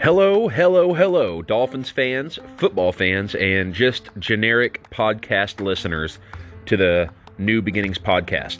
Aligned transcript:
Hello, 0.00 0.48
hello, 0.48 0.94
hello, 0.94 1.42
Dolphins 1.42 1.90
fans, 1.90 2.38
football 2.56 2.90
fans, 2.90 3.36
and 3.36 3.72
just 3.72 4.08
generic 4.18 4.82
podcast 4.90 5.60
listeners 5.60 6.18
to 6.66 6.76
the 6.76 7.10
New 7.38 7.62
Beginnings 7.62 7.98
podcast. 7.98 8.58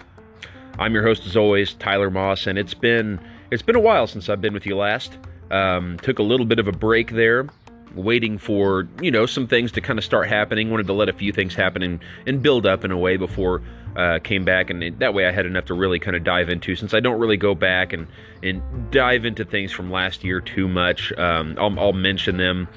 I'm 0.78 0.94
your 0.94 1.02
host, 1.02 1.26
as 1.26 1.36
always, 1.36 1.72
Tyler 1.72 2.10
Moss, 2.10 2.46
and 2.46 2.56
it's 2.56 2.74
been 2.74 3.18
it's 3.50 3.62
been 3.62 3.74
a 3.74 3.80
while 3.80 4.06
since 4.06 4.28
I've 4.28 4.40
been 4.40 4.54
with 4.54 4.66
you 4.66 4.76
last. 4.76 5.18
Um, 5.50 5.98
took 6.02 6.20
a 6.20 6.22
little 6.22 6.46
bit 6.46 6.60
of 6.60 6.68
a 6.68 6.72
break 6.72 7.10
there, 7.10 7.48
waiting 7.94 8.38
for 8.38 8.88
you 9.00 9.10
know 9.10 9.26
some 9.26 9.46
things 9.46 9.72
to 9.72 9.80
kind 9.80 9.98
of 9.98 10.04
start 10.04 10.28
happening. 10.28 10.70
Wanted 10.70 10.86
to 10.86 10.92
let 10.92 11.08
a 11.08 11.12
few 11.12 11.32
things 11.32 11.54
happen 11.54 11.82
and, 11.82 12.00
and 12.26 12.42
build 12.42 12.66
up 12.66 12.84
in 12.84 12.90
a 12.90 12.98
way 12.98 13.16
before 13.16 13.62
uh, 13.96 14.18
came 14.22 14.44
back, 14.44 14.70
and 14.70 14.98
that 14.98 15.14
way 15.14 15.26
I 15.26 15.32
had 15.32 15.46
enough 15.46 15.64
to 15.66 15.74
really 15.74 15.98
kind 15.98 16.16
of 16.16 16.24
dive 16.24 16.48
into. 16.48 16.76
Since 16.76 16.94
I 16.94 17.00
don't 17.00 17.18
really 17.18 17.36
go 17.36 17.54
back 17.54 17.92
and 17.92 18.06
and 18.42 18.62
dive 18.90 19.24
into 19.24 19.44
things 19.44 19.72
from 19.72 19.90
last 19.90 20.24
year 20.24 20.40
too 20.40 20.68
much, 20.68 21.12
um, 21.18 21.56
I'll, 21.58 21.78
I'll, 21.78 21.92
mention 21.92 22.36
them, 22.36 22.68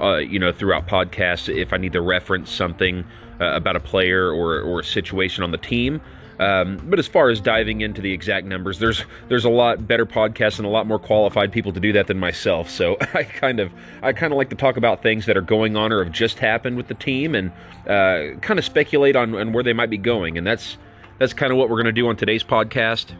uh, 0.00 0.16
you 0.16 0.38
know, 0.38 0.52
throughout 0.52 0.86
podcasts 0.86 1.54
if 1.54 1.72
I 1.72 1.76
need 1.76 1.92
to 1.92 2.00
reference 2.00 2.50
something 2.50 3.04
uh, 3.40 3.52
about 3.52 3.76
a 3.76 3.80
player 3.80 4.30
or 4.30 4.60
or 4.60 4.80
a 4.80 4.84
situation 4.84 5.42
on 5.42 5.50
the 5.50 5.58
team. 5.58 6.00
Um, 6.40 6.80
but 6.84 6.98
as 6.98 7.06
far 7.06 7.28
as 7.28 7.38
diving 7.38 7.82
into 7.82 8.00
the 8.00 8.12
exact 8.12 8.46
numbers, 8.46 8.78
there's 8.78 9.04
there's 9.28 9.44
a 9.44 9.50
lot 9.50 9.86
better 9.86 10.06
podcasts 10.06 10.56
and 10.56 10.64
a 10.66 10.70
lot 10.70 10.86
more 10.86 10.98
qualified 10.98 11.52
people 11.52 11.70
to 11.74 11.80
do 11.80 11.92
that 11.92 12.06
than 12.06 12.18
myself. 12.18 12.70
So 12.70 12.96
I 13.14 13.24
kind 13.24 13.60
of 13.60 13.70
I 14.02 14.14
kind 14.14 14.32
of 14.32 14.38
like 14.38 14.48
to 14.48 14.56
talk 14.56 14.78
about 14.78 15.02
things 15.02 15.26
that 15.26 15.36
are 15.36 15.42
going 15.42 15.76
on 15.76 15.92
or 15.92 16.02
have 16.02 16.12
just 16.14 16.38
happened 16.38 16.78
with 16.78 16.88
the 16.88 16.94
team 16.94 17.34
and 17.34 17.52
uh, 17.86 18.38
kind 18.40 18.58
of 18.58 18.64
speculate 18.64 19.16
on, 19.16 19.34
on 19.34 19.52
where 19.52 19.62
they 19.62 19.74
might 19.74 19.90
be 19.90 19.98
going. 19.98 20.38
And 20.38 20.46
that's 20.46 20.78
that's 21.18 21.34
kind 21.34 21.52
of 21.52 21.58
what 21.58 21.68
we're 21.68 21.76
going 21.76 21.84
to 21.86 21.92
do 21.92 22.08
on 22.08 22.16
today's 22.16 22.42
podcast. 22.42 23.12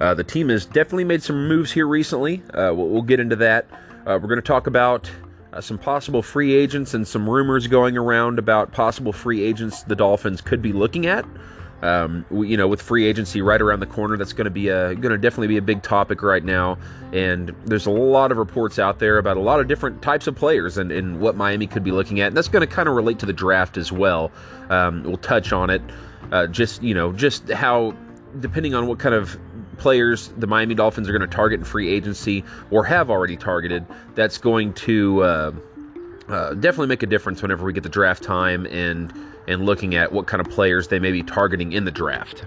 Uh, 0.00 0.14
the 0.14 0.24
team 0.24 0.48
has 0.48 0.64
definitely 0.64 1.04
made 1.04 1.22
some 1.22 1.46
moves 1.46 1.70
here 1.70 1.86
recently. 1.86 2.42
Uh, 2.54 2.72
we'll, 2.74 2.88
we'll, 2.88 3.02
get 3.02 3.20
into 3.20 3.36
that. 3.36 3.66
Uh, 4.06 4.18
we're 4.20 4.28
going 4.28 4.36
to 4.36 4.42
talk 4.42 4.66
about 4.66 5.08
uh, 5.52 5.60
some 5.60 5.78
possible 5.78 6.22
free 6.22 6.54
agents 6.54 6.94
and 6.94 7.06
some 7.06 7.28
rumors 7.28 7.66
going 7.66 7.98
around 7.98 8.38
about 8.38 8.72
possible 8.72 9.12
free 9.12 9.44
agents 9.44 9.82
the 9.82 9.94
Dolphins 9.94 10.40
could 10.40 10.62
be 10.62 10.72
looking 10.72 11.06
at. 11.06 11.26
Um, 11.82 12.24
we, 12.30 12.48
you 12.48 12.56
know, 12.56 12.68
with 12.68 12.80
free 12.80 13.06
agency 13.06 13.42
right 13.42 13.60
around 13.60 13.80
the 13.80 13.86
corner, 13.86 14.16
that's 14.16 14.32
going 14.32 14.44
to 14.44 14.50
be 14.50 14.68
a 14.68 14.94
going 14.94 15.12
to 15.12 15.18
definitely 15.18 15.48
be 15.48 15.56
a 15.56 15.62
big 15.62 15.82
topic 15.82 16.22
right 16.22 16.44
now. 16.44 16.78
And 17.12 17.54
there's 17.64 17.86
a 17.86 17.90
lot 17.90 18.30
of 18.30 18.38
reports 18.38 18.78
out 18.78 19.00
there 19.00 19.18
about 19.18 19.36
a 19.36 19.40
lot 19.40 19.60
of 19.60 19.68
different 19.68 20.00
types 20.00 20.26
of 20.26 20.36
players 20.36 20.78
and, 20.78 20.92
and 20.92 21.20
what 21.20 21.36
Miami 21.36 21.66
could 21.66 21.82
be 21.82 21.90
looking 21.90 22.20
at. 22.20 22.28
And 22.28 22.36
that's 22.36 22.48
going 22.48 22.66
to 22.66 22.72
kind 22.72 22.88
of 22.88 22.94
relate 22.94 23.18
to 23.18 23.26
the 23.26 23.32
draft 23.32 23.76
as 23.76 23.90
well. 23.90 24.30
Um, 24.70 25.02
we'll 25.02 25.16
touch 25.16 25.52
on 25.52 25.70
it. 25.70 25.82
Uh, 26.30 26.46
just 26.46 26.82
you 26.82 26.94
know, 26.94 27.12
just 27.12 27.50
how 27.50 27.96
depending 28.40 28.74
on 28.74 28.86
what 28.86 28.98
kind 28.98 29.14
of 29.14 29.38
players 29.78 30.28
the 30.38 30.46
Miami 30.46 30.74
Dolphins 30.74 31.08
are 31.08 31.12
going 31.12 31.28
to 31.28 31.34
target 31.36 31.58
in 31.58 31.64
free 31.64 31.88
agency 31.92 32.44
or 32.70 32.84
have 32.84 33.10
already 33.10 33.36
targeted, 33.36 33.84
that's 34.14 34.38
going 34.38 34.72
to 34.74 35.22
uh, 35.22 35.52
uh, 36.28 36.54
definitely 36.54 36.86
make 36.86 37.02
a 37.02 37.06
difference 37.06 37.42
whenever 37.42 37.64
we 37.64 37.72
get 37.72 37.82
the 37.82 37.88
draft 37.88 38.22
time 38.22 38.66
and 38.66 39.12
and 39.48 39.66
looking 39.66 39.94
at 39.94 40.12
what 40.12 40.26
kind 40.26 40.40
of 40.40 40.50
players 40.50 40.88
they 40.88 40.98
may 40.98 41.12
be 41.12 41.22
targeting 41.22 41.72
in 41.72 41.84
the 41.84 41.90
draft. 41.90 42.44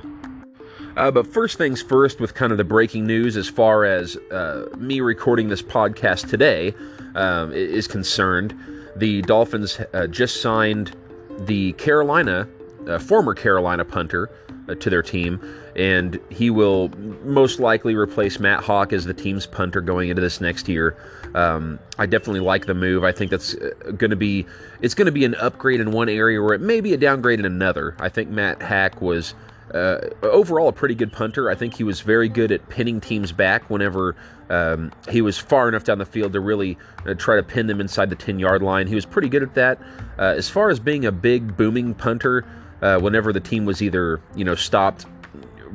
Uh, 0.98 1.12
but 1.12 1.28
first 1.28 1.58
things 1.58 1.82
first, 1.82 2.22
with 2.22 2.34
kind 2.34 2.52
of 2.52 2.58
the 2.58 2.64
breaking 2.64 3.06
news 3.06 3.36
as 3.36 3.50
far 3.50 3.84
as 3.84 4.16
uh, 4.32 4.66
me 4.78 5.02
recording 5.02 5.50
this 5.50 5.62
podcast 5.62 6.30
today 6.30 6.74
um, 7.16 7.52
is 7.52 7.88
concerned, 7.88 8.58
the 8.96 9.22
Dolphins 9.24 9.80
uh, 9.94 10.08
just 10.08 10.42
signed 10.42 10.96
the 11.40 11.74
Carolina, 11.74 12.48
uh, 12.88 12.98
former 12.98 13.34
Carolina 13.34 13.84
punter, 13.84 14.30
to 14.74 14.90
their 14.90 15.04
team, 15.04 15.40
and 15.76 16.20
he 16.30 16.50
will 16.50 16.90
most 17.24 17.60
likely 17.60 17.96
replace 17.96 18.40
Matt 18.40 18.64
Haack 18.64 18.94
as 18.94 19.06
the 19.06 19.14
team's 19.14 19.46
punter 19.46 19.82
going 19.82 20.10
into 20.10 20.22
this 20.22 20.42
next 20.42 20.68
year. 20.68 20.98
Um, 21.36 21.80
I 22.00 22.06
definitely 22.06 22.40
like 22.40 22.66
the 22.66 22.74
move. 22.74 23.04
I 23.04 23.12
think 23.12 23.30
that's 23.30 23.56
uh, 23.56 23.72
going 23.98 24.10
to 24.10 24.16
be 24.16 24.46
it's 24.82 24.96
going 24.96 25.06
to 25.08 25.12
be 25.12 25.26
an 25.26 25.36
upgrade 25.36 25.82
in 25.82 25.92
one 25.92 26.10
area 26.10 26.42
where 26.42 26.54
it 26.54 26.62
may 26.62 26.82
be 26.82 26.94
a 26.94 26.98
downgrade 26.98 27.40
in 27.40 27.46
another. 27.46 27.96
I 28.00 28.10
think 28.10 28.30
Matt 28.30 28.60
Haack 28.60 29.02
was. 29.02 29.34
Uh, 29.74 30.10
overall, 30.22 30.70
a 30.70 30.72
pretty 30.72 30.96
good 30.96 31.12
punter. 31.12 31.50
I 31.50 31.56
think 31.56 31.74
he 31.74 31.84
was 31.84 32.00
very 32.00 32.30
good 32.30 32.52
at 32.52 32.70
pinning 32.70 33.02
teams 33.02 33.32
back 33.32 33.68
whenever 33.70 34.16
um, 34.50 34.92
he 35.10 35.22
was 35.22 35.38
far 35.38 35.68
enough 35.68 35.84
down 35.84 35.98
the 35.98 36.06
field 36.06 36.34
to 36.34 36.40
really 36.40 36.78
uh, 37.06 37.16
try 37.16 37.36
to 37.36 37.44
pin 37.44 37.68
them 37.68 37.82
inside 37.82 38.10
the 38.10 38.16
10 38.16 38.40
yard 38.40 38.62
line. 38.62 38.88
He 38.88 38.96
was 38.96 39.06
pretty 39.06 39.28
good 39.28 39.44
at 39.44 39.56
that. 39.56 39.80
Uh, 40.20 40.36
as 40.38 40.50
far 40.50 40.70
as 40.70 40.80
being 40.80 41.04
a 41.04 41.12
big, 41.12 41.58
booming 41.58 41.96
punter, 41.96 42.46
uh, 42.82 43.00
whenever 43.00 43.32
the 43.34 43.40
team 43.40 43.66
was 43.66 43.82
either 43.82 44.22
you 44.36 44.44
know 44.44 44.56
stopped 44.56 45.06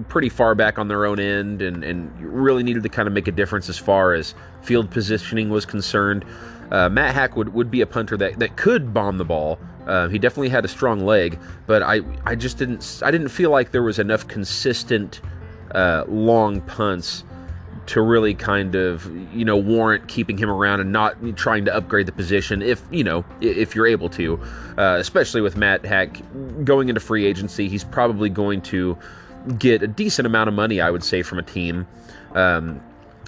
pretty 0.09 0.28
far 0.28 0.55
back 0.55 0.78
on 0.78 0.88
their 0.88 1.05
own 1.05 1.19
end 1.19 1.62
and, 1.62 1.84
and 1.84 2.11
really 2.21 2.62
needed 2.62 2.83
to 2.83 2.88
kind 2.88 3.06
of 3.06 3.12
make 3.12 3.28
a 3.28 3.33
difference 3.33 3.69
as 3.69 3.78
far 3.78 4.15
as 4.15 4.34
field 4.62 4.91
positioning 4.91 5.50
was 5.50 5.66
concerned. 5.66 6.25
Uh, 6.71 6.88
Matt 6.88 7.15
Haack 7.15 7.37
would, 7.37 7.53
would 7.53 7.71
be 7.71 7.81
a 7.81 7.87
punter 7.87 8.16
that, 8.16 8.38
that 8.38 8.56
could 8.56 8.94
bomb 8.94 9.19
the 9.19 9.25
ball. 9.25 9.59
Uh, 9.87 10.09
he 10.09 10.19
definitely 10.19 10.49
had 10.49 10.65
a 10.65 10.69
strong 10.69 11.00
leg, 11.00 11.38
but 11.66 11.83
I, 11.83 12.00
I 12.25 12.34
just 12.34 12.59
didn't 12.59 13.03
I 13.05 13.11
didn't 13.11 13.28
feel 13.28 13.50
like 13.50 13.72
there 13.72 13.82
was 13.82 13.99
enough 13.99 14.28
consistent 14.28 15.21
uh, 15.75 16.05
long 16.06 16.61
punts 16.62 17.25
to 17.90 18.00
really 18.00 18.34
kind 18.34 18.76
of 18.76 19.04
you 19.34 19.44
know 19.44 19.56
warrant 19.56 20.06
keeping 20.06 20.38
him 20.38 20.48
around 20.48 20.78
and 20.78 20.92
not 20.92 21.16
trying 21.36 21.64
to 21.64 21.74
upgrade 21.74 22.06
the 22.06 22.12
position 22.12 22.62
if 22.62 22.80
you 22.92 23.02
know 23.02 23.24
if 23.40 23.74
you're 23.74 23.86
able 23.86 24.08
to. 24.08 24.40
Uh, 24.78 24.96
especially 25.00 25.40
with 25.40 25.56
Matt 25.56 25.82
Haack 25.82 26.64
going 26.64 26.88
into 26.88 27.00
free 27.00 27.26
agency 27.26 27.68
he's 27.68 27.82
probably 27.82 28.28
going 28.28 28.62
to 28.62 28.96
get 29.58 29.82
a 29.82 29.88
decent 29.88 30.24
amount 30.24 30.46
of 30.46 30.54
money 30.54 30.80
I 30.80 30.90
would 30.90 31.02
say 31.02 31.22
from 31.22 31.40
a 31.40 31.42
team. 31.42 31.86
Um, 32.34 32.80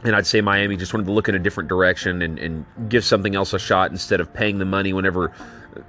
and 0.04 0.14
I'd 0.14 0.26
say 0.26 0.40
Miami 0.40 0.76
just 0.76 0.94
wanted 0.94 1.06
to 1.06 1.12
look 1.12 1.28
in 1.28 1.34
a 1.34 1.40
different 1.40 1.68
direction 1.68 2.22
and, 2.22 2.38
and 2.38 2.64
give 2.88 3.04
something 3.04 3.34
else 3.34 3.52
a 3.52 3.58
shot 3.58 3.90
instead 3.90 4.20
of 4.20 4.32
paying 4.32 4.58
the 4.58 4.64
money 4.64 4.92
whenever 4.92 5.32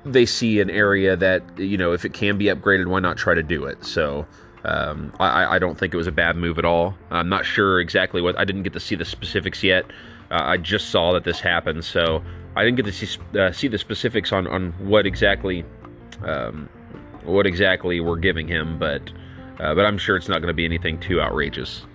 they 0.03 0.25
see 0.25 0.61
an 0.61 0.71
area 0.71 1.15
that 1.15 1.43
you 1.59 1.77
know 1.77 1.93
if 1.93 2.05
it 2.05 2.13
can 2.13 2.39
be 2.39 2.45
upgraded 2.45 2.87
why 2.87 2.99
not 2.99 3.17
try 3.17 3.35
to 3.35 3.43
do 3.43 3.65
it? 3.65 3.85
So 3.85 4.25
um, 4.65 5.13
I, 5.19 5.55
I, 5.55 5.59
don't 5.59 5.77
think 5.77 5.93
it 5.93 5.97
was 5.97 6.07
a 6.07 6.11
bad 6.11 6.37
move 6.37 6.57
at 6.57 6.63
all. 6.63 6.95
I'm 7.11 7.27
not 7.27 7.45
sure 7.45 7.81
exactly 7.81 8.21
what. 8.21 8.39
I 8.39 8.45
didn't 8.45 8.63
get 8.63 8.73
to 8.73 8.79
see 8.79 8.95
the 8.95 9.05
specifics 9.05 9.61
yet. 9.61 9.85
Uh, 10.31 10.41
I 10.41 10.57
just 10.57 10.89
saw 10.89 11.11
that 11.13 11.25
this 11.25 11.41
happened, 11.41 11.83
so 11.83 12.23
I 12.55 12.63
didn't 12.63 12.77
get 12.77 12.85
to 12.85 12.91
see 12.93 13.19
uh, 13.37 13.51
see 13.51 13.67
the 13.67 13.77
specifics 13.77 14.31
on 14.31 14.47
on 14.47 14.71
what 14.79 15.05
exactly 15.05 15.65
um, 16.25 16.69
what 17.23 17.45
exactly 17.45 17.99
we're 17.99 18.17
giving 18.17 18.47
him, 18.47 18.79
but 18.79 19.11
uh, 19.59 19.75
but 19.75 19.85
I'm 19.85 19.97
sure 19.97 20.15
it's 20.15 20.29
not 20.29 20.39
going 20.39 20.47
to 20.47 20.53
be 20.53 20.65
anything 20.65 20.99
too 20.99 21.21
outrageous. 21.21 21.85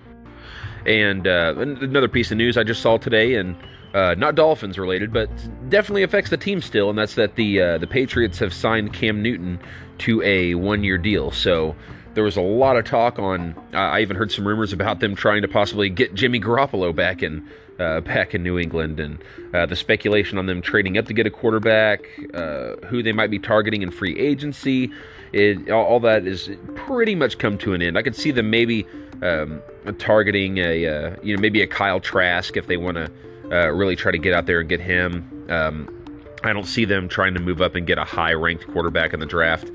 And 0.85 1.27
uh, 1.27 1.55
another 1.57 2.07
piece 2.07 2.31
of 2.31 2.37
news 2.37 2.57
I 2.57 2.63
just 2.63 2.81
saw 2.81 2.97
today, 2.97 3.35
and 3.35 3.55
uh, 3.93 4.15
not 4.15 4.35
Dolphins 4.35 4.77
related, 4.77 5.11
but 5.11 5.29
definitely 5.69 6.03
affects 6.03 6.29
the 6.29 6.37
team 6.37 6.61
still, 6.61 6.89
and 6.89 6.97
that's 6.97 7.15
that 7.15 7.35
the 7.35 7.61
uh, 7.61 7.77
the 7.79 7.87
Patriots 7.87 8.39
have 8.39 8.53
signed 8.53 8.93
Cam 8.93 9.21
Newton 9.21 9.59
to 9.99 10.21
a 10.21 10.55
one 10.55 10.83
year 10.83 10.97
deal. 10.97 11.31
So 11.31 11.75
there 12.13 12.23
was 12.23 12.37
a 12.37 12.41
lot 12.41 12.77
of 12.77 12.85
talk 12.85 13.19
on. 13.19 13.55
Uh, 13.73 13.77
I 13.77 14.01
even 14.01 14.15
heard 14.15 14.31
some 14.31 14.47
rumors 14.47 14.73
about 14.73 14.99
them 14.99 15.15
trying 15.15 15.41
to 15.41 15.47
possibly 15.47 15.89
get 15.89 16.13
Jimmy 16.13 16.39
Garoppolo 16.39 16.95
back 16.95 17.23
in 17.23 17.47
uh, 17.79 18.01
back 18.01 18.35
in 18.35 18.43
New 18.43 18.59
England, 18.59 18.99
and 18.99 19.23
uh, 19.53 19.65
the 19.65 19.75
speculation 19.75 20.37
on 20.37 20.45
them 20.45 20.61
trading 20.61 20.97
up 20.97 21.05
to 21.05 21.13
get 21.13 21.25
a 21.25 21.29
quarterback, 21.29 22.01
uh, 22.33 22.75
who 22.87 23.01
they 23.01 23.13
might 23.13 23.31
be 23.31 23.39
targeting 23.39 23.81
in 23.81 23.91
free 23.91 24.17
agency. 24.19 24.91
It, 25.31 25.69
all, 25.69 25.99
that 25.99 26.25
is 26.25 26.49
pretty 26.75 27.13
much 27.13 27.37
come 27.37 27.57
to 27.59 27.73
an 27.73 27.81
end. 27.81 27.97
I 27.97 28.01
could 28.01 28.15
see 28.15 28.31
them 28.31 28.49
maybe 28.49 28.87
um, 29.21 29.61
targeting 29.99 30.57
a 30.57 30.85
uh, 30.85 31.15
you 31.21 31.35
know 31.35 31.41
maybe 31.41 31.61
a 31.61 31.67
Kyle 31.67 31.99
Trask 31.99 32.57
if 32.57 32.67
they 32.67 32.77
want 32.77 32.97
to 32.97 33.11
uh, 33.51 33.67
really 33.69 33.95
try 33.95 34.11
to 34.11 34.17
get 34.17 34.33
out 34.33 34.45
there 34.45 34.59
and 34.59 34.69
get 34.69 34.79
him. 34.79 35.45
Um, 35.49 35.95
I 36.43 36.53
don't 36.53 36.65
see 36.65 36.85
them 36.85 37.09
trying 37.09 37.33
to 37.33 37.39
move 37.39 37.61
up 37.61 37.75
and 37.75 37.85
get 37.85 37.97
a 37.97 38.03
high 38.03 38.33
ranked 38.33 38.67
quarterback 38.67 39.13
in 39.13 39.19
the 39.19 39.25
draft. 39.25 39.69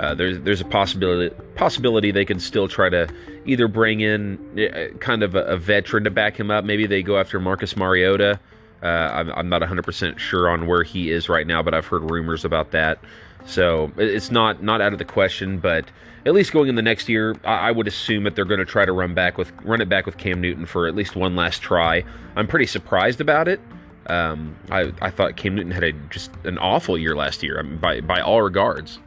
Uh, 0.00 0.14
there's 0.14 0.40
there's 0.40 0.62
a 0.62 0.64
possibility 0.64 1.34
possibility 1.56 2.10
they 2.10 2.24
can 2.24 2.40
still 2.40 2.66
try 2.66 2.88
to 2.88 3.06
either 3.44 3.68
bring 3.68 4.00
in 4.00 4.38
uh, 4.58 4.96
kind 4.98 5.22
of 5.22 5.34
a, 5.34 5.44
a, 5.44 5.56
veteran 5.58 6.04
to 6.04 6.10
back 6.10 6.40
him 6.40 6.50
up. 6.50 6.64
Maybe 6.64 6.86
they 6.86 7.02
go 7.02 7.18
after 7.18 7.38
Marcus 7.38 7.76
Mariota. 7.76 8.40
Uh, 8.82 8.86
I'm, 8.86 9.30
I'm, 9.32 9.48
not 9.50 9.60
100% 9.60 10.18
sure 10.18 10.48
on 10.48 10.66
where 10.66 10.82
he 10.82 11.10
is 11.10 11.28
right 11.28 11.46
now, 11.46 11.62
but 11.62 11.74
I've 11.74 11.84
heard 11.84 12.10
rumors 12.10 12.46
about 12.46 12.70
that. 12.70 12.98
So 13.44 13.92
it's 13.98 14.30
not 14.30 14.62
not 14.62 14.80
out 14.80 14.94
of 14.94 14.98
the 14.98 15.04
question, 15.04 15.58
but 15.58 15.84
at 16.24 16.32
least 16.32 16.50
going 16.52 16.70
in 16.70 16.76
the 16.76 16.82
next 16.82 17.06
year, 17.06 17.36
I, 17.44 17.68
I 17.68 17.70
would 17.70 17.86
assume 17.86 18.24
that 18.24 18.34
they're 18.34 18.46
going 18.46 18.60
to 18.60 18.64
try 18.64 18.86
to 18.86 18.92
run 18.92 19.12
back 19.12 19.36
with 19.36 19.52
run 19.64 19.82
it 19.82 19.90
back 19.90 20.06
with 20.06 20.16
Cam 20.16 20.40
Newton 20.40 20.64
for 20.64 20.88
at 20.88 20.94
least 20.94 21.14
one 21.14 21.36
last 21.36 21.60
try. 21.60 22.04
I'm 22.36 22.46
pretty 22.46 22.66
surprised 22.66 23.20
about 23.20 23.48
it. 23.48 23.60
Um, 24.06 24.56
I, 24.70 24.94
I 25.02 25.10
thought 25.10 25.36
Cam 25.36 25.56
Newton 25.56 25.72
had 25.72 25.84
a, 25.84 25.92
just 26.08 26.30
an 26.44 26.56
awful 26.56 26.96
year 26.96 27.14
last 27.14 27.42
year 27.42 27.58
I 27.58 27.62
mean, 27.62 27.76
by 27.76 28.00
by 28.00 28.22
all 28.22 28.40
regards 28.40 28.98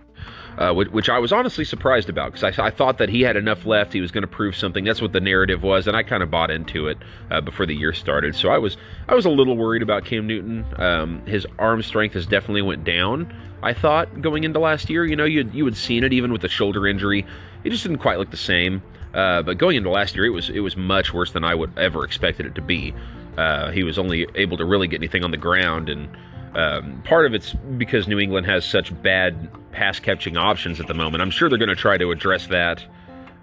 uh, 0.58 0.74
which, 0.74 1.10
I 1.10 1.20
was 1.20 1.32
honestly 1.32 1.66
surprised 1.66 2.10
about 2.10 2.34
because 2.34 2.58
I, 2.58 2.68
I, 2.68 2.70
thought 2.70 3.00
that 3.00 3.10
he 3.10 3.22
had 3.22 3.36
enough 3.36 3.66
left. 3.66 3.94
He 3.94 4.02
was 4.02 4.12
going 4.12 4.22
to 4.22 4.28
prove 4.28 4.56
something. 4.56 4.84
That's 4.84 5.02
what 5.02 5.12
the 5.12 5.20
narrative 5.20 5.64
was, 5.64 5.88
and 5.88 5.98
I 5.98 6.04
kind 6.04 6.22
of 6.24 6.30
bought 6.30 6.52
into 6.52 6.88
it 6.88 6.98
uh, 7.32 7.42
before 7.42 7.66
the 7.66 7.76
year 7.76 7.94
started. 7.94 8.36
So 8.36 8.50
I 8.50 8.58
was 8.58 8.78
I 9.08 9.16
was 9.16 9.26
a 9.26 9.30
little 9.30 9.58
worried 9.58 9.82
about 9.82 10.06
Cam 10.06 10.28
Newton. 10.28 10.66
Um, 10.78 11.26
his 11.26 11.48
arm 11.58 11.82
strength 11.82 12.14
has 12.14 12.26
definitely 12.26 12.62
went 12.62 12.84
down. 12.84 13.34
I 13.62 13.74
thought 13.74 14.22
going 14.22 14.44
into 14.44 14.60
last 14.60 14.90
year, 14.90 15.06
you 15.06 15.16
know, 15.16 15.26
you 15.26 15.50
you 15.54 15.66
had 15.66 15.78
seen 15.78 16.04
it 16.04 16.14
even 16.14 16.32
with 16.32 16.42
the 16.42 16.50
shoulder 16.50 16.86
injury. 16.88 17.26
It 17.64 17.70
just 17.70 17.84
didn't 17.84 18.00
quite 18.00 18.20
look 18.20 18.30
the 18.32 18.38
same. 18.38 18.82
Uh, 19.14 19.44
but 19.44 19.58
going 19.58 19.78
into 19.78 19.90
last 19.90 20.16
year, 20.16 20.26
it 20.26 20.32
was 20.32 20.50
it 20.50 20.60
was 20.60 20.76
much 20.76 21.14
worse 21.14 21.32
than 21.32 21.44
I 21.44 21.54
would 21.54 21.78
ever 21.78 22.04
expected 22.04 22.46
it 22.46 22.56
to 22.56 22.62
be. 22.62 22.94
Uh, 23.38 23.72
he 23.72 23.84
was 23.84 23.98
only 23.98 24.28
able 24.36 24.58
to 24.58 24.66
really 24.66 24.88
get 24.88 25.00
anything 25.00 25.24
on 25.24 25.32
the 25.32 25.38
ground, 25.38 25.90
and 25.90 26.10
um, 26.56 27.02
part 27.04 27.26
of 27.26 27.34
it's 27.34 27.54
because 27.78 28.08
New 28.08 28.20
England 28.20 28.46
has 28.46 28.66
such 28.66 29.02
bad 29.02 29.50
pass 29.72 30.00
catching 30.00 30.38
options 30.38 30.80
at 30.80 30.88
the 30.88 30.94
moment. 30.94 31.22
I'm 31.22 31.32
sure 31.32 31.50
they're 31.50 31.58
going 31.58 31.70
to 31.70 31.76
try 31.76 31.98
to 31.98 32.12
address 32.12 32.48
that 32.48 32.84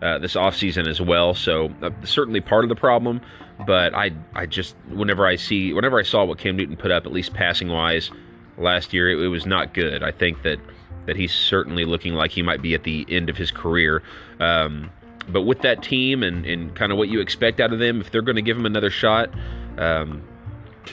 uh, 0.02 0.18
this 0.18 0.34
offseason 0.34 0.88
as 0.88 1.00
well. 1.00 1.34
So 1.34 1.72
uh, 1.82 1.90
certainly 2.04 2.40
part 2.40 2.64
of 2.64 2.68
the 2.68 2.76
problem. 2.76 3.20
But 3.66 3.94
I 3.94 4.12
I 4.34 4.46
just 4.46 4.74
whenever 4.88 5.26
I 5.26 5.36
see 5.36 5.72
whenever 5.72 5.98
I 5.98 6.02
saw 6.02 6.24
what 6.24 6.38
Cam 6.38 6.56
Newton 6.56 6.76
put 6.76 6.90
up, 6.90 7.04
at 7.04 7.12
least 7.12 7.34
passing 7.34 7.68
wise, 7.68 8.10
last 8.56 8.92
year, 8.92 9.10
it, 9.10 9.22
it 9.22 9.28
was 9.28 9.44
not 9.44 9.74
good. 9.74 10.02
I 10.02 10.10
think 10.10 10.42
that 10.42 10.58
that 11.06 11.16
he's 11.16 11.34
certainly 11.34 11.84
looking 11.84 12.14
like 12.14 12.30
he 12.30 12.42
might 12.42 12.62
be 12.62 12.74
at 12.74 12.84
the 12.84 13.04
end 13.08 13.28
of 13.28 13.36
his 13.36 13.50
career. 13.50 14.02
Um, 14.38 14.90
but 15.28 15.42
with 15.42 15.60
that 15.62 15.82
team 15.82 16.22
and, 16.22 16.44
and 16.46 16.74
kind 16.74 16.92
of 16.92 16.98
what 16.98 17.08
you 17.08 17.20
expect 17.20 17.60
out 17.60 17.72
of 17.72 17.78
them, 17.78 18.00
if 18.00 18.10
they're 18.10 18.22
going 18.22 18.36
to 18.36 18.42
give 18.42 18.56
him 18.56 18.66
another 18.66 18.90
shot, 18.90 19.30
um, 19.78 20.22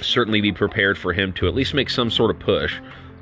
certainly 0.02 0.42
be 0.42 0.52
prepared 0.52 0.98
for 0.98 1.14
him 1.14 1.34
to 1.34 1.48
at 1.48 1.56
least 1.56 1.74
make 1.74 1.90
some 1.90 2.10
sort 2.10 2.32
of 2.32 2.40
push. 2.40 2.76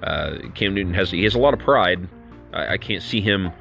Uh, 0.04 0.38
Cam 0.54 0.74
Newton 0.74 0.94
has 0.94 1.12
he 1.12 1.24
has 1.24 1.36
a 1.36 1.40
lot 1.40 1.54
of 1.54 1.60
pride. 1.60 2.08
I, 2.54 2.74
I 2.74 2.78
can't 2.78 3.04
see 3.04 3.22
him 3.22 3.52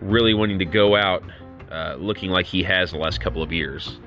really 0.00 0.34
wanting 0.34 0.58
to 0.58 0.64
go 0.64 0.96
out 0.96 1.22
uh, 1.70 1.96
looking 1.98 2.30
like 2.30 2.46
he 2.46 2.62
has 2.62 2.90
the 2.90 2.98
last 2.98 3.20
couple 3.20 3.42
of 3.42 3.52
years. 3.52 3.98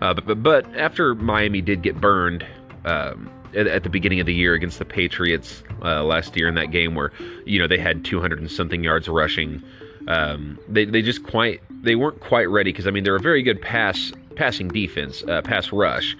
Uh, 0.00 0.14
but, 0.14 0.42
but, 0.42 0.76
after 0.76 1.14
Miami 1.14 1.60
did 1.60 1.82
get 1.82 2.00
burned 2.00 2.46
um, 2.84 3.30
at, 3.54 3.66
at, 3.66 3.82
the 3.82 3.88
beginning 3.88 4.20
of 4.20 4.26
the 4.26 4.34
year 4.34 4.54
against 4.54 4.78
the 4.78 4.84
Patriots 4.84 5.62
uh, 5.82 6.04
last 6.04 6.36
year 6.36 6.48
in 6.48 6.54
that 6.54 6.70
game 6.70 6.94
where 6.94 7.12
you 7.44 7.58
know 7.58 7.66
they 7.66 7.78
had 7.78 8.04
200 8.04 8.38
and 8.38 8.50
something 8.50 8.84
yards 8.84 9.08
rushing, 9.08 9.62
um, 10.08 10.58
they 10.68 10.84
they 10.84 11.02
just 11.02 11.24
quite 11.24 11.60
they 11.82 11.94
weren't 11.94 12.20
quite 12.20 12.48
ready 12.48 12.72
because 12.72 12.86
I 12.86 12.90
mean 12.90 13.04
they're 13.04 13.16
a 13.16 13.20
very 13.20 13.42
good 13.42 13.60
pass 13.60 14.12
passing 14.36 14.68
defense, 14.68 15.24
uh, 15.28 15.42
pass 15.42 15.72
rush, 15.72 16.16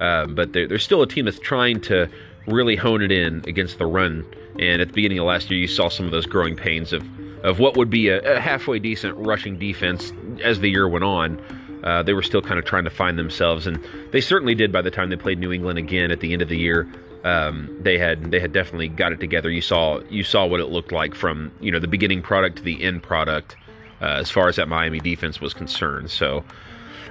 uh, 0.00 0.26
but 0.26 0.52
they're, 0.52 0.66
they're 0.68 0.78
still 0.78 1.02
a 1.02 1.06
team 1.06 1.24
that's 1.24 1.38
trying 1.38 1.80
to 1.82 2.08
really 2.46 2.76
hone 2.76 3.02
it 3.02 3.12
in 3.12 3.42
against 3.46 3.78
the 3.78 3.86
run. 3.86 4.24
And 4.58 4.80
at 4.80 4.88
the 4.88 4.94
beginning 4.94 5.18
of 5.18 5.26
last 5.26 5.50
year, 5.50 5.60
you 5.60 5.66
saw 5.66 5.88
some 5.88 6.06
of 6.06 6.12
those 6.12 6.26
growing 6.26 6.56
pains 6.56 6.92
of 6.92 7.04
of 7.42 7.60
what 7.60 7.76
would 7.76 7.90
be 7.90 8.08
a, 8.08 8.18
a 8.36 8.40
halfway 8.40 8.78
decent 8.78 9.16
rushing 9.18 9.58
defense 9.58 10.12
as 10.42 10.60
the 10.60 10.68
year 10.68 10.88
went 10.88 11.04
on. 11.04 11.40
Uh, 11.84 12.02
they 12.02 12.12
were 12.12 12.22
still 12.22 12.42
kind 12.42 12.58
of 12.58 12.64
trying 12.64 12.84
to 12.84 12.90
find 12.90 13.18
themselves, 13.18 13.66
and 13.66 13.78
they 14.10 14.20
certainly 14.20 14.54
did 14.54 14.72
by 14.72 14.82
the 14.82 14.90
time 14.90 15.10
they 15.10 15.16
played 15.16 15.38
New 15.38 15.52
England 15.52 15.78
again 15.78 16.10
at 16.10 16.20
the 16.20 16.32
end 16.32 16.42
of 16.42 16.48
the 16.48 16.58
year. 16.58 16.88
Um, 17.24 17.76
they 17.80 17.98
had 17.98 18.30
they 18.30 18.40
had 18.40 18.52
definitely 18.52 18.88
got 18.88 19.12
it 19.12 19.20
together. 19.20 19.50
You 19.50 19.60
saw 19.60 20.00
you 20.08 20.24
saw 20.24 20.46
what 20.46 20.60
it 20.60 20.66
looked 20.66 20.92
like 20.92 21.14
from 21.14 21.52
you 21.60 21.70
know 21.70 21.78
the 21.78 21.88
beginning 21.88 22.22
product 22.22 22.56
to 22.56 22.62
the 22.62 22.82
end 22.82 23.02
product 23.02 23.56
uh, 24.00 24.16
as 24.18 24.30
far 24.30 24.48
as 24.48 24.56
that 24.56 24.68
Miami 24.68 25.00
defense 25.00 25.40
was 25.40 25.54
concerned. 25.54 26.10
So 26.10 26.44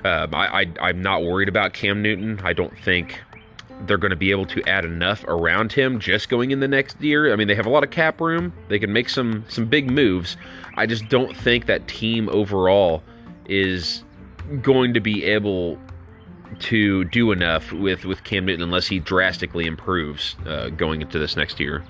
um, 0.06 0.36
I, 0.36 0.70
I 0.80 0.90
am 0.90 1.02
not 1.02 1.24
worried 1.24 1.50
about 1.50 1.74
Cam 1.74 2.02
Newton. 2.02 2.40
I 2.44 2.54
don't 2.54 2.78
think 2.78 3.22
they're 3.88 3.98
going 3.98 4.12
to 4.12 4.16
be 4.16 4.32
able 4.32 4.46
to 4.46 4.62
add 4.70 4.86
enough 4.86 5.24
around 5.28 5.74
him 5.74 6.00
just 6.00 6.30
going 6.30 6.52
in 6.52 6.60
the 6.60 6.68
next 6.68 7.02
year. 7.02 7.34
I 7.34 7.36
mean, 7.36 7.48
they 7.48 7.56
have 7.56 7.66
a 7.66 7.70
lot 7.70 7.84
of 7.84 7.90
cap 7.90 8.22
room. 8.22 8.54
They 8.70 8.80
can 8.80 8.94
make 8.94 9.10
some 9.10 9.46
some 9.48 9.66
big 9.66 9.90
moves. 9.90 10.38
I 10.78 10.86
just 10.86 11.10
don't 11.10 11.36
think 11.36 11.66
that 11.66 11.88
team 11.88 12.30
overall 12.30 13.04
is 13.48 14.04
going 14.62 14.94
to 14.94 15.00
be 15.00 15.24
able 15.24 15.80
to 16.60 17.04
do 17.06 17.32
enough 17.32 17.72
with 17.74 18.06
with 18.06 18.24
Cam 18.24 18.46
Newton 18.46 18.62
unless 18.62 18.88
he 18.88 19.00
drastically 19.00 19.66
improves 19.66 20.36
uh, 20.46 20.70
going 20.70 21.02
into 21.02 21.18
this 21.18 21.36
next 21.36 21.60
year. 21.60 21.84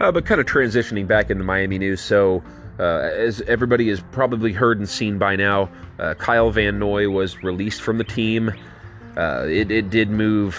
Uh, 0.00 0.12
but 0.12 0.26
kind 0.26 0.40
of 0.40 0.46
transitioning 0.46 1.06
back 1.06 1.30
into 1.30 1.42
Miami 1.42 1.78
news, 1.78 2.00
so. 2.00 2.42
Uh, 2.78 3.10
as 3.14 3.40
everybody 3.42 3.88
has 3.88 4.02
probably 4.10 4.52
heard 4.52 4.78
and 4.78 4.88
seen 4.88 5.18
by 5.18 5.36
now, 5.36 5.68
uh, 5.98 6.14
Kyle 6.14 6.50
Van 6.50 6.78
Noy 6.78 7.08
was 7.08 7.42
released 7.42 7.82
from 7.82 7.98
the 7.98 8.04
team. 8.04 8.52
Uh, 9.16 9.46
it, 9.48 9.70
it, 9.70 9.90
did 9.90 10.10
move 10.10 10.58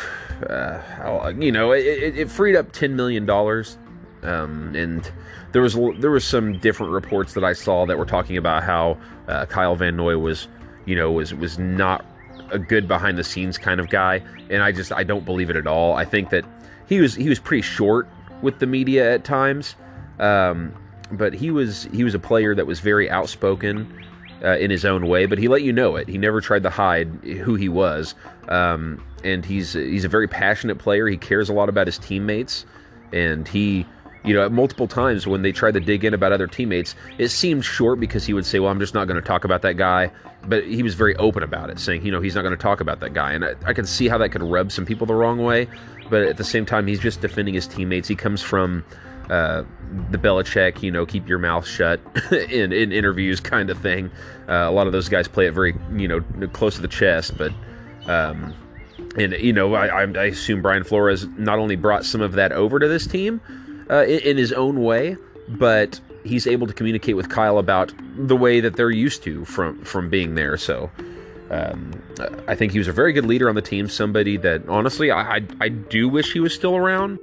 uh, 0.50 1.33
you 1.39 1.51
know, 1.51 1.71
it, 1.71 2.17
it, 2.17 2.29
freed 2.29 2.56
up 2.56 2.71
ten 2.71 2.95
million 2.95 3.25
dollars, 3.25 3.77
um, 4.23 4.75
and 4.75 5.12
there 5.51 5.62
was 5.62 5.75
there 6.00 6.12
was 6.12 6.25
some 6.25 6.59
different 6.59 6.91
reports 6.91 7.33
that 7.33 7.44
I 7.44 7.53
saw 7.53 7.85
that 7.85 7.97
were 7.97 8.06
talking 8.06 8.38
about 8.38 8.63
how 8.63 8.97
uh, 9.27 9.45
Kyle 9.45 9.75
Van 9.75 9.95
Noy 9.95 10.18
was, 10.18 10.47
you 10.85 10.95
know, 10.95 11.11
was 11.11 11.33
was 11.33 11.57
not 11.57 12.06
a 12.51 12.59
good 12.59 12.88
behind 12.88 13.18
the 13.18 13.23
scenes 13.23 13.57
kind 13.57 13.79
of 13.79 13.89
guy, 13.89 14.21
and 14.50 14.61
I 14.61 14.71
just 14.71 14.91
I 14.91 15.03
don't 15.03 15.25
believe 15.25 15.50
it 15.50 15.56
at 15.56 15.68
all. 15.68 15.95
I 15.95 16.06
think 16.06 16.29
that 16.31 16.44
he 16.88 17.00
was 17.00 17.15
he 17.15 17.29
was 17.29 17.39
pretty 17.39 17.61
short 17.61 18.07
with 18.41 18.59
the 18.59 18.68
media 18.68 19.13
at 19.13 19.23
times, 19.23 19.75
um, 20.19 20.73
but 21.12 21.34
he 21.34 21.52
was 21.52 21.88
he 21.94 22.04
was 22.04 22.13
a 22.13 22.19
player 22.19 22.56
that 22.56 22.68
was 22.68 22.80
very 22.80 23.10
outspoken. 23.10 24.02
Uh, 24.44 24.57
in 24.57 24.69
his 24.69 24.84
own 24.84 25.07
way, 25.07 25.25
but 25.25 25.38
he 25.38 25.48
let 25.48 25.63
you 25.63 25.72
know 25.72 25.96
it. 25.96 26.10
He 26.10 26.18
never 26.18 26.42
tried 26.42 26.62
to 26.63 26.69
hide 26.69 27.07
who 27.24 27.56
he 27.56 27.69
was. 27.69 28.13
Um, 28.50 29.02
and 29.24 29.46
he's 29.46 29.74
he's 29.74 30.06
a 30.06 30.10
very 30.10 30.28
passionate 30.28 30.78
player. 30.78 31.07
He 31.07 31.18
cares 31.18 31.50
a 31.50 31.54
lot 31.54 31.69
about 31.69 31.88
his 31.88 31.98
teammates, 31.98 32.66
and 33.12 33.48
he, 33.48 33.86
you 34.24 34.36
know, 34.36 34.46
at 34.46 34.52
multiple 34.52 34.88
times 34.88 35.25
when 35.25 35.42
they 35.42 35.52
tried 35.52 35.74
to 35.74 35.80
dig 35.80 36.04
in 36.04 36.13
about 36.13 36.31
other 36.31 36.48
teammates, 36.48 36.96
it 37.18 37.30
seemed 37.30 37.66
short 37.66 38.00
because 38.00 38.25
he 38.25 38.34
would 38.34 38.46
say, 38.46 38.60
"Well, 38.60 38.69
I'm 38.69 38.80
just 38.80 38.94
not 38.94 39.07
going 39.07 39.19
to 39.19 39.25
talk 39.25 39.46
about 39.46 39.62
that 39.63 39.78
guy," 39.78 40.12
but 40.48 40.66
he 40.66 40.84
was 40.84 40.94
very 40.94 41.16
open 41.16 41.42
about 41.42 41.69
it, 41.69 41.80
saying, 41.80 42.06
you 42.06 42.12
know, 42.12 42.22
he's 42.22 42.36
not 42.36 42.42
going 42.42 42.56
to 42.56 42.62
talk 42.62 42.81
about 42.81 43.00
that 43.00 43.13
guy, 43.13 43.31
and 43.31 43.46
I, 43.46 43.56
I 43.66 43.74
can 43.74 43.86
see 43.86 44.07
how 44.07 44.18
that 44.19 44.30
could 44.30 44.44
rub 44.44 44.72
some 44.72 44.86
people 44.86 45.07
the 45.07 45.16
wrong 45.16 45.44
way, 45.44 45.68
but 46.10 46.24
at 46.24 46.38
the 46.38 46.44
same 46.44 46.66
time, 46.66 46.88
he's 46.88 47.00
just 47.00 47.22
defending 47.22 47.54
his 47.54 47.68
teammates. 47.68 48.07
He 48.07 48.16
comes 48.16 48.42
from 48.42 48.84
uh, 49.30 49.63
the 50.12 50.18
Belichick, 50.18 50.81
you 50.81 50.92
know, 50.92 51.06
keep 51.06 51.27
your 51.27 51.39
mouth 51.39 51.68
shut 51.68 52.00
in, 52.31 52.72
in 52.72 52.92
interviews 52.92 53.39
kind 53.39 53.69
of 53.69 53.77
thing. 53.80 54.12
Uh, 54.48 54.54
a 54.54 54.72
lot 54.72 54.88
of 54.88 54.94
those 54.94 55.10
guys 55.10 55.27
play 55.27 55.48
it 55.48 55.51
very, 55.51 55.75
you 55.95 56.07
know, 56.07 56.22
close 56.54 56.75
to 56.75 56.81
the 56.81 56.88
chest, 56.88 57.38
but 57.38 57.51
um, 58.07 58.54
and 59.18 59.33
you 59.33 59.54
know, 59.54 59.74
I, 59.74 60.04
I, 60.04 60.25
assume 60.25 60.62
Brian 60.62 60.83
Flores 60.83 61.25
not 61.38 61.57
only 61.57 61.75
brought 61.75 62.06
some 62.06 62.22
of 62.22 62.33
that 62.33 62.51
over 62.51 62.80
to 62.80 62.88
this 62.88 63.07
team 63.07 63.42
uh, 63.89 64.04
in, 64.04 64.19
in, 64.19 64.38
his 64.38 64.54
own 64.54 64.83
way, 64.83 65.18
but 65.48 66.00
he's 66.24 66.45
able 66.45 66.68
to 66.68 66.74
communicate 66.74 67.16
with 67.16 67.30
Kyle 67.30 67.57
about 67.57 67.94
the 68.18 68.36
way 68.36 68.60
that 68.60 68.75
they're 68.75 68.92
used 68.92 69.24
to 69.24 69.45
from 69.45 69.80
from 69.83 70.10
being 70.10 70.36
there. 70.36 70.57
So. 70.57 70.92
Um, 71.51 71.92
I 72.48 72.56
think 72.56 72.71
he 72.71 72.80
was 72.80 72.88
a 72.88 72.92
very 72.92 73.13
good 73.13 73.28
leader 73.28 73.48
on 73.50 73.54
the 73.54 73.62
team. 73.62 73.88
Somebody 73.88 74.36
that 74.38 74.68
honestly, 74.68 75.12
I 75.12 75.36
I, 75.36 75.42
I 75.62 75.69
do 75.69 76.10
wish 76.10 76.33
he 76.33 76.39
was 76.39 76.56
still 76.56 76.75
around 76.75 77.19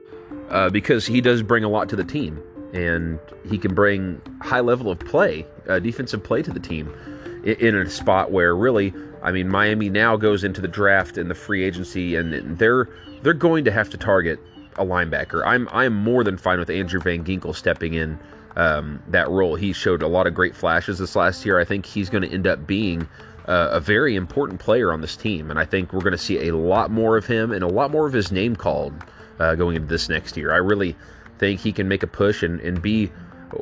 uh, 0.51 0.71
because 0.71 1.07
he 1.07 1.21
does 1.21 1.43
bring 1.43 1.65
a 1.65 1.69
lot 1.69 1.89
to 1.89 1.97
the 1.97 2.05
team, 2.05 2.43
and 2.73 3.19
he 3.49 3.59
can 3.59 3.75
bring 3.75 4.21
high 4.41 4.61
level 4.61 4.91
of 4.91 4.99
play, 4.99 5.47
uh, 5.69 5.79
defensive 5.79 6.23
play 6.23 6.43
to 6.43 6.51
the 6.51 6.61
team 6.61 6.93
in, 7.45 7.55
in 7.55 7.77
a 7.77 7.89
spot 7.89 8.31
where 8.31 8.55
really 8.55 8.93
I 9.23 9.31
mean, 9.31 9.49
Miami 9.49 9.89
now 9.89 10.17
goes 10.17 10.43
into 10.43 10.61
the 10.61 10.69
draft 10.69 11.17
and 11.17 11.31
the 11.31 11.35
free 11.35 11.63
agency, 11.63 12.17
and 12.17 12.59
they're 12.59 12.89
they're 13.23 13.35
going 13.35 13.65
to 13.65 13.71
have 13.71 13.89
to 13.91 13.97
target 13.97 14.41
a 14.77 14.85
linebacker. 14.85 15.43
I'm 15.47 15.69
I'm 15.71 15.95
more 15.95 16.25
than 16.25 16.37
fine 16.37 16.59
with 16.59 16.71
Andrew 16.71 17.01
Van 17.01 17.25
Ginkel 17.25 17.55
stepping 17.55 17.95
in 17.95 18.19
um, 18.57 19.01
that 19.09 19.31
role. 19.31 19.55
He 19.55 19.73
showed 19.73 20.03
a 20.03 20.09
lot 20.09 20.27
of 20.27 20.35
great 20.35 20.57
flashes 20.57 20.99
this 20.99 21.15
last 21.15 21.47
year. 21.47 21.61
I 21.61 21.65
think 21.65 21.87
he's 21.87 22.11
going 22.11 22.23
to 22.23 22.31
end 22.31 22.47
up 22.47 22.67
being 22.67 23.09
uh, 23.47 23.69
a 23.71 23.81
very 23.81 24.17
important 24.17 24.61
player 24.61 24.93
on 24.93 25.01
this 25.01 25.17
team, 25.17 25.51
and 25.51 25.59
I 25.59 25.65
think 25.65 25.93
we're 25.93 26.01
going 26.01 26.13
to 26.13 26.19
see 26.19 26.49
a 26.49 26.57
lot 26.57 26.91
more 26.91 27.17
of 27.17 27.25
him 27.25 27.53
and 27.53 27.63
a 27.63 27.69
lot 27.69 27.93
more 27.93 28.07
of 28.07 28.13
his 28.13 28.33
name 28.33 28.57
called 28.57 28.93
uh, 29.43 29.55
going 29.57 29.77
into 29.77 29.89
this 29.89 30.09
next 30.09 30.37
year. 30.37 30.53
I 30.53 30.59
really 30.59 30.97
think 31.39 31.61
he 31.61 31.73
can 31.73 31.89
make 31.89 32.03
a 32.03 32.07
push 32.07 32.43
and, 32.43 32.61
and 32.61 32.81
be 32.81 33.07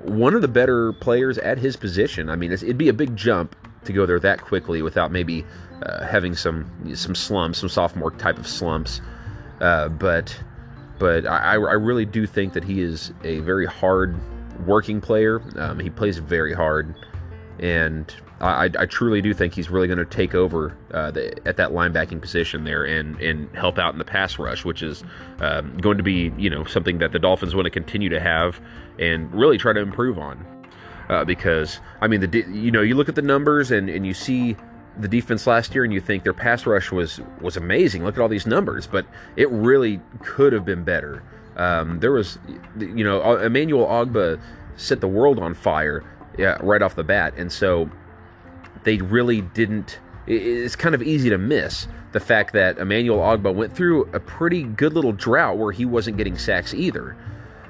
one 0.03 0.35
of 0.35 0.43
the 0.43 0.49
better 0.49 0.93
players 0.93 1.39
at 1.39 1.59
his 1.59 1.77
position. 1.77 2.29
I 2.29 2.37
mean, 2.37 2.53
it'd 2.53 2.79
be 2.79 2.89
a 2.89 2.93
big 2.93 3.17
jump 3.17 3.57
to 3.85 3.93
go 3.93 4.05
there 4.05 4.21
that 4.21 4.43
quickly 4.43 4.83
without 4.83 5.11
maybe 5.11 5.45
uh, 5.83 6.05
having 6.05 6.37
some 6.37 6.71
some 6.95 7.15
slumps, 7.15 7.59
some 7.59 7.69
sophomore 7.69 8.11
type 8.11 8.39
of 8.39 8.47
slumps. 8.47 9.01
Uh, 9.61 9.89
but 9.89 10.39
but 10.99 11.27
I, 11.27 11.55
I 11.55 11.55
really 11.55 12.05
do 12.05 12.27
think 12.27 12.53
that 12.53 12.63
he 12.63 12.83
is 12.83 13.13
a 13.25 13.41
very 13.41 13.67
hard 13.67 14.15
working 14.67 15.01
player. 15.01 15.41
Um, 15.57 15.79
he 15.79 15.89
plays 15.89 16.19
very 16.19 16.53
hard, 16.53 16.95
and 17.59 18.15
I, 18.40 18.70
I 18.78 18.87
truly 18.87 19.20
do 19.20 19.35
think 19.35 19.54
he's 19.54 19.68
really 19.68 19.87
going 19.87 19.99
to 19.99 20.04
take 20.04 20.35
over 20.35 20.76
uh, 20.92 21.11
the, 21.11 21.47
at 21.47 21.59
that 21.59 21.70
linebacking 21.70 22.20
position 22.23 22.64
there 22.64 22.85
and 22.85 23.20
and 23.20 23.54
help 23.54 23.78
out 23.78 23.92
in 23.92 23.99
the 23.99 24.04
pass 24.04 24.38
rush, 24.38 24.64
which 24.64 24.82
is 24.82 25.04
um, 25.40 25.76
going 25.76 25.99
to 25.99 26.02
be 26.02 26.32
you 26.38 26.49
know 26.49 26.64
something 26.64 26.99
that 26.99 27.12
the 27.12 27.18
Dolphins 27.18 27.54
want 27.54 27.66
to 27.66 27.70
continue 27.70 28.09
to 28.09 28.20
have 28.20 28.61
and 28.99 29.32
really 29.35 29.59
try 29.59 29.73
to 29.73 29.80
improve 29.80 30.18
on 30.18 30.47
uh, 31.11 31.25
because 31.25 31.80
I 32.00 32.06
mean 32.06 32.20
the 32.20 32.44
you 32.49 32.70
know 32.70 32.80
you 32.80 32.94
look 32.94 33.09
at 33.11 33.14
the 33.14 33.23
numbers 33.23 33.70
and 33.70 33.90
and 33.90 34.06
you 34.06 34.14
see 34.14 34.56
the 34.99 35.09
defense 35.09 35.47
last 35.47 35.75
year 35.75 35.85
and 35.85 35.92
you 35.92 36.00
think 36.00 36.25
their 36.25 36.32
pass 36.32 36.64
rush 36.64 36.90
was 36.90 37.20
was 37.42 37.59
amazing. 37.59 38.04
Look 38.04 38.14
at 38.16 38.20
all 38.23 38.28
these 38.28 38.47
numbers, 38.47 38.87
but 38.87 39.06
it 39.37 39.50
really 39.50 40.00
could 40.23 40.52
have 40.54 40.64
been 40.64 40.82
better. 40.82 41.23
Um, 41.56 42.00
there 42.00 42.12
was 42.12 42.38
you 42.78 43.04
know 43.04 43.37
Emmanuel 43.37 43.87
Ogbah 43.87 44.40
set 44.76 45.02
the 45.02 45.09
world 45.09 45.38
on 45.38 45.52
fire 45.52 46.04
yeah, 46.38 46.56
right 46.62 46.80
off 46.80 46.94
the 46.94 47.04
bat, 47.04 47.35
and 47.37 47.52
so 47.52 47.90
they 48.85 48.99
really 48.99 49.41
didn't. 49.43 49.99
It's 50.27 50.77
kind 50.77 50.95
of 50.95 51.03
easy 51.03 51.31
to 51.31 51.39
miss 51.39 51.89
the 52.13 52.21
fact 52.21 52.53
that 52.53 52.79
Emmanuel 52.79 53.19
Ogbah 53.19 53.55
went 53.55 53.75
through 53.75 54.05
a 54.13 54.21
pretty 54.21 54.63
good 54.65 54.93
little 54.95 55.13
drought 55.13 55.59
where 55.59 55.73
he 55.73 55.85
wasn't 55.85 56.17
getting 56.17 56.37
sacks 56.39 56.75
either. 56.75 57.17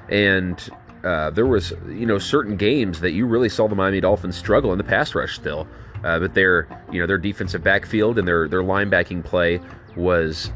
And 0.09 0.69
uh, 1.03 1.29
there 1.31 1.45
was 1.47 1.73
you 1.87 2.05
know 2.05 2.19
certain 2.19 2.57
games 2.57 2.99
that 3.01 3.11
you 3.11 3.25
really 3.25 3.49
saw 3.49 3.67
the 3.67 3.75
Miami 3.75 4.01
Dolphins 4.01 4.37
struggle 4.37 4.71
in 4.71 4.77
the 4.77 4.83
pass 4.83 5.15
rush 5.15 5.35
still. 5.35 5.67
uh, 6.03 6.19
but 6.19 6.33
their 6.33 6.67
you 6.91 6.99
know 6.99 7.07
their 7.07 7.17
defensive 7.17 7.63
backfield 7.63 8.17
and 8.17 8.27
their 8.27 8.47
their 8.47 8.63
linebacking 8.63 9.23
play 9.23 9.59
was 9.95 10.51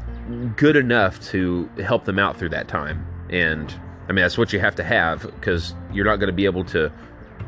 good 0.56 0.76
enough 0.76 1.20
to 1.20 1.68
help 1.84 2.04
them 2.04 2.18
out 2.18 2.36
through 2.36 2.48
that 2.50 2.68
time. 2.68 3.06
And 3.30 3.72
I 4.08 4.12
mean 4.12 4.22
that's 4.22 4.38
what 4.38 4.52
you 4.52 4.60
have 4.60 4.74
to 4.76 4.84
have 4.84 5.22
because 5.22 5.74
you're 5.92 6.04
not 6.04 6.16
going 6.16 6.28
to 6.28 6.32
be 6.32 6.44
able 6.44 6.64
to 6.66 6.92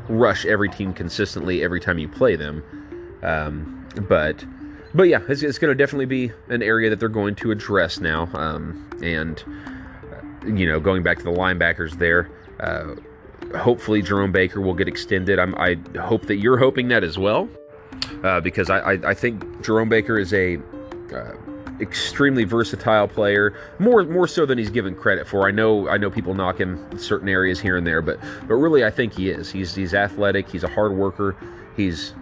rush 0.08 0.46
every 0.46 0.68
team 0.68 0.92
consistently 0.92 1.62
every 1.62 1.80
time 1.80 1.98
you 1.98 2.08
play 2.08 2.36
them. 2.36 2.62
Um, 3.22 3.86
but 4.08 4.44
but 4.94 5.04
yeah, 5.04 5.20
it's, 5.28 5.42
it's 5.42 5.58
going 5.58 5.70
to 5.70 5.74
definitely 5.74 6.06
be 6.06 6.32
an 6.48 6.62
area 6.62 6.90
that 6.90 6.98
they're 6.98 7.08
going 7.08 7.34
to 7.36 7.50
address 7.50 8.00
now. 8.00 8.28
Um, 8.34 8.88
and 9.02 9.42
you 10.46 10.66
know, 10.66 10.80
going 10.80 11.02
back 11.02 11.18
to 11.18 11.24
the 11.24 11.32
linebackers 11.32 11.98
there. 11.98 12.30
Uh, 12.60 12.94
hopefully 13.56 14.02
Jerome 14.02 14.32
Baker 14.32 14.60
will 14.60 14.74
get 14.74 14.88
extended. 14.88 15.38
I'm, 15.38 15.54
i 15.56 15.76
hope 15.98 16.26
that 16.26 16.36
you're 16.36 16.58
hoping 16.58 16.88
that 16.88 17.04
as 17.04 17.18
well, 17.18 17.48
uh, 18.24 18.40
because 18.40 18.70
I, 18.70 18.78
I, 18.78 19.10
I, 19.10 19.14
think 19.14 19.62
Jerome 19.62 19.88
Baker 19.88 20.18
is 20.18 20.32
a 20.32 20.58
uh, 21.14 21.32
extremely 21.80 22.44
versatile 22.44 23.08
player, 23.08 23.54
more 23.78 24.04
more 24.04 24.26
so 24.26 24.44
than 24.44 24.58
he's 24.58 24.70
given 24.70 24.94
credit 24.94 25.26
for. 25.26 25.46
I 25.46 25.50
know 25.50 25.88
I 25.88 25.96
know 25.96 26.10
people 26.10 26.34
knock 26.34 26.58
him 26.58 26.84
in 26.90 26.98
certain 26.98 27.28
areas 27.28 27.60
here 27.60 27.76
and 27.76 27.86
there, 27.86 28.02
but 28.02 28.18
but 28.46 28.54
really 28.54 28.84
I 28.84 28.90
think 28.90 29.14
he 29.14 29.30
is. 29.30 29.50
He's 29.50 29.74
he's 29.74 29.94
athletic. 29.94 30.48
He's 30.48 30.64
a 30.64 30.68
hard 30.68 30.92
worker. 30.92 31.36
He's 31.76 32.12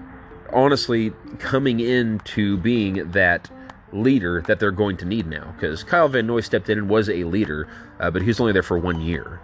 honestly 0.52 1.12
coming 1.38 1.80
into 1.80 2.56
being 2.58 3.10
that 3.12 3.50
leader 3.92 4.42
that 4.42 4.58
they're 4.58 4.70
going 4.70 4.96
to 4.98 5.04
need 5.04 5.26
now 5.26 5.52
because 5.52 5.84
Kyle 5.84 6.08
Van 6.08 6.26
Noy 6.26 6.40
stepped 6.40 6.68
in 6.68 6.78
and 6.78 6.88
was 6.88 7.08
a 7.08 7.24
leader, 7.24 7.68
uh, 8.00 8.10
but 8.10 8.22
he 8.22 8.28
was 8.28 8.40
only 8.40 8.52
there 8.52 8.62
for 8.62 8.78
one 8.78 9.00
year. 9.00 9.40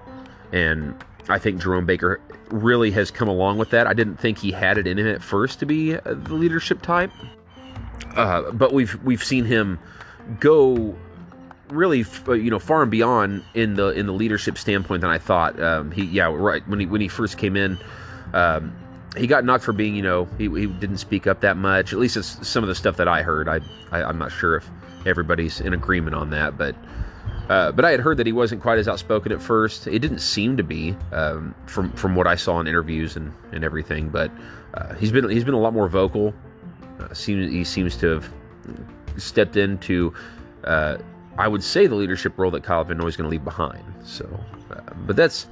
And 0.52 0.94
I 1.28 1.38
think 1.38 1.62
Jerome 1.62 1.86
Baker 1.86 2.20
really 2.50 2.90
has 2.90 3.10
come 3.10 3.28
along 3.28 3.58
with 3.58 3.70
that. 3.70 3.86
I 3.86 3.94
didn't 3.94 4.16
think 4.16 4.38
he 4.38 4.50
had 4.52 4.78
it 4.78 4.86
in 4.86 4.98
him 4.98 5.06
at 5.06 5.22
first 5.22 5.60
to 5.60 5.66
be 5.66 5.94
uh, 5.94 6.00
the 6.04 6.34
leadership 6.34 6.82
type, 6.82 7.10
uh, 8.16 8.50
but 8.52 8.72
we've 8.72 9.00
we've 9.02 9.22
seen 9.22 9.44
him 9.44 9.78
go 10.40 10.96
really 11.68 12.04
uh, 12.28 12.32
you 12.32 12.50
know 12.50 12.58
far 12.58 12.82
and 12.82 12.90
beyond 12.90 13.44
in 13.54 13.74
the 13.74 13.88
in 13.90 14.06
the 14.06 14.12
leadership 14.12 14.58
standpoint 14.58 15.00
than 15.00 15.10
I 15.10 15.18
thought. 15.18 15.60
Um, 15.60 15.90
he 15.90 16.04
yeah 16.04 16.26
right 16.26 16.66
when 16.68 16.80
he 16.80 16.86
when 16.86 17.00
he 17.00 17.08
first 17.08 17.38
came 17.38 17.56
in. 17.56 17.78
Um, 18.34 18.76
he 19.16 19.26
got 19.26 19.44
knocked 19.44 19.64
for 19.64 19.72
being, 19.72 19.94
you 19.94 20.02
know, 20.02 20.26
he, 20.38 20.48
he 20.48 20.66
didn't 20.66 20.98
speak 20.98 21.26
up 21.26 21.40
that 21.40 21.56
much. 21.56 21.92
At 21.92 21.98
least 21.98 22.16
it's 22.16 22.46
some 22.46 22.64
of 22.64 22.68
the 22.68 22.74
stuff 22.74 22.96
that 22.96 23.08
I 23.08 23.22
heard. 23.22 23.48
I, 23.48 23.60
I 23.90 24.08
am 24.08 24.18
not 24.18 24.32
sure 24.32 24.56
if 24.56 24.70
everybody's 25.06 25.60
in 25.60 25.72
agreement 25.72 26.16
on 26.16 26.30
that, 26.30 26.56
but 26.56 26.74
uh, 27.48 27.72
but 27.72 27.84
I 27.84 27.90
had 27.90 28.00
heard 28.00 28.16
that 28.18 28.26
he 28.26 28.32
wasn't 28.32 28.62
quite 28.62 28.78
as 28.78 28.88
outspoken 28.88 29.32
at 29.32 29.42
first. 29.42 29.86
It 29.86 29.98
didn't 29.98 30.20
seem 30.20 30.56
to 30.56 30.62
be 30.62 30.96
um, 31.12 31.54
from 31.66 31.92
from 31.92 32.14
what 32.14 32.26
I 32.26 32.36
saw 32.36 32.60
in 32.60 32.66
interviews 32.66 33.16
and, 33.16 33.32
and 33.52 33.64
everything. 33.64 34.08
But 34.08 34.30
uh, 34.74 34.94
he's 34.94 35.12
been 35.12 35.28
he's 35.28 35.44
been 35.44 35.54
a 35.54 35.60
lot 35.60 35.74
more 35.74 35.88
vocal. 35.88 36.32
Uh, 36.98 37.12
seems 37.12 37.52
he 37.52 37.64
seems 37.64 37.96
to 37.98 38.06
have 38.06 38.32
stepped 39.18 39.56
into 39.56 40.14
uh, 40.64 40.98
I 41.38 41.48
would 41.48 41.62
say 41.62 41.86
the 41.86 41.94
leadership 41.94 42.38
role 42.38 42.50
that 42.52 42.62
Kyle 42.62 42.84
Van 42.84 43.00
is 43.06 43.16
going 43.16 43.28
to 43.28 43.30
leave 43.30 43.44
behind. 43.44 43.82
So, 44.04 44.28
uh, 44.70 44.80
but 45.06 45.16
that's 45.16 45.46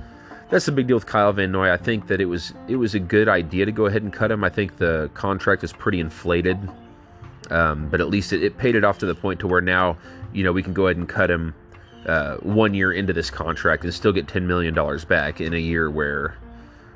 that's 0.51 0.67
the 0.67 0.73
big 0.73 0.89
deal 0.89 0.97
with 0.97 1.07
Kyle 1.07 1.33
Van 1.33 1.53
Noy. 1.53 1.73
I 1.73 1.77
think 1.77 2.09
that 2.09 2.21
it 2.21 2.27
was 2.27 2.53
it 2.69 2.77
was 2.77 2.95
a 2.95 2.99
good 2.99 3.29
idea 3.29 3.65
to 3.65 3.73
go 3.73 3.87
ahead 3.87 4.03
and 4.03 4.13
cut 4.13 4.31
him. 4.31 4.43
I 4.45 4.49
think 4.49 4.77
the 4.79 5.11
contract 5.15 5.63
is 5.63 5.73
pretty 5.73 6.01
inflated, 6.01 6.59
um, 7.51 7.89
but 7.89 8.01
at 8.01 8.09
least 8.09 8.33
it, 8.33 8.43
it, 8.43 8.59
paid 8.59 8.75
it 8.75 8.85
off 8.85 8.99
to 8.99 9.07
the 9.07 9.15
point 9.15 9.41
to 9.41 9.47
where 9.47 9.61
now 9.61 9.97
you 10.33 10.43
know 10.43 10.53
we 10.53 10.63
can 10.63 10.75
go 10.75 10.87
ahead 10.87 10.97
and 10.97 11.09
cut 11.09 11.31
him 11.31 11.55
uh, 12.07 12.37
one 12.39 12.75
year 12.75 12.93
into 12.93 13.13
this 13.13 13.31
contract 13.31 13.85
and 13.85 13.95
still 13.95 14.13
get 14.13 14.27
ten 14.27 14.47
million 14.47 14.75
dollars 14.75 15.05
back 15.05 15.41
in 15.41 15.55
a 15.55 15.59
year 15.59 15.91
where 15.91 16.37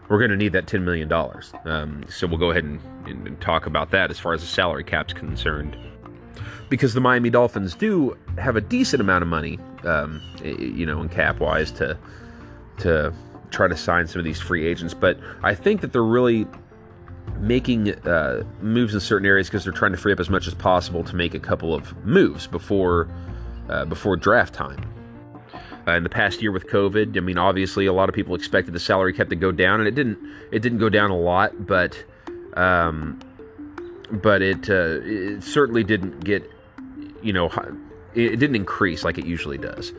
we're 0.09 0.19
going 0.19 0.31
to 0.31 0.37
need 0.37 0.53
that 0.53 0.67
ten 0.67 0.85
million 0.85 1.09
dollars. 1.09 1.53
Um, 1.65 2.05
so 2.11 2.27
we'll 2.27 2.39
go 2.39 2.51
ahead 2.51 2.65
and, 2.65 2.81
and 3.07 3.41
talk 3.41 3.67
about 3.67 3.93
that 3.93 4.11
as 4.11 4.19
far 4.19 4.35
as 4.35 4.41
the 4.41 4.47
salary 4.49 4.85
cap's 4.85 5.13
concerned 5.13 5.77
because 6.69 6.95
the 6.95 7.01
Miami 7.01 7.31
Dolphins 7.31 7.75
do 7.75 8.17
have 8.39 8.57
a 8.57 8.61
decent 8.61 9.01
amount 9.01 9.23
of 9.23 9.29
money, 9.29 9.59
um, 9.85 10.21
you 10.43 10.85
know, 10.85 11.01
in 11.01 11.09
cap 11.09 11.39
wise 11.39 11.71
to 11.73 11.97
to 12.79 13.15
try 13.55 13.69
to 13.69 13.77
sign 13.77 14.07
some 14.07 14.19
of 14.19 14.25
these 14.25 14.41
free 14.41 14.67
agents. 14.67 14.95
But 14.95 15.19
I 15.43 15.55
think 15.55 15.81
that 15.81 15.93
they're 15.93 16.03
really 16.03 16.47
making 17.39 17.95
uh, 18.07 18.45
moves 18.61 18.95
in 18.95 19.01
certain 19.01 19.27
areas 19.27 19.49
because 19.49 19.65
they're 19.65 19.73
trying 19.73 19.93
to 19.93 19.99
free 19.99 20.13
up 20.13 20.21
as 20.21 20.31
much 20.31 20.47
as 20.47 20.55
possible 20.55 21.05
to 21.05 21.17
make 21.17 21.35
a 21.35 21.41
couple 21.41 21.75
of 21.75 21.97
moves 22.05 22.47
before 22.47 23.09
uh, 23.69 23.85
before 23.85 24.17
draft 24.17 24.53
time. 24.53 24.91
Uh, 25.87 25.93
in 25.93 26.03
the 26.03 26.09
past 26.09 26.41
year 26.41 26.51
with 26.51 26.67
COVID, 26.67 27.17
I 27.17 27.21
mean, 27.21 27.37
obviously, 27.37 27.85
a 27.87 27.93
lot 27.93 28.09
of 28.09 28.15
people 28.15 28.35
expected 28.35 28.73
the 28.73 28.81
salary 28.81 29.13
cap 29.13 29.29
to 29.29 29.37
go 29.37 29.53
down, 29.53 29.81
and 29.81 29.89
it 29.89 29.95
didn't. 29.95 30.19
It 30.51 30.61
didn't 30.61 30.79
go 30.79 30.89
down 30.89 31.11
a 31.11 31.17
lot, 31.17 31.67
but 31.67 32.03
um, 32.55 33.21
but 34.11 34.43
it 34.43 34.71
uh, 34.71 35.01
it 35.03 35.43
certainly 35.43 35.85
didn't 35.85 36.25
get 36.25 36.51
you 37.23 37.33
know 37.33 37.51
it 38.15 38.37
didn't 38.37 38.57
increase 38.57 39.05
like 39.05 39.19
it 39.19 39.27
usually 39.27 39.59
does 39.59 39.93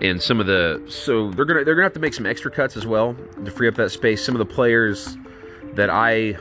and 0.00 0.22
some 0.22 0.40
of 0.40 0.46
the 0.46 0.82
so 0.88 1.30
they're 1.30 1.44
gonna 1.44 1.64
they're 1.64 1.74
gonna 1.74 1.84
have 1.84 1.92
to 1.94 2.00
make 2.00 2.14
some 2.14 2.26
extra 2.26 2.50
cuts 2.50 2.76
as 2.76 2.86
well 2.86 3.16
to 3.44 3.50
free 3.50 3.68
up 3.68 3.74
that 3.76 3.90
space. 3.90 4.24
Some 4.24 4.34
of 4.34 4.38
the 4.38 4.52
players 4.54 5.16
that 5.74 5.90
I 5.90 6.38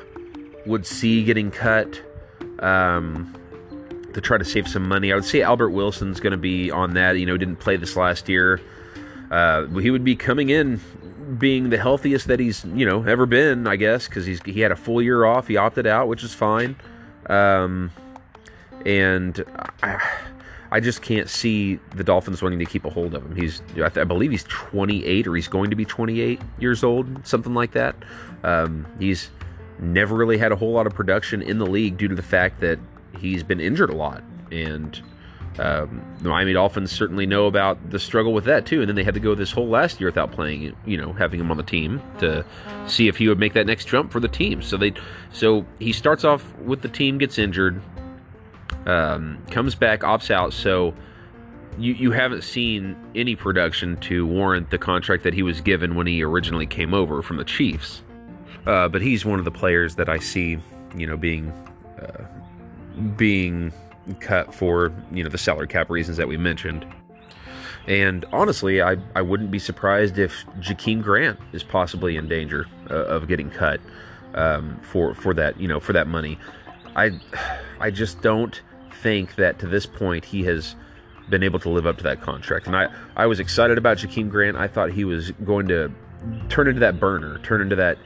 would 0.65 0.85
see 0.85 1.23
getting 1.23 1.51
cut 1.51 2.01
um, 2.59 3.33
to 4.13 4.21
try 4.21 4.37
to 4.37 4.45
save 4.45 4.67
some 4.67 4.87
money. 4.87 5.11
I 5.11 5.15
would 5.15 5.25
say 5.25 5.41
Albert 5.41 5.69
Wilson's 5.69 6.19
going 6.19 6.31
to 6.31 6.37
be 6.37 6.69
on 6.69 6.93
that. 6.95 7.17
You 7.17 7.25
know, 7.25 7.37
didn't 7.37 7.57
play 7.57 7.77
this 7.77 7.95
last 7.95 8.29
year. 8.29 8.61
Uh, 9.31 9.65
he 9.67 9.91
would 9.91 10.03
be 10.03 10.15
coming 10.15 10.49
in 10.49 10.79
being 11.37 11.69
the 11.69 11.77
healthiest 11.77 12.27
that 12.27 12.39
he's 12.39 12.63
you 12.65 12.85
know 12.85 13.03
ever 13.03 13.25
been, 13.25 13.67
I 13.67 13.75
guess, 13.75 14.07
because 14.07 14.25
he's 14.25 14.41
he 14.43 14.61
had 14.61 14.71
a 14.71 14.75
full 14.75 15.01
year 15.01 15.25
off. 15.25 15.47
He 15.47 15.57
opted 15.57 15.87
out, 15.87 16.07
which 16.07 16.23
is 16.23 16.33
fine. 16.33 16.75
Um, 17.27 17.91
and 18.85 19.43
I, 19.83 20.01
I 20.71 20.79
just 20.79 21.01
can't 21.01 21.29
see 21.29 21.79
the 21.95 22.03
Dolphins 22.03 22.41
wanting 22.41 22.59
to 22.59 22.65
keep 22.65 22.85
a 22.85 22.89
hold 22.89 23.13
of 23.13 23.25
him. 23.25 23.35
He's, 23.35 23.61
I, 23.71 23.89
th- 23.89 23.97
I 23.97 24.03
believe 24.03 24.31
he's 24.31 24.43
28 24.43 25.27
or 25.27 25.35
he's 25.35 25.47
going 25.47 25.69
to 25.69 25.75
be 25.75 25.85
28 25.85 26.41
years 26.59 26.83
old, 26.83 27.25
something 27.25 27.53
like 27.53 27.71
that. 27.71 27.95
Um, 28.43 28.85
he's 28.99 29.29
never 29.79 30.15
really 30.15 30.37
had 30.37 30.51
a 30.51 30.55
whole 30.55 30.71
lot 30.71 30.87
of 30.87 30.93
production 30.93 31.41
in 31.41 31.57
the 31.59 31.65
league 31.65 31.97
due 31.97 32.07
to 32.07 32.15
the 32.15 32.23
fact 32.23 32.59
that 32.61 32.79
he's 33.19 33.43
been 33.43 33.59
injured 33.59 33.89
a 33.89 33.95
lot. 33.95 34.23
And 34.51 35.01
um, 35.59 36.03
the 36.21 36.29
Miami 36.29 36.53
Dolphins 36.53 36.91
certainly 36.91 37.25
know 37.25 37.47
about 37.47 37.89
the 37.89 37.99
struggle 37.99 38.33
with 38.33 38.45
that 38.45 38.65
too. 38.65 38.81
And 38.81 38.89
then 38.89 38.95
they 38.95 39.03
had 39.03 39.13
to 39.13 39.19
go 39.19 39.35
this 39.35 39.51
whole 39.51 39.67
last 39.67 39.99
year 39.99 40.09
without 40.09 40.31
playing, 40.31 40.75
you 40.85 40.97
know, 40.97 41.13
having 41.13 41.39
him 41.39 41.49
on 41.49 41.57
the 41.57 41.63
team 41.63 42.01
to 42.19 42.45
see 42.87 43.07
if 43.07 43.17
he 43.17 43.27
would 43.27 43.39
make 43.39 43.53
that 43.53 43.65
next 43.65 43.85
jump 43.85 44.11
for 44.11 44.19
the 44.19 44.27
team. 44.27 44.61
So 44.61 44.77
they, 44.77 44.93
so 45.31 45.65
he 45.79 45.93
starts 45.93 46.23
off 46.23 46.55
with 46.59 46.81
the 46.81 46.89
team, 46.89 47.17
gets 47.17 47.37
injured 47.37 47.81
um, 48.87 49.37
comes 49.51 49.75
back, 49.75 49.99
opts 49.99 50.31
out. 50.31 50.53
So 50.53 50.95
you, 51.77 51.93
you 51.93 52.11
haven't 52.11 52.43
seen 52.43 52.95
any 53.13 53.35
production 53.35 53.97
to 53.97 54.25
warrant 54.25 54.71
the 54.71 54.77
contract 54.77 55.23
that 55.23 55.33
he 55.33 55.43
was 55.43 55.61
given 55.61 55.95
when 55.95 56.07
he 56.07 56.23
originally 56.23 56.65
came 56.65 56.93
over 56.93 57.21
from 57.21 57.37
the 57.37 57.43
Chiefs. 57.43 58.01
Uh, 58.65 58.87
but 58.87 59.01
he's 59.01 59.25
one 59.25 59.39
of 59.39 59.45
the 59.45 59.51
players 59.51 59.95
that 59.95 60.09
I 60.09 60.17
see, 60.17 60.57
you 60.95 61.05
know, 61.05 61.17
being 61.17 61.51
uh, 62.01 62.23
being 63.15 63.71
cut 64.19 64.53
for 64.53 64.91
you 65.11 65.23
know 65.23 65.29
the 65.29 65.37
salary 65.37 65.67
cap 65.67 65.89
reasons 65.89 66.17
that 66.17 66.27
we 66.27 66.37
mentioned. 66.37 66.85
And 67.87 68.25
honestly, 68.33 68.81
I, 68.81 68.97
I 69.15 69.21
wouldn't 69.21 69.51
be 69.51 69.59
surprised 69.59 70.17
if 70.17 70.45
Jakeem 70.59 71.01
Grant 71.01 71.39
is 71.53 71.63
possibly 71.63 72.17
in 72.17 72.27
danger 72.27 72.67
uh, 72.89 73.05
of 73.05 73.29
getting 73.29 73.49
cut 73.49 73.79
um, 74.33 74.77
for 74.81 75.13
for 75.13 75.33
that 75.35 75.59
you 75.59 75.67
know 75.67 75.79
for 75.79 75.93
that 75.93 76.07
money. 76.07 76.37
I 76.95 77.19
I 77.79 77.91
just 77.91 78.21
don't 78.21 78.61
think 79.01 79.35
that 79.35 79.59
to 79.59 79.67
this 79.67 79.85
point 79.85 80.25
he 80.25 80.43
has 80.43 80.75
been 81.29 81.43
able 81.43 81.59
to 81.59 81.69
live 81.69 81.85
up 81.85 81.97
to 81.97 82.03
that 82.03 82.21
contract. 82.21 82.67
And 82.67 82.75
I, 82.75 82.87
I 83.15 83.25
was 83.25 83.39
excited 83.39 83.77
about 83.77 83.97
Jakeem 83.97 84.29
Grant. 84.29 84.57
I 84.57 84.67
thought 84.67 84.91
he 84.91 85.03
was 85.03 85.31
going 85.43 85.67
to 85.67 85.91
turn 86.49 86.67
into 86.67 86.79
that 86.79 86.99
burner, 86.99 87.39
turn 87.39 87.61
into 87.61 87.75
that 87.75 87.97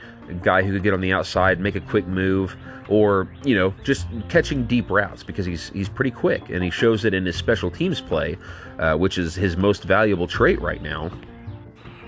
guy 0.41 0.63
who 0.63 0.73
could 0.73 0.83
get 0.83 0.93
on 0.93 1.01
the 1.01 1.13
outside, 1.13 1.59
make 1.59 1.75
a 1.75 1.81
quick 1.81 2.07
move, 2.07 2.55
or 2.89 3.27
you 3.43 3.55
know 3.55 3.73
just 3.83 4.07
catching 4.29 4.65
deep 4.65 4.89
routes 4.89 5.23
because 5.23 5.45
he's 5.45 5.69
he's 5.69 5.87
pretty 5.87 6.11
quick 6.11 6.49
and 6.49 6.63
he 6.63 6.69
shows 6.69 7.05
it 7.05 7.13
in 7.13 7.25
his 7.25 7.35
special 7.35 7.71
teams 7.71 8.01
play, 8.01 8.37
uh, 8.79 8.95
which 8.95 9.17
is 9.17 9.35
his 9.35 9.55
most 9.57 9.83
valuable 9.83 10.27
trait 10.27 10.59
right 10.61 10.81
now. 10.81 11.11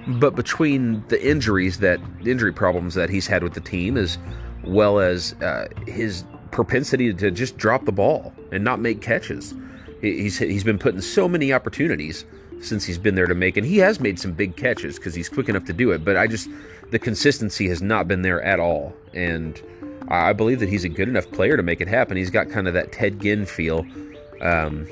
But 0.08 0.36
between 0.36 1.04
the 1.08 1.25
injuries 1.25 1.80
that 1.80 2.00
injury 2.25 2.52
problems 2.52 2.96
that 2.96 3.10
he's 3.10 3.28
had 3.28 3.44
with 3.44 3.54
the 3.54 3.62
team, 3.62 3.96
as 3.96 4.18
well 4.66 5.00
as 5.00 5.34
uh, 5.42 5.70
his 5.88 6.25
propensity 6.53 7.13
to 7.13 7.31
just 7.31 7.57
drop 7.57 7.83
the 7.86 7.91
ball 7.91 8.33
and 8.51 8.63
not 8.63 8.79
make 8.79 9.01
catches. 9.01 9.53
He's 10.01 10.38
he's 10.38 10.63
been 10.63 10.79
put 10.79 10.95
in 10.95 11.01
so 11.01 11.27
many 11.27 11.51
opportunities 11.51 12.25
since 12.62 12.86
he's 12.86 12.98
been 12.98 13.15
there 13.15 13.27
to 13.27 13.36
make, 13.36 13.57
and 13.57 13.65
he 13.65 13.77
has 13.79 14.00
made 14.00 14.19
some 14.19 14.31
big 14.31 14.55
catches 14.55 14.98
because 14.98 15.13
he's 15.13 15.27
quick 15.27 15.50
enough 15.50 15.65
to 15.65 15.74
do 15.74 15.91
it. 15.91 16.05
But 16.05 16.15
I 16.15 16.27
just 16.27 16.50
the 16.91 17.00
consistency 17.00 17.67
has 17.69 17.81
not 17.81 18.07
been 18.07 18.22
there 18.22 18.41
at 18.41 18.60
all, 18.60 18.93
and 19.13 19.62
I 20.07 20.33
believe 20.33 20.60
that 20.60 20.69
he's 20.69 20.83
a 20.83 20.89
good 20.89 21.07
enough 21.07 21.29
player 21.31 21.57
to 21.57 21.63
make 21.63 21.81
it 21.81 21.88
happen. 21.88 22.17
He's 22.17 22.29
got 22.29 22.50
kind 22.50 22.67
of 22.67 22.74
that 22.74 22.91
Ted 22.91 23.19
Ginn 23.19 23.45
feel. 23.45 23.86
Um, 24.41 24.88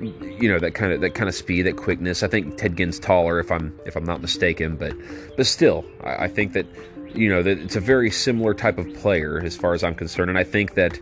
you 0.00 0.48
know 0.48 0.58
that 0.58 0.74
kind 0.74 0.92
of 0.92 1.00
that 1.00 1.14
kind 1.14 1.28
of 1.28 1.34
speed, 1.34 1.62
that 1.62 1.76
quickness. 1.76 2.22
I 2.22 2.28
think 2.28 2.58
Ted 2.58 2.76
Ginn's 2.76 2.98
taller, 2.98 3.38
if 3.38 3.50
I'm 3.52 3.78
if 3.86 3.96
I'm 3.96 4.04
not 4.04 4.20
mistaken, 4.20 4.76
but 4.76 4.94
but 5.36 5.46
still, 5.46 5.84
I, 6.02 6.24
I 6.24 6.28
think 6.28 6.52
that 6.54 6.66
you 7.14 7.28
know, 7.28 7.42
that 7.42 7.58
it's 7.58 7.76
a 7.76 7.80
very 7.80 8.10
similar 8.10 8.54
type 8.54 8.78
of 8.78 8.92
player 8.94 9.40
as 9.40 9.56
far 9.56 9.74
as 9.74 9.84
I'm 9.84 9.94
concerned, 9.94 10.30
and 10.30 10.38
I 10.38 10.44
think 10.44 10.74
that. 10.74 10.98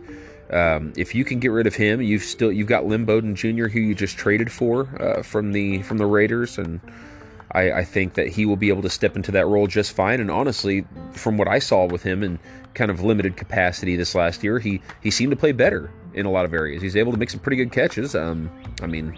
Um, 0.51 0.91
if 0.97 1.15
you 1.15 1.23
can 1.23 1.39
get 1.39 1.47
rid 1.47 1.65
of 1.65 1.75
him, 1.75 2.01
you've 2.01 2.23
still 2.23 2.51
you've 2.51 2.67
got 2.67 2.85
Lynn 2.85 3.05
Bowden 3.05 3.37
Jr. 3.37 3.67
who 3.67 3.79
you 3.79 3.95
just 3.95 4.17
traded 4.17 4.51
for 4.51 4.89
uh, 5.01 5.23
from 5.23 5.53
the 5.53 5.81
from 5.83 5.97
the 5.97 6.05
Raiders, 6.05 6.57
and 6.57 6.81
I, 7.53 7.71
I, 7.71 7.83
think 7.85 8.15
that 8.15 8.27
he 8.27 8.45
will 8.45 8.55
be 8.57 8.67
able 8.67 8.81
to 8.81 8.89
step 8.89 9.15
into 9.15 9.31
that 9.31 9.47
role 9.47 9.67
just 9.67 9.93
fine. 9.93 10.19
And 10.19 10.29
honestly, 10.29 10.85
from 11.13 11.37
what 11.37 11.47
I 11.47 11.59
saw 11.59 11.85
with 11.85 12.03
him 12.03 12.21
in 12.21 12.39
kind 12.73 12.91
of 12.91 13.01
limited 13.01 13.37
capacity 13.37 13.95
this 13.95 14.13
last 14.13 14.43
year, 14.43 14.59
he 14.59 14.81
he 15.01 15.11
seemed 15.11 15.31
to 15.31 15.37
play 15.37 15.53
better 15.53 15.89
in 16.13 16.25
a 16.25 16.31
lot 16.31 16.45
of 16.45 16.53
areas. 16.53 16.81
He's 16.81 16.95
able 16.95 17.11
to 17.11 17.17
make 17.17 17.29
some 17.29 17.39
pretty 17.39 17.57
good 17.57 17.71
catches. 17.71 18.15
Um, 18.15 18.49
I 18.81 18.87
mean, 18.87 19.17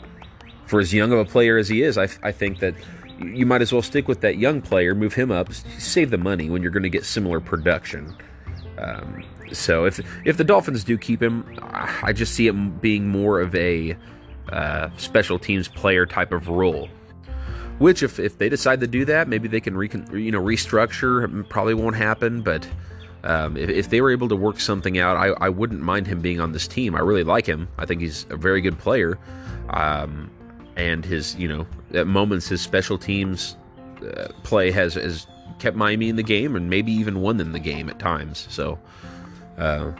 for 0.66 0.80
as 0.80 0.94
young 0.94 1.12
of 1.12 1.20
a 1.20 1.26
player 1.26 1.58
as 1.58 1.70
he 1.70 1.84
is, 1.84 1.98
I, 1.98 2.08
I 2.22 2.32
think 2.32 2.60
that 2.60 2.76
you 3.20 3.46
might 3.46 3.62
as 3.62 3.72
well 3.72 3.82
stick 3.82 4.08
with 4.08 4.22
that 4.22 4.38
young 4.38 4.62
player, 4.62 4.96
move 4.96 5.14
him 5.14 5.32
up, 5.32 5.54
save 5.54 6.10
the 6.10 6.18
money 6.18 6.50
when 6.50 6.62
you're 6.62 6.72
going 6.72 6.84
to 6.84 6.90
get 6.90 7.06
similar 7.06 7.40
production. 7.40 8.16
Um, 8.78 9.24
so 9.52 9.86
if 9.86 10.00
if 10.26 10.38
the 10.38 10.44
Dolphins 10.44 10.84
do 10.84 10.98
keep 10.98 11.22
him, 11.22 11.46
I 11.62 12.14
just 12.14 12.34
see 12.34 12.48
it 12.48 12.82
being 12.82 13.08
more 13.08 13.40
of 13.40 13.54
a 13.56 13.96
uh, 14.52 14.90
special 14.98 15.40
teams 15.40 15.68
player 15.68 16.06
type 16.06 16.32
of 16.32 16.48
role. 16.48 16.90
Which, 17.80 18.04
if, 18.04 18.20
if 18.20 18.38
they 18.38 18.50
decide 18.50 18.82
to 18.82 18.88
do 18.88 19.04
that, 19.06 19.28
maybe 19.28 19.48
they 19.48 19.60
can 19.60 19.76
recon, 19.76 20.08
you 20.14 20.32
know 20.32 20.42
restructure. 20.42 21.48
Probably 21.50 21.74
won't 21.74 21.96
happen, 21.96 22.42
but 22.42 22.68
um, 23.24 23.58
if, 23.58 23.70
if, 23.70 23.90
they 23.90 24.02
were 24.02 24.12
able 24.12 24.30
to 24.30 24.36
work 24.36 24.60
something 24.60 24.98
out, 25.00 25.18
I, 25.18 25.30
I 25.46 25.50
wouldn't 25.50 25.82
mind 25.82 26.08
him 26.08 26.22
being 26.22 26.40
on 26.40 26.52
this 26.52 26.68
team. 26.68 26.96
I 26.96 27.00
really 27.00 27.24
like 27.24 27.46
him. 27.46 27.68
I 27.78 27.86
think 27.86 28.02
he's 28.02 28.26
a 28.30 28.38
very 28.38 28.62
good 28.62 28.78
player. 28.78 29.18
Um, 29.70 30.30
and 30.76 31.06
his, 31.06 31.36
you 31.36 31.48
know, 31.48 31.68
at 31.94 32.08
moments, 32.08 32.48
his 32.48 32.62
special 32.62 32.98
teams 32.98 33.56
uh, 34.02 34.28
play 34.44 34.72
has, 34.72 34.96
has 34.96 35.28
kept 35.60 35.78
Miami 35.78 36.10
in 36.10 36.16
the 36.16 36.24
game 36.24 36.56
and 36.56 36.70
maybe 36.70 36.92
even 36.92 37.22
won 37.22 37.38
them 37.38 37.52
the 37.52 37.60
game 37.60 37.90
at 37.90 38.00
times. 38.00 38.48
So 38.50 38.80
uh, 39.58 39.92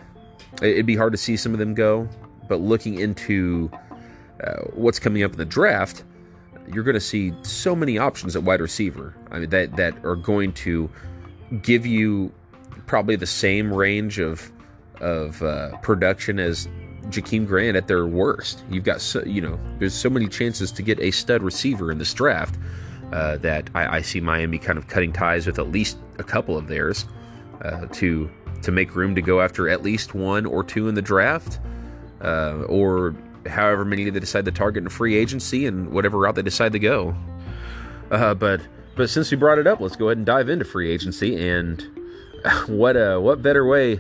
it'd 0.62 0.86
be 0.86 0.96
hard 0.96 1.14
to 1.14 1.18
see 1.18 1.38
some 1.38 1.54
of 1.54 1.60
them 1.60 1.74
go. 1.74 2.08
But 2.48 2.60
looking 2.60 3.00
into 3.00 3.72
uh, 4.44 4.64
what's 4.74 5.00
coming 5.00 5.24
up 5.24 5.32
in 5.32 5.38
the 5.38 5.46
draft, 5.46 6.04
you're 6.72 6.84
going 6.84 6.96
to 6.96 7.02
see 7.02 7.34
so 7.44 7.76
many 7.76 7.98
options 7.98 8.36
at 8.36 8.44
wide 8.44 8.62
receiver. 8.62 9.16
I 9.32 9.40
mean, 9.40 9.50
that 9.50 9.76
that 9.76 10.04
are 10.06 10.16
going 10.16 10.54
to 10.54 10.90
give 11.62 11.86
you 11.86 12.32
probably 12.86 13.16
the 13.16 13.28
same 13.28 13.74
range 13.74 14.20
of 14.20 14.52
of 15.02 15.42
uh, 15.42 15.78
production 15.78 16.40
as 16.40 16.68
Jakeem 17.10 17.48
Grant 17.48 17.78
at 17.78 17.88
their 17.88 18.06
worst. 18.06 18.64
You've 18.70 18.84
got 18.84 19.02
so, 19.02 19.24
you 19.24 19.42
know 19.42 19.60
there's 19.80 19.94
so 19.94 20.10
many 20.10 20.28
chances 20.28 20.72
to 20.74 20.82
get 20.82 21.00
a 21.00 21.12
stud 21.12 21.44
receiver 21.44 21.92
in 21.92 21.98
this 21.98 22.14
draft 22.14 22.58
uh, 23.12 23.38
that 23.38 23.70
I, 23.76 23.98
I, 23.98 24.02
see 24.02 24.20
Miami 24.20 24.58
kind 24.58 24.78
of 24.78 24.88
cutting 24.88 25.14
ties 25.14 25.46
with 25.46 25.60
at 25.60 25.70
least 25.70 25.98
a 26.18 26.24
couple 26.24 26.58
of 26.58 26.68
theirs 26.68 27.06
uh, 27.62 27.86
to 27.94 28.30
to 28.64 28.72
make 28.72 28.96
room 28.96 29.14
to 29.16 29.22
go 29.22 29.42
after 29.42 29.70
at 29.70 29.84
least 29.84 30.16
one 30.16 30.46
or 30.46 30.64
two 30.64 30.88
in 30.88 30.96
the 30.96 31.02
draft, 31.02 31.60
uh, 32.22 32.64
or 32.68 33.14
however 33.46 33.84
many 33.86 34.10
they 34.10 34.20
decide 34.20 34.46
to 34.46 34.52
target 34.52 34.84
in 34.84 34.90
free 34.90 35.16
agency 35.16 35.68
and 35.68 35.90
whatever 35.90 36.18
route 36.18 36.36
they 36.36 36.42
decide 36.42 36.72
to 36.72 36.80
go. 36.80 37.16
Uh, 38.10 38.34
but 38.34 38.62
but 38.96 39.10
since 39.10 39.30
we 39.32 39.38
brought 39.38 39.58
it 39.58 39.68
up, 39.68 39.80
let's 39.80 39.96
go 39.96 40.08
ahead 40.08 40.18
and 40.18 40.26
dive 40.26 40.50
into 40.50 40.66
free 40.66 40.92
agency 40.92 41.48
and 41.50 41.86
what 42.68 42.96
uh, 42.96 43.20
what 43.20 43.42
better 43.42 43.66
way 43.66 44.00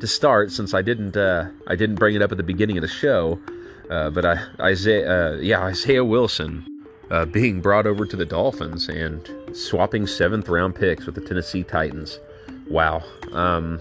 to 0.00 0.06
start 0.06 0.50
since 0.52 0.74
I 0.74 0.82
didn't 0.82 1.16
uh, 1.16 1.48
I 1.66 1.76
didn't 1.76 1.96
bring 1.96 2.14
it 2.14 2.22
up 2.22 2.30
at 2.30 2.36
the 2.36 2.44
beginning 2.44 2.76
of 2.76 2.82
the 2.82 2.88
show, 2.88 3.38
uh, 3.90 4.10
but 4.10 4.24
I, 4.24 4.38
Isaiah 4.60 5.34
uh, 5.34 5.36
yeah 5.36 5.62
Isaiah 5.62 6.04
Wilson 6.04 6.66
uh, 7.10 7.24
being 7.26 7.60
brought 7.60 7.86
over 7.86 8.06
to 8.06 8.16
the 8.16 8.24
Dolphins 8.24 8.88
and 8.88 9.28
swapping 9.52 10.06
seventh 10.06 10.48
round 10.48 10.74
picks 10.74 11.06
with 11.06 11.14
the 11.14 11.20
Tennessee 11.20 11.62
Titans. 11.62 12.18
Wow, 12.68 13.02
um, 13.32 13.80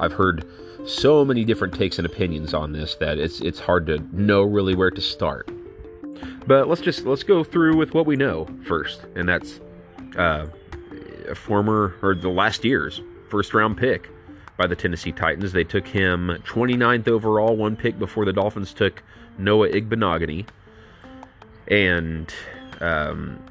I've 0.00 0.12
heard 0.12 0.46
so 0.86 1.24
many 1.24 1.44
different 1.44 1.74
takes 1.74 1.98
and 1.98 2.06
opinions 2.06 2.54
on 2.54 2.72
this 2.72 2.94
that 2.96 3.18
it's 3.18 3.40
it's 3.40 3.60
hard 3.60 3.86
to 3.86 3.98
know 4.12 4.42
really 4.42 4.74
where 4.74 4.90
to 4.90 5.00
start. 5.00 5.50
But 6.46 6.68
let's 6.68 6.80
just 6.80 7.04
let's 7.04 7.22
go 7.22 7.42
through 7.42 7.76
with 7.76 7.94
what 7.94 8.06
we 8.06 8.16
know 8.16 8.46
first, 8.64 9.04
and 9.14 9.28
that's 9.28 9.60
uh, 10.16 10.46
a 11.28 11.34
former 11.34 11.94
or 12.02 12.14
the 12.14 12.28
last 12.28 12.64
year's 12.64 13.00
first 13.28 13.54
round 13.54 13.76
pick 13.76 14.10
by 14.56 14.66
the 14.66 14.76
Tennessee 14.76 15.12
Titans. 15.12 15.52
They 15.52 15.64
took 15.64 15.86
him 15.86 16.28
29th 16.44 17.08
overall, 17.08 17.56
one 17.56 17.76
pick 17.76 17.98
before 17.98 18.24
the 18.24 18.32
Dolphins 18.32 18.72
took 18.72 19.02
Noah 19.38 19.68
Igbinoghene. 19.68 20.46
And 21.68 22.32
um, 22.80 23.42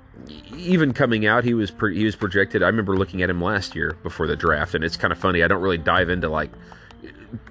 even 0.55 0.93
coming 0.93 1.25
out, 1.25 1.43
he 1.43 1.53
was 1.53 1.71
pre- 1.71 1.97
he 1.97 2.05
was 2.05 2.15
projected. 2.15 2.63
I 2.63 2.67
remember 2.67 2.95
looking 2.95 3.21
at 3.21 3.29
him 3.29 3.41
last 3.41 3.75
year 3.75 3.97
before 4.03 4.27
the 4.27 4.35
draft, 4.35 4.75
and 4.75 4.83
it's 4.83 4.97
kind 4.97 5.11
of 5.11 5.17
funny. 5.17 5.43
I 5.43 5.47
don't 5.47 5.61
really 5.61 5.77
dive 5.77 6.09
into 6.09 6.29
like 6.29 6.51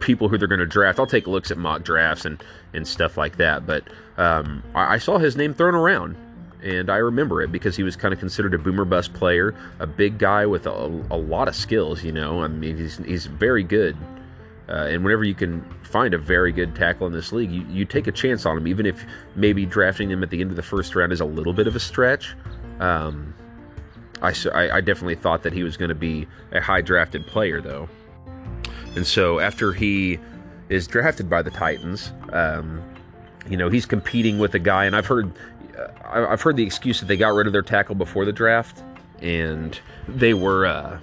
people 0.00 0.28
who 0.28 0.38
they're 0.38 0.48
going 0.48 0.60
to 0.60 0.66
draft. 0.66 0.98
I'll 0.98 1.06
take 1.06 1.26
looks 1.26 1.50
at 1.50 1.58
mock 1.58 1.82
drafts 1.82 2.24
and 2.24 2.42
and 2.72 2.86
stuff 2.86 3.16
like 3.16 3.36
that. 3.36 3.66
But 3.66 3.88
um, 4.16 4.62
I, 4.74 4.94
I 4.94 4.98
saw 4.98 5.18
his 5.18 5.36
name 5.36 5.52
thrown 5.54 5.74
around 5.74 6.16
and 6.62 6.90
I 6.90 6.96
remember 6.96 7.42
it 7.42 7.50
because 7.50 7.76
he 7.76 7.82
was 7.82 7.96
kind 7.96 8.14
of 8.14 8.20
considered 8.20 8.54
a 8.54 8.58
boomer 8.58 8.84
bust 8.84 9.12
player, 9.14 9.54
a 9.78 9.86
big 9.86 10.18
guy 10.18 10.46
with 10.46 10.66
a, 10.66 11.04
a 11.10 11.16
lot 11.16 11.48
of 11.48 11.54
skills. 11.54 12.04
You 12.04 12.12
know, 12.12 12.42
I 12.42 12.48
mean, 12.48 12.76
he's 12.76 12.98
he's 12.98 13.26
very 13.26 13.62
good. 13.62 13.96
Uh, 14.68 14.86
and 14.86 15.04
whenever 15.04 15.24
you 15.24 15.34
can 15.34 15.62
find 15.82 16.14
a 16.14 16.18
very 16.18 16.52
good 16.52 16.74
tackle 16.74 17.06
in 17.06 17.12
this 17.12 17.32
league, 17.32 17.50
you, 17.50 17.66
you 17.68 17.84
take 17.84 18.06
a 18.06 18.12
chance 18.12 18.46
on 18.46 18.56
him, 18.56 18.66
even 18.66 18.86
if 18.86 19.04
maybe 19.34 19.66
drafting 19.66 20.10
him 20.10 20.22
at 20.22 20.30
the 20.30 20.40
end 20.40 20.50
of 20.50 20.56
the 20.56 20.62
first 20.62 20.94
round 20.94 21.12
is 21.12 21.20
a 21.20 21.24
little 21.24 21.52
bit 21.52 21.66
of 21.66 21.76
a 21.76 21.80
stretch. 21.80 22.34
Um, 22.80 23.34
I, 24.22 24.32
I 24.54 24.80
definitely 24.80 25.16
thought 25.16 25.42
that 25.42 25.52
he 25.52 25.64
was 25.64 25.76
going 25.76 25.88
to 25.88 25.96
be 25.96 26.28
a 26.52 26.60
high 26.60 26.80
drafted 26.80 27.26
player, 27.26 27.60
though. 27.60 27.88
And 28.94 29.06
so 29.06 29.40
after 29.40 29.72
he 29.72 30.18
is 30.68 30.86
drafted 30.86 31.28
by 31.28 31.42
the 31.42 31.50
Titans, 31.50 32.12
um, 32.32 32.82
you 33.48 33.56
know, 33.56 33.68
he's 33.68 33.84
competing 33.84 34.38
with 34.38 34.54
a 34.54 34.58
guy, 34.58 34.84
and 34.84 34.94
I've 34.94 35.06
heard 35.06 35.32
I've 36.04 36.42
heard 36.42 36.56
the 36.56 36.64
excuse 36.64 37.00
that 37.00 37.06
they 37.06 37.16
got 37.16 37.34
rid 37.34 37.46
of 37.46 37.52
their 37.52 37.62
tackle 37.62 37.94
before 37.94 38.24
the 38.24 38.32
draft, 38.32 38.82
and 39.20 39.78
they 40.08 40.34
were 40.34 40.66
uh, 40.66 40.98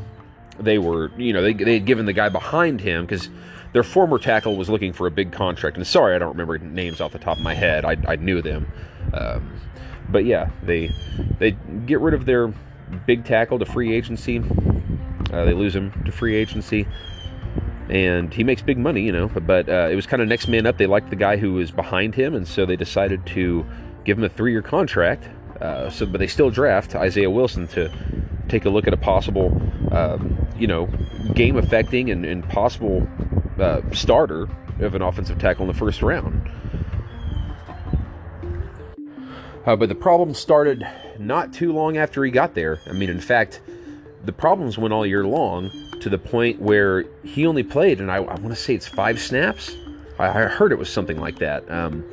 they 0.59 0.77
were 0.77 1.11
you 1.17 1.33
know 1.33 1.41
they 1.41 1.53
they 1.53 1.73
had 1.75 1.85
given 1.85 2.05
the 2.05 2.13
guy 2.13 2.29
behind 2.29 2.81
him 2.81 3.05
because 3.05 3.29
their 3.73 3.83
former 3.83 4.17
tackle 4.17 4.55
was 4.55 4.69
looking 4.69 4.93
for 4.93 5.07
a 5.07 5.11
big 5.11 5.31
contract. 5.31 5.77
And 5.77 5.85
sorry, 5.85 6.15
I 6.15 6.19
don't 6.19 6.31
remember 6.31 6.57
names 6.57 7.01
off 7.01 7.11
the 7.11 7.19
top 7.19 7.37
of 7.37 7.43
my 7.43 7.53
head. 7.53 7.85
I, 7.85 7.97
I 8.07 8.15
knew 8.15 8.41
them, 8.41 8.71
um, 9.13 9.59
but 10.09 10.25
yeah, 10.25 10.49
they 10.63 10.91
they 11.39 11.51
get 11.85 11.99
rid 11.99 12.13
of 12.13 12.25
their 12.25 12.53
big 13.05 13.25
tackle 13.25 13.59
to 13.59 13.65
free 13.65 13.93
agency. 13.93 14.43
Uh, 15.31 15.45
they 15.45 15.53
lose 15.53 15.75
him 15.75 15.91
to 16.05 16.11
free 16.11 16.35
agency 16.35 16.87
and 17.89 18.33
he 18.33 18.43
makes 18.43 18.61
big 18.61 18.77
money, 18.77 19.01
you 19.01 19.11
know. 19.11 19.27
But 19.27 19.67
uh, 19.67 19.89
it 19.91 19.95
was 19.95 20.05
kind 20.05 20.21
of 20.21 20.27
next 20.27 20.47
man 20.47 20.65
up. 20.65 20.77
They 20.77 20.85
liked 20.87 21.09
the 21.09 21.15
guy 21.15 21.37
who 21.37 21.53
was 21.53 21.71
behind 21.71 22.15
him, 22.15 22.35
and 22.35 22.47
so 22.47 22.65
they 22.65 22.75
decided 22.75 23.25
to 23.27 23.65
give 24.09 24.17
him 24.17 24.23
a 24.23 24.29
three-year 24.29 24.63
contract. 24.63 25.29
Uh, 25.61 25.87
so, 25.91 26.03
but 26.03 26.17
they 26.17 26.25
still 26.25 26.49
draft 26.49 26.95
Isaiah 26.95 27.29
Wilson 27.29 27.67
to 27.67 27.91
take 28.47 28.65
a 28.65 28.69
look 28.69 28.87
at 28.87 28.93
a 28.93 28.97
possible, 28.97 29.61
um, 29.91 30.47
you 30.57 30.65
know, 30.65 30.87
game-affecting 31.35 32.09
and, 32.09 32.25
and 32.25 32.47
possible 32.49 33.07
uh, 33.59 33.81
starter 33.91 34.49
of 34.79 34.95
an 34.95 35.03
offensive 35.03 35.37
tackle 35.37 35.63
in 35.63 35.67
the 35.67 35.77
first 35.77 36.01
round. 36.01 36.49
Uh, 39.67 39.75
but 39.75 39.89
the 39.89 39.95
problem 39.95 40.33
started 40.33 40.87
not 41.19 41.53
too 41.53 41.71
long 41.71 41.97
after 41.97 42.23
he 42.23 42.31
got 42.31 42.55
there. 42.55 42.79
I 42.87 42.93
mean, 42.93 43.11
in 43.11 43.19
fact, 43.19 43.61
the 44.25 44.33
problems 44.33 44.79
went 44.79 44.91
all 44.91 45.05
year 45.05 45.23
long 45.23 45.69
to 45.99 46.09
the 46.09 46.17
point 46.17 46.59
where 46.59 47.05
he 47.23 47.45
only 47.45 47.61
played, 47.61 47.99
and 47.99 48.09
I, 48.09 48.15
I 48.15 48.35
want 48.35 48.49
to 48.49 48.55
say 48.55 48.73
it's 48.73 48.87
five 48.87 49.19
snaps. 49.19 49.75
I, 50.17 50.29
I, 50.29 50.43
heard 50.47 50.71
it 50.71 50.79
was 50.79 50.89
something 50.89 51.19
like 51.19 51.37
that. 51.39 51.69
Um, 51.69 52.03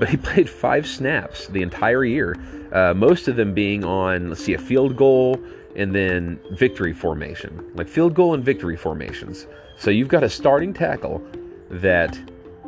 but 0.00 0.08
he 0.08 0.16
played 0.28 0.50
five 0.50 0.86
snaps 0.86 1.46
the 1.48 1.62
entire 1.62 2.04
year, 2.04 2.36
uh, 2.72 2.94
most 2.94 3.28
of 3.28 3.36
them 3.36 3.54
being 3.54 3.84
on, 3.84 4.30
let's 4.30 4.42
see, 4.42 4.54
a 4.54 4.58
field 4.58 4.96
goal 4.96 5.38
and 5.76 5.94
then 5.94 6.40
victory 6.52 6.92
formation, 6.92 7.70
like 7.74 7.88
field 7.88 8.14
goal 8.14 8.34
and 8.34 8.44
victory 8.44 8.76
formations. 8.76 9.46
So 9.78 9.90
you've 9.90 10.08
got 10.08 10.24
a 10.24 10.28
starting 10.28 10.74
tackle 10.74 11.22
that 11.70 12.18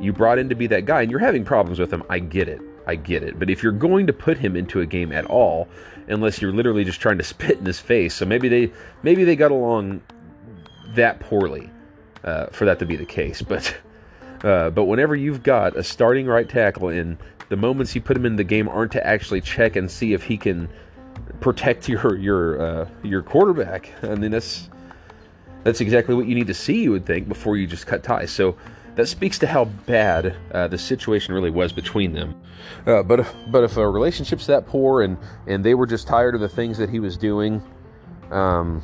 you 0.01 0.13
brought 0.13 0.39
in 0.39 0.49
to 0.49 0.55
be 0.55 0.67
that 0.69 0.85
guy, 0.85 1.03
and 1.03 1.11
you're 1.11 1.21
having 1.21 1.45
problems 1.45 1.79
with 1.79 1.93
him. 1.93 2.05
I 2.09 2.21
get 2.21 2.49
it. 2.49 2.61
I 2.87 2.95
get 2.97 3.23
it. 3.23 3.39
But 3.39 3.51
if 3.51 3.63
you're 3.63 3.73
going 3.73 4.07
to 4.07 4.13
put 4.13 4.39
him 4.39 4.57
into 4.57 4.81
a 4.81 4.87
game 4.87 5.13
at 5.13 5.25
all, 5.27 5.69
unless 6.09 6.41
you're 6.41 6.53
literally 6.53 6.85
just 6.85 7.01
trying 7.01 7.19
to 7.19 7.25
spit 7.25 7.59
in 7.59 7.67
his 7.67 7.81
face, 7.81 8.15
so 8.15 8.25
maybe 8.25 8.49
they 8.49 8.73
maybe 9.03 9.25
they 9.25 9.37
got 9.37 9.51
along 9.51 10.03
that 10.95 11.21
poorly 11.21 11.71
uh, 12.25 12.47
for 12.47 12.65
that 12.65 12.79
to 12.81 12.87
be 12.87 12.97
the 12.97 13.05
case. 13.05 13.43
But 13.43 13.77
uh, 14.43 14.71
but 14.71 14.85
whenever 14.85 15.15
you've 15.15 15.43
got 15.43 15.77
a 15.77 15.83
starting 15.83 16.27
right 16.27 16.49
tackle 16.49 16.89
and 16.89 17.17
the 17.49 17.57
moments 17.57 17.95
you 17.95 18.01
put 18.01 18.17
him 18.17 18.27
in 18.27 18.37
the 18.37 18.45
game 18.45 18.69
aren't 18.69 18.93
to 18.93 19.07
actually 19.07 19.41
check 19.41 19.77
and 19.77 19.91
see 19.91 20.13
if 20.15 20.23
he 20.25 20.37
can 20.37 20.69
protect 21.41 21.89
your 21.89 22.17
your 22.17 22.61
uh, 22.61 22.89
your 23.03 23.23
quarterback, 23.23 23.91
I 24.03 24.15
mean 24.15 24.31
that's 24.31 24.69
that's 25.65 25.81
exactly 25.81 26.15
what 26.15 26.27
you 26.27 26.35
need 26.35 26.49
to 26.49 26.55
see. 26.55 26.83
You 26.83 26.93
would 26.93 27.07
think 27.07 27.29
before 27.29 27.57
you 27.57 27.67
just 27.67 27.87
cut 27.87 28.03
ties. 28.03 28.31
So 28.31 28.57
that 28.97 29.07
speaks 29.07 29.39
to 29.39 29.47
how 29.47 29.67
bad 29.67 30.37
uh, 30.53 30.69
the 30.69 30.79
situation 30.79 31.35
really 31.35 31.51
was 31.51 31.73
between 31.73 32.13
them. 32.13 32.41
Uh, 32.87 33.03
but 33.03 33.21
if, 33.21 33.35
but 33.49 33.65
if 33.65 33.77
a 33.77 33.89
relationship's 33.89 34.47
that 34.47 34.67
poor 34.67 35.03
and 35.03 35.17
and 35.47 35.65
they 35.65 35.75
were 35.75 35.87
just 35.87 36.07
tired 36.07 36.35
of 36.35 36.41
the 36.41 36.49
things 36.49 36.79
that 36.79 36.91
he 36.91 37.01
was 37.01 37.17
doing, 37.17 37.63
um, 38.31 38.83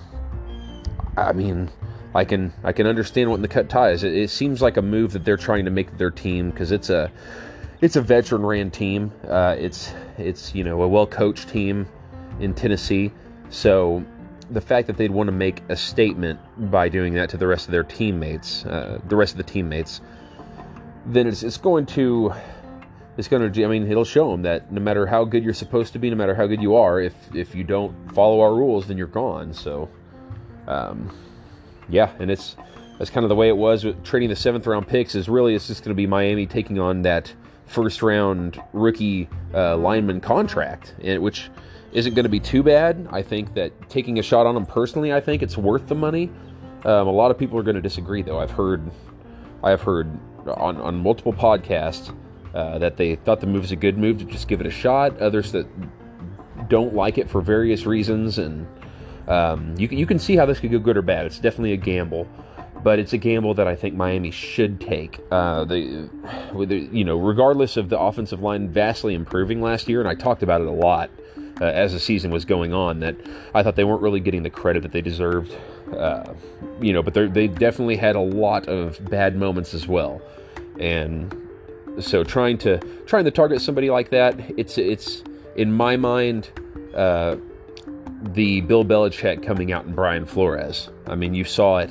I 1.17 1.33
mean, 1.33 1.71
I 2.15 2.25
can 2.25 2.53
I 2.65 2.73
can 2.73 2.87
understand 2.87 3.31
what 3.31 3.37
in 3.37 3.43
the 3.43 3.49
cut 3.49 3.69
ties. 3.69 4.03
It, 4.03 4.15
it 4.15 4.31
seems 4.31 4.63
like 4.63 4.77
a 4.77 4.83
move 4.83 5.13
that 5.13 5.25
they're 5.25 5.37
trying 5.37 5.65
to 5.67 5.71
make 5.71 5.99
their 5.99 6.11
team 6.11 6.51
because 6.51 6.73
it's 6.73 6.91
a 6.91 7.11
it's 7.81 7.97
a 7.97 8.01
veteran 8.01 8.45
ran 8.45 8.71
team. 8.71 9.13
Uh, 9.27 9.57
it's 9.59 9.93
it's 10.17 10.55
you 10.55 10.65
know 10.65 10.83
a 10.83 10.89
well 10.89 11.07
coached 11.07 11.49
team 11.49 11.87
in 12.41 12.55
Tennessee. 12.55 13.13
So 13.51 14.05
the 14.51 14.61
fact 14.61 14.87
that 14.87 14.97
they'd 14.97 15.11
want 15.11 15.29
to 15.29 15.33
make 15.33 15.63
a 15.69 15.77
statement 15.77 16.41
by 16.71 16.89
doing 16.89 17.15
that 17.15 17.29
to 17.31 17.37
the 17.37 17.47
rest 17.47 17.67
of 17.67 17.73
their 17.73 17.85
teammates, 17.85 18.65
uh, 18.65 19.01
the 19.07 19.17
rest 19.17 19.33
of 19.33 19.39
the 19.39 19.45
teammates, 19.45 20.01
then 21.05 21.27
it's 21.27 21.43
it's 21.43 21.59
going 21.59 21.85
to 21.87 22.33
it's 23.19 23.29
going 23.29 23.53
to 23.53 23.65
I 23.65 23.69
mean 23.69 23.91
it'll 23.91 24.05
show 24.07 24.31
them 24.31 24.43
that 24.43 24.73
no 24.73 24.81
matter 24.81 25.07
how 25.07 25.25
good 25.25 25.45
you're 25.45 25.53
supposed 25.53 25.93
to 25.93 25.99
be, 25.99 26.09
no 26.09 26.17
matter 26.17 26.35
how 26.35 26.47
good 26.47 26.63
you 26.63 26.75
are, 26.77 27.01
if 27.01 27.15
if 27.35 27.55
you 27.55 27.65
don't 27.65 28.15
follow 28.15 28.41
our 28.41 28.55
rules, 28.55 28.87
then 28.89 28.97
you're 28.97 29.07
gone. 29.07 29.53
So. 29.53 29.91
Um, 30.67 31.11
yeah, 31.89 32.13
and 32.19 32.31
it's 32.31 32.57
that's 32.99 33.11
kind 33.11 33.25
of 33.25 33.29
the 33.29 33.37
way 33.37 33.49
it 33.49 33.57
was 33.57 33.85
with 33.85 34.03
trading 34.05 34.29
the 34.29 34.37
seventh 34.37 34.67
round 34.67 34.89
picks. 34.89 35.15
Is 35.15 35.29
really 35.29 35.55
it's 35.55 35.67
just 35.67 35.83
going 35.83 35.91
to 35.91 35.97
be 35.97 36.07
Miami 36.07 36.47
taking 36.47 36.79
on 36.79 37.03
that 37.03 37.33
first 37.67 38.03
round 38.03 38.61
rookie 38.73 39.29
uh, 39.55 39.77
lineman 39.77 40.21
contract, 40.21 40.95
which 41.03 41.51
isn't 41.93 42.15
going 42.15 42.25
to 42.25 42.31
be 42.31 42.41
too 42.41 42.63
bad. 42.63 43.09
I 43.11 43.23
think 43.23 43.55
that 43.55 43.89
taking 43.89 44.19
a 44.19 44.23
shot 44.23 44.47
on 44.47 44.57
him 44.57 44.67
personally, 44.67 45.13
I 45.13 45.21
think 45.21 45.43
it's 45.43 45.57
worth 45.57 45.89
the 45.89 45.95
money. 45.95 46.31
Um, 46.85 47.09
a 47.09 47.13
lot 47.13 47.31
of 47.31 47.39
people 47.39 47.59
are 47.59 47.63
going 47.63 47.77
to 47.77 47.83
disagree, 47.83 48.23
though. 48.23 48.39
I've 48.39 48.51
heard, 48.51 48.91
I 49.63 49.71
have 49.71 49.83
heard 49.83 50.19
on 50.47 50.77
on 50.79 50.97
multiple 51.03 51.33
podcasts 51.33 52.15
uh, 52.55 52.79
that 52.79 52.97
they 52.97 53.17
thought 53.17 53.41
the 53.41 53.47
move 53.47 53.63
was 53.63 53.73
a 53.73 53.77
good 53.77 53.99
move 53.99 54.19
to 54.19 54.25
just 54.25 54.49
give 54.49 54.61
it 54.61 54.67
a 54.67 54.71
shot. 54.71 55.19
Others 55.21 55.53
that 55.53 55.67
don't 56.69 56.95
like 56.95 57.19
it 57.19 57.29
for 57.29 57.41
various 57.41 57.87
reasons, 57.87 58.39
and 58.39 58.67
um, 59.29 59.75
you, 59.77 59.87
can, 59.87 59.99
you 59.99 60.07
can 60.07 60.19
see 60.19 60.37
how 60.37 60.47
this 60.47 60.59
could 60.59 60.73
go 60.73 60.79
good 60.79 60.97
or 60.97 61.03
bad. 61.03 61.27
It's 61.27 61.39
definitely 61.39 61.75
a 61.75 61.77
gamble, 61.77 62.27
but 62.83 62.99
it's 62.99 63.13
a 63.13 63.19
gamble 63.19 63.55
that 63.55 63.69
I 63.69 63.77
think 63.77 63.95
Miami 63.95 64.31
should 64.31 64.81
take. 64.81 65.21
Uh, 65.31 65.65
the, 65.65 66.09
you 66.91 67.05
know, 67.05 67.17
regardless 67.17 67.77
of 67.77 67.91
the 67.91 67.99
offensive 67.99 68.41
line 68.41 68.69
vastly 68.69 69.15
improving 69.15 69.61
last 69.61 69.89
year, 69.89 70.01
and 70.01 70.09
I 70.09 70.15
talked 70.15 70.43
about 70.43 70.63
it 70.63 70.67
a 70.67 70.73
lot 70.73 71.11
uh, 71.61 71.67
as 71.67 71.93
the 71.93 72.01
season 72.01 72.31
was 72.31 72.47
going 72.47 72.73
on, 72.73 73.01
that 73.01 73.17
I 73.55 73.63
thought 73.63 73.77
they 73.77 73.85
weren't 73.85 74.03
really 74.03 74.21
getting 74.21 74.45
the 74.45 74.51
credit 74.51 74.83
that 74.83 74.93
they 74.93 75.03
deserved. 75.03 75.55
Uh, 75.95 76.35
you 76.81 76.93
know, 76.93 77.03
but 77.03 77.15
they 77.15 77.49
definitely 77.49 77.97
had 77.97 78.17
a 78.17 78.21
lot 78.21 78.67
of 78.67 79.03
bad 79.11 79.37
moments 79.37 79.75
as 79.75 79.89
well, 79.89 80.21
and 80.79 81.35
so 82.01 82.23
trying 82.23 82.59
to 82.59 82.79
trying 83.07 83.25
to 83.25 83.31
target 83.31 83.61
somebody 83.63 83.91
like 83.91 84.11
that, 84.11 84.39
it's 84.59 84.79
it's 84.79 85.23
in 85.57 85.73
my 85.73 85.97
mind. 85.97 86.51
Uh, 86.95 87.37
the 88.23 88.61
Bill 88.63 88.85
Belichick 88.85 89.43
coming 89.43 89.73
out 89.73 89.87
in 89.87 89.95
Brian 89.95 90.27
Flores. 90.27 90.91
I 91.07 91.15
mean, 91.15 91.35
you 91.35 91.45
saw 91.45 91.79
it 91.79 91.91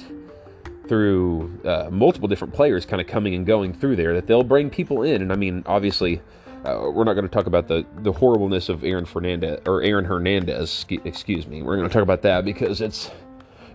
through 0.88 1.60
uh, 1.66 1.90
multiple 1.92 2.28
different 2.28 2.54
players 2.54 2.86
kind 2.86 3.02
of 3.02 3.08
coming 3.08 3.36
and 3.36 3.46
going 3.46 3.74
through 3.74 3.96
there 3.96 4.14
that 4.14 4.28
they'll 4.28 4.44
bring 4.44 4.70
people 4.70 5.04
in. 5.04 5.22
And 5.22 5.32
I 5.32 5.36
mean, 5.36 5.64
obviously, 5.66 6.22
uh, 6.66 6.90
we're 6.94 7.04
not 7.04 7.14
going 7.14 7.28
to 7.28 7.34
talk 7.34 7.46
about 7.46 7.68
the, 7.68 7.86
the 8.00 8.12
horribleness 8.12 8.70
of 8.70 8.84
Aaron 8.84 9.06
Fernandez 9.06 9.62
or 9.66 9.82
Aaron 9.82 10.06
Hernandez. 10.06 10.86
Excuse 10.90 11.48
me. 11.48 11.62
We're 11.62 11.78
going 11.78 11.88
to 11.88 11.94
talk 11.94 12.04
about 12.04 12.22
that 12.24 12.46
because 12.46 12.82
it's 12.82 13.12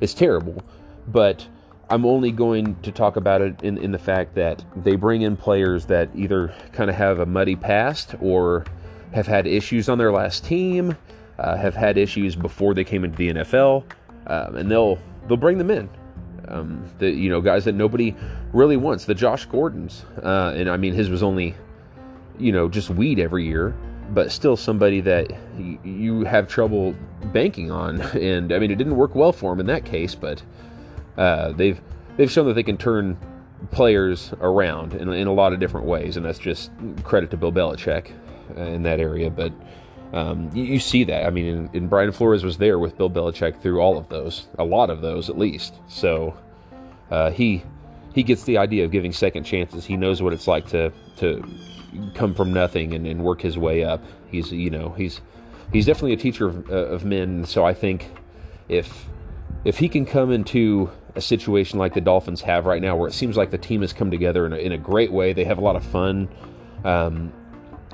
it's 0.01 0.15
terrible. 0.15 0.63
But 1.07 1.47
I'm 1.89 2.05
only 2.05 2.33
going 2.33 2.77
to 2.83 2.93
talk 2.93 3.17
about 3.17 3.43
it 3.43 3.63
in, 3.63 3.79
in 3.79 3.93
the 3.93 3.99
fact 3.99 4.35
that 4.35 4.65
they 4.77 4.97
bring 4.97 5.23
in 5.23 5.37
players 5.37 5.87
that 5.87 6.11
either 6.15 6.55
kind 6.73 6.91
of 6.91 6.97
have 6.97 7.19
a 7.19 7.27
muddy 7.27 7.57
past 7.57 8.15
or 8.21 8.65
have 9.13 9.27
had 9.27 9.47
issues 9.47 9.89
on 9.89 9.99
their 9.99 10.11
last 10.11 10.45
team 10.45 10.97
uh, 11.43 11.57
have 11.57 11.75
had 11.75 11.99
issues 11.99 12.37
before 12.37 12.73
they 12.73 12.85
came 12.85 13.05
into 13.05 13.17
the 13.17 13.33
NFL, 13.33 13.85
um, 14.29 14.57
and 14.57 14.71
they'll 14.71 14.99
they'll 15.27 15.37
bring 15.37 15.59
them 15.59 15.71
in. 15.71 15.91
Um, 16.49 16.85
the 16.99 17.11
you 17.11 17.29
know 17.29 17.41
guys 17.41 17.65
that 17.65 17.75
nobody 17.75 18.15
really 18.53 18.77
wants. 18.77 19.05
The 19.05 19.15
Josh 19.15 19.45
Gordons, 19.47 20.05
uh, 20.23 20.55
and 20.57 20.71
I 20.71 20.77
mean 20.77 20.95
his 20.95 21.11
was 21.11 21.23
only 21.23 21.55
you 22.39 22.53
know 22.53 22.69
just 22.69 22.91
weed 22.91 23.19
every 23.19 23.45
year, 23.45 23.75
but 24.11 24.31
still 24.31 24.57
somebody 24.57 25.01
that 25.01 25.31
y- 25.59 25.79
you 25.83 26.25
have 26.25 26.49
trouble 26.49 26.95
banking 27.33 27.71
on. 27.71 28.01
And 28.15 28.53
I 28.53 28.61
mean 28.61 28.71
it 28.71 28.77
didn't 28.77 28.97
work 28.97 29.15
well 29.17 29.33
for 29.33 29.53
him 29.53 29.61
in 29.61 29.67
that 29.67 29.85
case, 29.85 30.15
but 30.15 30.43
uh, 31.19 31.53
they've 31.53 31.81
they've 32.17 32.31
shown 32.31 32.47
that 32.47 32.55
they 32.55 32.63
can 32.63 32.77
turn 32.77 33.19
players 33.73 34.33
around 34.41 34.95
in, 34.95 35.09
in 35.13 35.27
a 35.27 35.33
lot 35.33 35.53
of 35.53 35.59
different 35.59 35.87
ways, 35.87 36.17
and 36.17 36.25
that's 36.25 36.39
just 36.39 36.71
credit 37.03 37.33
to 37.33 37.37
Bill 37.37 37.53
Belichick 37.53 38.13
in 38.57 38.83
that 38.85 39.01
area. 39.01 39.29
But 39.29 39.53
um, 40.13 40.51
you, 40.53 40.65
you, 40.65 40.79
see 40.79 41.05
that. 41.05 41.25
I 41.25 41.31
mean, 41.31 41.47
and, 41.47 41.75
and, 41.75 41.91
Brian 41.91 42.13
Flores 42.13 42.45
was 42.45 42.59
there 42.59 42.79
with 42.79 42.99
Bill 42.99 43.09
Belichick 43.09 43.61
through 43.61 43.81
all 43.81 43.97
of 43.97 44.11
those, 44.11 44.47
a 44.59 44.65
lot 44.65 44.91
of 44.91 45.01
those 45.01 45.31
at 45.31 45.39
least. 45.39 45.75
So 45.89 46.37
uh, 47.11 47.31
he 47.31 47.63
he 48.15 48.23
gets 48.23 48.45
the 48.45 48.59
idea 48.59 48.85
of 48.85 48.91
giving 48.91 49.13
second 49.13 49.45
chances. 49.45 49.87
He 49.87 49.97
knows 49.97 50.21
what 50.21 50.35
it's 50.35 50.47
like 50.47 50.69
to 50.69 50.93
to 51.17 51.43
come 52.15 52.35
from 52.35 52.53
nothing 52.53 52.93
and, 52.93 53.07
and 53.07 53.25
work 53.25 53.41
his 53.41 53.57
way 53.57 53.85
up. 53.85 54.05
He's 54.31 54.53
you 54.53 54.69
know 54.69 54.91
he's 54.91 55.23
he's 55.73 55.87
definitely 55.87 56.13
a 56.13 56.19
teacher 56.19 56.47
of, 56.49 56.71
uh, 56.71 56.75
of 56.75 57.07
men. 57.07 57.47
So 57.47 57.65
I 57.65 57.73
think 57.73 58.11
if 58.69 59.07
if 59.65 59.79
he 59.79 59.89
can 59.89 60.05
come 60.05 60.31
into 60.31 60.91
a 61.15 61.23
situation 61.23 61.79
like 61.79 61.95
the 61.95 62.01
Dolphins 62.03 62.43
have 62.43 62.67
right 62.67 62.83
now, 62.83 62.97
where 62.97 63.09
it 63.09 63.13
seems 63.13 63.37
like 63.37 63.51
the 63.51 63.59
team 63.59 63.81
has 63.81 63.93
come 63.95 64.11
together 64.11 64.45
in 64.45 64.53
a, 64.53 64.57
in 64.57 64.73
a 64.73 64.79
great 64.79 65.13
way, 65.13 65.33
they 65.33 65.45
have 65.45 65.59
a 65.59 65.63
lot 65.63 65.77
of 65.77 65.85
fun. 65.85 66.29
Um, 66.85 67.33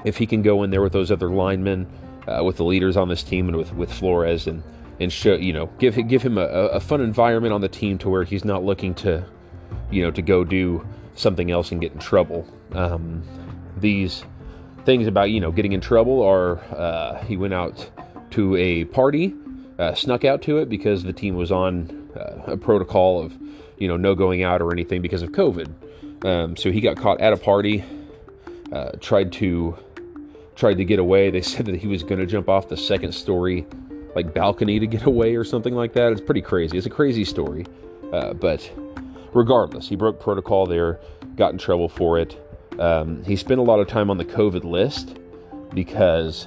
if 0.04 0.16
he 0.16 0.26
can 0.26 0.42
go 0.42 0.62
in 0.62 0.70
there 0.70 0.80
with 0.80 0.92
those 0.92 1.10
other 1.10 1.28
linemen 1.28 1.86
uh, 2.28 2.44
with 2.44 2.56
the 2.56 2.64
leaders 2.64 2.96
on 2.96 3.08
this 3.08 3.22
team 3.22 3.48
and 3.48 3.56
with, 3.56 3.72
with 3.74 3.92
Flores 3.92 4.46
and 4.46 4.62
and 5.00 5.12
show 5.12 5.34
you 5.34 5.52
know 5.52 5.66
give 5.78 5.96
give 6.08 6.22
him 6.22 6.38
a, 6.38 6.46
a 6.46 6.80
fun 6.80 7.00
environment 7.00 7.52
on 7.52 7.60
the 7.60 7.68
team 7.68 7.98
to 7.98 8.08
where 8.08 8.24
he's 8.24 8.44
not 8.44 8.64
looking 8.64 8.94
to 8.94 9.24
you 9.90 10.02
know 10.02 10.10
to 10.10 10.22
go 10.22 10.44
do 10.44 10.86
something 11.14 11.50
else 11.50 11.72
and 11.72 11.80
get 11.80 11.92
in 11.92 11.98
trouble. 11.98 12.46
Um, 12.72 13.22
these 13.76 14.24
things 14.84 15.06
about 15.06 15.30
you 15.30 15.40
know 15.40 15.52
getting 15.52 15.72
in 15.72 15.80
trouble 15.80 16.22
are 16.22 16.58
uh, 16.74 17.22
he 17.24 17.36
went 17.36 17.54
out 17.54 17.90
to 18.30 18.56
a 18.56 18.84
party, 18.86 19.34
uh, 19.78 19.94
snuck 19.94 20.24
out 20.24 20.42
to 20.42 20.58
it 20.58 20.68
because 20.68 21.02
the 21.02 21.12
team 21.12 21.34
was 21.36 21.50
on 21.50 22.10
uh, 22.16 22.52
a 22.52 22.56
protocol 22.56 23.22
of 23.22 23.36
you 23.78 23.88
know 23.88 23.96
no 23.96 24.14
going 24.14 24.42
out 24.42 24.60
or 24.60 24.72
anything 24.72 25.00
because 25.02 25.22
of 25.22 25.30
COVID. 25.30 25.72
Um, 26.24 26.56
so 26.56 26.72
he 26.72 26.80
got 26.80 26.96
caught 26.96 27.20
at 27.20 27.32
a 27.32 27.36
party, 27.36 27.84
uh, 28.72 28.92
tried 29.00 29.32
to 29.34 29.78
tried 30.58 30.78
to 30.78 30.84
get 30.84 30.98
away. 30.98 31.30
They 31.30 31.40
said 31.54 31.66
that 31.66 31.76
he 31.76 31.86
was 31.86 32.02
going 32.02 32.18
to 32.18 32.26
jump 32.26 32.48
off 32.48 32.68
the 32.68 32.76
second 32.76 33.12
story, 33.12 33.66
like 34.14 34.34
balcony, 34.34 34.78
to 34.78 34.86
get 34.86 35.02
away 35.06 35.36
or 35.36 35.44
something 35.44 35.74
like 35.74 35.92
that. 35.94 36.12
It's 36.12 36.20
pretty 36.20 36.42
crazy. 36.42 36.76
It's 36.76 36.86
a 36.86 36.90
crazy 36.90 37.24
story. 37.24 37.64
Uh, 38.12 38.34
but 38.34 38.70
regardless, 39.32 39.88
he 39.88 39.96
broke 39.96 40.20
protocol 40.20 40.66
there, 40.66 40.98
got 41.36 41.52
in 41.52 41.58
trouble 41.58 41.88
for 41.88 42.18
it. 42.18 42.36
Um, 42.78 43.24
he 43.24 43.36
spent 43.36 43.60
a 43.60 43.62
lot 43.62 43.80
of 43.80 43.88
time 43.88 44.10
on 44.10 44.18
the 44.18 44.24
COVID 44.24 44.64
list 44.64 45.18
because 45.74 46.46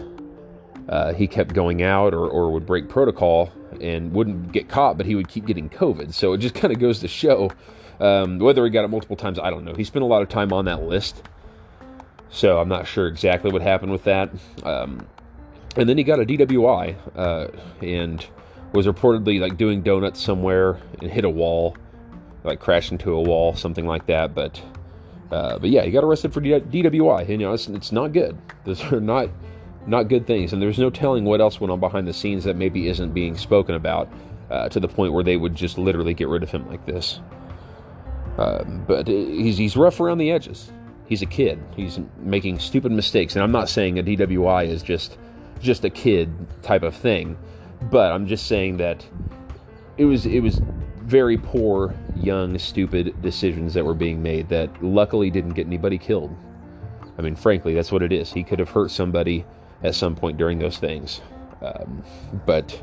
uh, 0.90 1.14
he 1.14 1.28
kept 1.28 1.54
going 1.54 1.84
out 1.84 2.14
or, 2.14 2.28
or 2.28 2.52
would 2.52 2.66
break 2.66 2.90
protocol 2.90 3.52
and 3.80 4.12
wouldn't 4.12 4.52
get 4.52 4.68
caught, 4.70 4.98
but 4.98 5.06
he 5.06 5.16
would 5.16 5.28
keep 5.28 5.46
getting 5.46 5.70
COVID. 5.70 6.14
So 6.14 6.34
it 6.34 6.40
just 6.40 6.56
kind 6.56 6.74
of 6.74 6.80
goes 6.80 7.00
to 7.00 7.08
show 7.08 7.52
um, 8.00 8.40
whether 8.40 8.64
he 8.64 8.72
got 8.72 8.84
it 8.84 8.88
multiple 8.88 9.16
times, 9.16 9.38
I 9.38 9.50
don't 9.50 9.64
know. 9.64 9.74
He 9.74 9.84
spent 9.84 10.04
a 10.04 10.08
lot 10.08 10.22
of 10.22 10.30
time 10.30 10.52
on 10.52 10.66
that 10.66 10.84
list. 10.84 11.22
So 12.32 12.60
I'm 12.60 12.70
not 12.70 12.88
sure 12.88 13.08
exactly 13.08 13.52
what 13.52 13.62
happened 13.62 13.92
with 13.92 14.06
that. 14.06 14.32
Um, 14.64 15.06
and 15.76 15.88
then 15.88 15.98
he 15.98 16.04
got 16.04 16.20
a 16.20 16.26
DWI 16.26 16.96
uh, 17.16 17.48
and 17.82 18.26
was 18.72 18.88
reportedly 18.88 19.40
like 19.40 19.58
doing 19.58 19.82
donuts 19.82 20.22
somewhere 20.22 20.80
and 21.02 21.12
hit 21.12 21.26
a 21.26 21.30
wall, 21.30 21.76
like 22.46 22.60
crashed 22.60 22.92
into 22.92 23.12
a 23.12 23.22
wall, 23.22 23.54
something 23.54 23.86
like 23.86 24.06
that. 24.08 24.34
But 24.34 24.62
uh, 25.30 25.60
but 25.60 25.70
yeah, 25.70 25.84
he 25.84 25.92
got 25.92 26.04
arrested 26.04 26.34
for 26.34 26.42
DWI. 26.42 27.22
And, 27.22 27.30
you 27.30 27.38
know, 27.38 27.54
it's, 27.54 27.68
it's 27.68 27.92
not 27.92 28.14
good. 28.14 28.38
Those 28.64 28.82
are 28.92 29.02
not 29.02 29.30
not 29.88 30.04
good 30.10 30.28
things, 30.28 30.54
and 30.54 30.62
there's 30.62 30.78
no 30.78 30.92
telling 30.92 31.26
what 31.26 31.42
else 31.42 31.60
went 31.60 31.72
on 31.72 31.80
behind 31.80 32.08
the 32.08 32.14
scenes 32.14 32.44
that 32.44 32.56
maybe 32.56 32.88
isn't 32.88 33.16
being 33.16 33.36
spoken 33.36 33.74
about 33.74 34.14
uh, 34.52 34.70
to 34.70 34.80
the 34.80 34.88
point 34.88 35.12
where 35.12 35.24
they 35.24 35.38
would 35.38 35.56
just 35.56 35.80
literally 35.80 36.14
get 36.14 36.28
rid 36.28 36.44
of 36.44 36.52
him 36.52 36.70
like 36.70 36.86
this. 36.86 37.20
Um, 38.38 38.86
but 38.88 39.08
he's 39.08 39.58
he's 39.58 39.76
rough 39.76 40.00
around 40.00 40.20
the 40.20 40.32
edges 40.32 40.72
he's 41.06 41.22
a 41.22 41.26
kid. 41.26 41.60
He's 41.76 42.00
making 42.18 42.60
stupid 42.60 42.92
mistakes, 42.92 43.36
and 43.36 43.44
I'm 43.44 43.52
not 43.52 43.70
saying 43.70 44.00
a 44.00 44.04
DWI 44.04 44.68
is 44.68 44.82
just 44.82 45.18
just 45.60 45.86
a 45.86 45.90
kid 45.90 46.32
type 46.64 46.84
of 46.84 46.96
thing, 46.96 47.38
but 47.82 48.12
I'm 48.12 48.28
just 48.28 48.48
saying 48.48 48.78
that 48.78 49.06
it 49.98 50.06
was 50.06 50.26
it 50.26 50.40
was 50.40 50.62
very 51.02 51.38
poor, 51.38 51.94
young, 52.16 52.58
stupid 52.58 53.22
decisions 53.22 53.74
that 53.74 53.86
were 53.86 53.94
being 53.94 54.24
made 54.24 54.50
that 54.50 54.84
luckily 54.84 55.30
didn't 55.30 55.54
get 55.54 55.68
anybody 55.68 55.98
killed. 55.98 56.36
I 57.18 57.22
mean, 57.22 57.36
frankly, 57.36 57.74
that's 57.74 57.92
what 57.92 58.02
it 58.02 58.12
is. 58.12 58.32
He 58.32 58.44
could 58.44 58.60
have 58.60 58.70
hurt 58.70 58.92
somebody 58.92 59.46
at 59.84 59.96
some 59.96 60.16
point 60.16 60.38
during 60.38 60.60
those 60.60 60.78
things, 60.78 61.22
um, 61.62 62.04
but. 62.46 62.82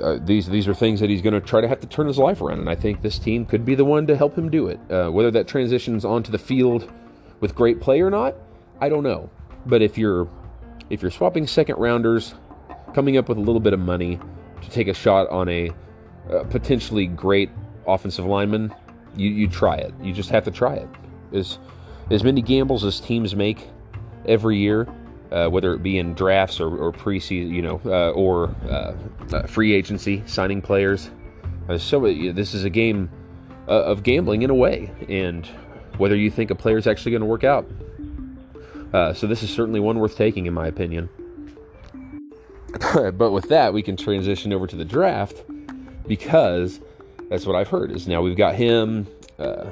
Uh, 0.00 0.18
these 0.22 0.46
these 0.46 0.68
are 0.68 0.74
things 0.74 1.00
that 1.00 1.10
he's 1.10 1.20
going 1.20 1.34
to 1.34 1.40
try 1.40 1.60
to 1.60 1.66
have 1.66 1.80
to 1.80 1.86
turn 1.88 2.06
his 2.06 2.16
life 2.16 2.40
around, 2.40 2.60
and 2.60 2.70
I 2.70 2.76
think 2.76 3.02
this 3.02 3.18
team 3.18 3.44
could 3.44 3.64
be 3.64 3.74
the 3.74 3.84
one 3.84 4.06
to 4.06 4.16
help 4.16 4.38
him 4.38 4.48
do 4.48 4.68
it. 4.68 4.78
Uh, 4.88 5.10
whether 5.10 5.32
that 5.32 5.48
transitions 5.48 6.04
onto 6.04 6.30
the 6.30 6.38
field 6.38 6.88
with 7.40 7.54
great 7.54 7.80
play 7.80 8.00
or 8.00 8.10
not, 8.10 8.34
I 8.80 8.88
don't 8.88 9.02
know. 9.02 9.30
But 9.66 9.82
if 9.82 9.98
you're 9.98 10.28
if 10.88 11.02
you're 11.02 11.10
swapping 11.10 11.46
second 11.46 11.76
rounders, 11.78 12.34
coming 12.94 13.16
up 13.16 13.28
with 13.28 13.38
a 13.38 13.40
little 13.40 13.60
bit 13.60 13.72
of 13.72 13.80
money 13.80 14.18
to 14.62 14.70
take 14.70 14.88
a 14.88 14.94
shot 14.94 15.28
on 15.30 15.48
a 15.48 15.70
uh, 16.30 16.44
potentially 16.44 17.06
great 17.06 17.50
offensive 17.86 18.24
lineman, 18.24 18.74
you, 19.16 19.30
you 19.30 19.48
try 19.48 19.76
it. 19.76 19.94
You 20.02 20.12
just 20.12 20.30
have 20.30 20.44
to 20.44 20.50
try 20.50 20.74
it. 20.74 20.88
As, 21.32 21.58
as 22.10 22.24
many 22.24 22.42
gambles 22.42 22.84
as 22.84 23.00
teams 23.00 23.34
make 23.34 23.68
every 24.26 24.58
year, 24.58 24.88
uh, 25.30 25.48
whether 25.48 25.74
it 25.74 25.82
be 25.82 25.98
in 25.98 26.14
drafts 26.14 26.60
or, 26.60 26.76
or 26.76 26.92
preseason, 26.92 27.50
you 27.50 27.62
know, 27.62 27.80
uh, 27.86 28.10
or 28.10 28.54
uh, 28.68 28.94
uh 29.32 29.46
free 29.46 29.72
agency, 29.72 30.22
signing 30.26 30.60
players. 30.60 31.10
Uh, 31.68 31.78
so 31.78 32.00
this 32.00 32.52
is 32.52 32.64
a 32.64 32.70
game 32.70 33.10
of 33.68 34.02
gambling 34.02 34.42
in 34.42 34.50
a 34.50 34.54
way, 34.54 34.90
and 35.08 35.48
whether 36.00 36.16
you 36.16 36.30
think 36.30 36.50
a 36.50 36.54
player 36.54 36.78
is 36.78 36.86
actually 36.86 37.12
going 37.12 37.20
to 37.20 37.26
work 37.26 37.44
out. 37.44 37.68
so 39.16 39.26
this 39.26 39.42
is 39.42 39.50
certainly 39.50 39.78
one 39.78 39.98
worth 39.98 40.16
taking, 40.16 40.46
in 40.46 40.54
my 40.54 40.66
opinion. 40.66 41.08
but 42.94 43.30
with 43.30 43.48
that, 43.48 43.72
we 43.72 43.82
can 43.82 43.96
transition 43.96 44.52
over 44.52 44.66
to 44.66 44.76
the 44.76 44.84
draft 44.84 45.42
because 46.06 46.80
that's 47.28 47.46
what 47.46 47.56
I've 47.56 47.68
heard. 47.68 47.90
Is 47.90 48.08
now 48.08 48.22
we've 48.22 48.36
got 48.36 48.54
him, 48.54 49.06
uh, 49.38 49.66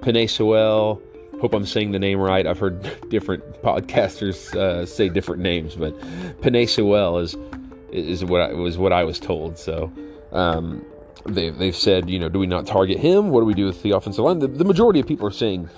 Penei 0.00 0.28
Sewell. 0.28 1.00
Hope 1.40 1.52
I'm 1.52 1.66
saying 1.66 1.92
the 1.92 1.98
name 1.98 2.18
right. 2.18 2.46
I've 2.46 2.58
heard 2.58 2.82
different 3.10 3.62
podcasters 3.62 4.54
uh, 4.54 4.86
say 4.86 5.08
different 5.08 5.42
names, 5.42 5.74
but 5.74 5.98
Penei 6.40 6.68
Sewell 6.68 7.18
is 7.18 7.36
is 7.90 8.24
what 8.24 8.40
I, 8.40 8.52
was 8.52 8.78
what 8.78 8.92
I 8.92 9.04
was 9.04 9.20
told. 9.20 9.58
So 9.58 9.92
um, 10.32 10.84
they 11.26 11.50
they've 11.50 11.76
said, 11.76 12.10
you 12.10 12.18
know, 12.18 12.28
do 12.28 12.38
we 12.38 12.46
not 12.46 12.66
target 12.66 12.98
him? 12.98 13.30
What 13.30 13.40
do 13.40 13.46
we 13.46 13.54
do 13.54 13.66
with 13.66 13.82
the 13.82 13.90
offensive 13.92 14.24
line? 14.24 14.38
The, 14.38 14.48
the 14.48 14.64
majority 14.64 15.00
of 15.00 15.06
people 15.06 15.26
are 15.26 15.32
saying. 15.32 15.68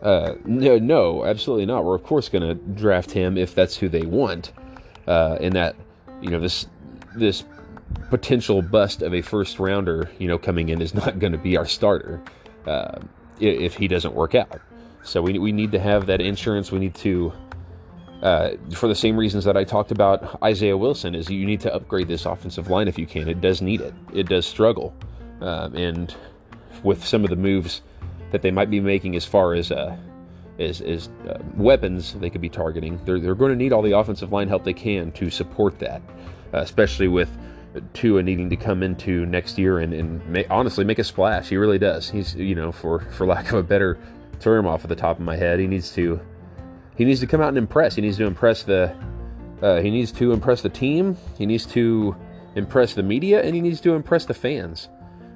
Uh, 0.00 0.36
no, 0.44 0.78
no, 0.78 1.24
absolutely 1.24 1.66
not. 1.66 1.84
We're 1.84 1.96
of 1.96 2.04
course 2.04 2.28
going 2.28 2.42
to 2.42 2.54
draft 2.54 3.10
him 3.10 3.36
if 3.36 3.52
that's 3.52 3.76
who 3.78 3.88
they 3.88 4.02
want, 4.02 4.52
uh, 5.08 5.38
and 5.40 5.54
that 5.54 5.74
you 6.20 6.30
know 6.30 6.38
this 6.38 6.66
this 7.16 7.42
potential 8.10 8.62
bust 8.62 9.02
of 9.02 9.12
a 9.12 9.22
first 9.22 9.58
rounder, 9.58 10.08
you 10.18 10.28
know, 10.28 10.38
coming 10.38 10.68
in 10.68 10.80
is 10.80 10.94
not 10.94 11.18
going 11.18 11.32
to 11.32 11.38
be 11.38 11.56
our 11.56 11.66
starter 11.66 12.22
uh, 12.66 12.98
if 13.40 13.74
he 13.74 13.88
doesn't 13.88 14.14
work 14.14 14.34
out. 14.34 14.60
So 15.02 15.22
we 15.22 15.38
we 15.38 15.52
need 15.52 15.72
to 15.72 15.78
have 15.78 16.06
that 16.06 16.20
insurance. 16.20 16.70
We 16.70 16.78
need 16.78 16.94
to. 16.96 17.32
Uh, 18.22 18.50
for 18.74 18.88
the 18.88 18.94
same 18.94 19.16
reasons 19.16 19.44
that 19.44 19.56
I 19.56 19.62
talked 19.62 19.92
about 19.92 20.42
Isaiah 20.42 20.76
Wilson, 20.76 21.14
is 21.14 21.30
you 21.30 21.46
need 21.46 21.60
to 21.60 21.72
upgrade 21.72 22.08
this 22.08 22.26
offensive 22.26 22.68
line 22.68 22.88
if 22.88 22.98
you 22.98 23.06
can. 23.06 23.28
It 23.28 23.40
does 23.40 23.62
need 23.62 23.80
it. 23.80 23.94
It 24.12 24.28
does 24.28 24.44
struggle, 24.44 24.92
um, 25.40 25.74
and 25.76 26.14
with 26.82 27.04
some 27.04 27.22
of 27.22 27.30
the 27.30 27.36
moves 27.36 27.82
that 28.32 28.42
they 28.42 28.50
might 28.50 28.70
be 28.70 28.80
making 28.80 29.14
as 29.14 29.24
far 29.24 29.54
as 29.54 29.70
uh, 29.70 29.96
as, 30.58 30.80
as 30.80 31.08
uh, 31.28 31.38
weapons 31.54 32.14
they 32.14 32.30
could 32.30 32.40
be 32.40 32.48
targeting. 32.48 33.00
They're, 33.04 33.20
they're 33.20 33.34
going 33.34 33.52
to 33.52 33.56
need 33.56 33.72
all 33.72 33.82
the 33.82 33.96
offensive 33.96 34.32
line 34.32 34.48
help 34.48 34.64
they 34.64 34.72
can 34.72 35.12
to 35.12 35.30
support 35.30 35.78
that, 35.78 36.02
uh, 36.52 36.58
especially 36.58 37.08
with 37.08 37.30
Tua 37.92 38.22
needing 38.22 38.50
to 38.50 38.56
come 38.56 38.82
into 38.82 39.26
next 39.26 39.58
year 39.58 39.78
and, 39.78 39.94
and 39.94 40.46
honestly 40.50 40.84
make 40.84 40.98
a 40.98 41.04
splash. 41.04 41.48
He 41.48 41.56
really 41.56 41.78
does. 41.78 42.10
He's 42.10 42.34
you 42.34 42.54
know 42.54 42.72
for 42.72 43.00
for 43.00 43.26
lack 43.26 43.52
of 43.52 43.58
a 43.58 43.62
better 43.62 43.98
term 44.40 44.66
off 44.66 44.84
of 44.84 44.88
the 44.88 44.96
top 44.96 45.18
of 45.18 45.24
my 45.24 45.36
head, 45.36 45.60
he 45.60 45.66
needs 45.66 45.92
to 45.94 46.20
he 46.98 47.04
needs 47.04 47.20
to 47.20 47.28
come 47.28 47.40
out 47.40 47.48
and 47.48 47.58
impress. 47.58 47.94
He 47.94 48.02
needs 48.02 48.16
to 48.16 48.26
impress 48.26 48.64
the 48.64 48.94
uh, 49.62 49.80
he 49.80 49.90
needs 49.90 50.12
to 50.12 50.32
impress 50.32 50.62
the 50.62 50.68
team. 50.68 51.16
He 51.38 51.46
needs 51.46 51.64
to 51.66 52.14
impress 52.54 52.94
the 52.94 53.02
media, 53.02 53.40
and 53.42 53.54
he 53.54 53.60
needs 53.60 53.80
to 53.82 53.94
impress 53.94 54.24
the 54.24 54.34
fans 54.34 54.88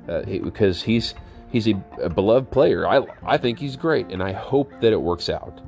uh, 0.09 0.23
he, 0.25 0.41
because 0.41 0.83
he's 0.83 1.15
he's 1.51 1.69
a, 1.69 1.83
a, 2.01 2.11
beloved 2.11 2.51
player. 2.51 2.87
I 2.87 3.07
I 3.25 3.39
think 3.39 3.61
he's 3.61 3.77
great, 3.77 4.09
and 4.09 4.23
I 4.23 4.33
hope 4.33 4.73
that 4.81 4.93
it 4.93 5.01
works 5.01 5.29
out. 5.29 5.61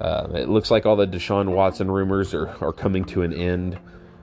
Uh, 0.00 0.28
it 0.34 0.48
looks 0.48 0.72
like 0.72 0.86
all 0.86 0.96
the 0.96 1.06
Deshaun 1.06 1.50
Watson 1.50 1.88
rumors 1.88 2.34
are, 2.34 2.48
are 2.60 2.72
coming 2.72 3.04
to 3.04 3.22
an 3.22 3.32
end. 3.32 3.78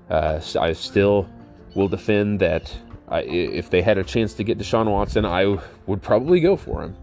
Uh, 0.09 0.41
I 0.59 0.73
still 0.73 1.29
will 1.75 1.88
defend 1.88 2.41
that 2.41 2.75
I, 3.07 3.21
if 3.21 3.69
they 3.69 3.81
had 3.81 3.97
a 3.97 4.03
chance 4.03 4.33
to 4.33 4.43
get 4.43 4.57
Deshaun 4.57 4.91
Watson, 4.91 5.25
I 5.25 5.57
would 5.85 6.01
probably 6.01 6.41
go 6.41 6.57
for 6.57 6.83
him. 6.83 6.97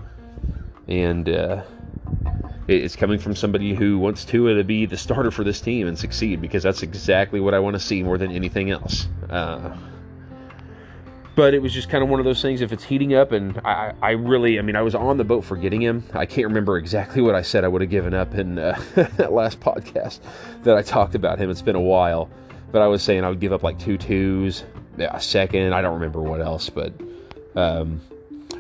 And 0.87 1.29
uh, 1.29 1.63
it's 2.69 2.97
coming 2.97 3.19
from 3.19 3.37
somebody 3.37 3.75
who 3.75 3.99
wants 3.99 4.25
Tua 4.25 4.55
to 4.55 4.65
be 4.65 4.87
the 4.87 4.97
starter 4.97 5.31
for 5.31 5.45
this 5.45 5.61
team 5.61 5.87
and 5.87 5.99
succeed 5.99 6.41
because 6.41 6.63
that's 6.63 6.83
exactly 6.83 7.41
what 7.41 7.55
I 7.55 7.59
want 7.59 7.75
to 7.75 7.81
see 7.81 8.03
more 8.03 8.19
than 8.19 8.33
anything 8.33 8.71
else. 8.71 9.09
Uh, 9.31 9.77
but 11.37 11.53
it 11.53 11.61
was 11.61 11.73
just 11.73 11.91
kind 11.91 12.03
of 12.03 12.09
one 12.09 12.19
of 12.19 12.25
those 12.25 12.41
things. 12.41 12.63
If 12.63 12.73
it's 12.73 12.83
heating 12.83 13.15
up, 13.15 13.31
and 13.31 13.59
I, 13.59 13.93
I 14.01 14.13
really, 14.13 14.59
I 14.59 14.63
mean, 14.63 14.75
I 14.75 14.81
was 14.81 14.95
on 14.95 15.19
the 15.19 15.25
boat 15.25 15.45
for 15.45 15.55
getting 15.57 15.83
him. 15.83 16.03
I 16.15 16.25
can't 16.25 16.47
remember 16.49 16.79
exactly 16.79 17.21
what 17.21 17.35
I 17.35 17.43
said 17.43 17.63
I 17.63 17.69
would 17.69 17.83
have 17.83 17.91
given 17.91 18.15
up 18.15 18.35
in 18.35 18.59
uh, 18.59 18.81
that 18.95 19.33
last 19.33 19.61
podcast 19.61 20.21
that 20.63 20.77
I 20.77 20.83
talked 20.83 21.15
about 21.15 21.39
him. 21.39 21.51
It's 21.51 21.63
been 21.63 21.77
a 21.77 21.81
while, 21.81 22.31
but 22.73 22.81
I 22.81 22.87
was 22.87 23.03
saying 23.03 23.23
I 23.23 23.29
would 23.29 23.41
give 23.41 23.53
up 23.53 23.63
like 23.63 23.79
two 23.79 23.99
twos, 23.99 24.65
a 24.99 25.21
second. 25.21 25.75
I 25.75 25.83
don't 25.83 25.95
remember 25.95 26.23
what 26.23 26.41
else, 26.41 26.71
but 26.71 26.95
um, 27.55 28.01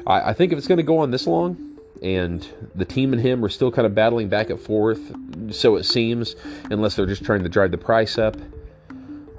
I, 0.06 0.30
I 0.30 0.32
think 0.34 0.52
if 0.52 0.58
it's 0.58 0.68
going 0.68 0.76
to 0.76 0.84
go 0.84 0.98
on 0.98 1.10
this 1.10 1.26
long, 1.26 1.75
and 2.02 2.46
the 2.74 2.84
team 2.84 3.12
and 3.12 3.22
him 3.22 3.44
are 3.44 3.48
still 3.48 3.70
kind 3.70 3.86
of 3.86 3.94
battling 3.94 4.28
back 4.28 4.50
and 4.50 4.60
forth, 4.60 5.12
so 5.50 5.76
it 5.76 5.84
seems, 5.84 6.36
unless 6.70 6.96
they're 6.96 7.06
just 7.06 7.24
trying 7.24 7.42
to 7.42 7.48
drive 7.48 7.70
the 7.70 7.78
price 7.78 8.18
up 8.18 8.36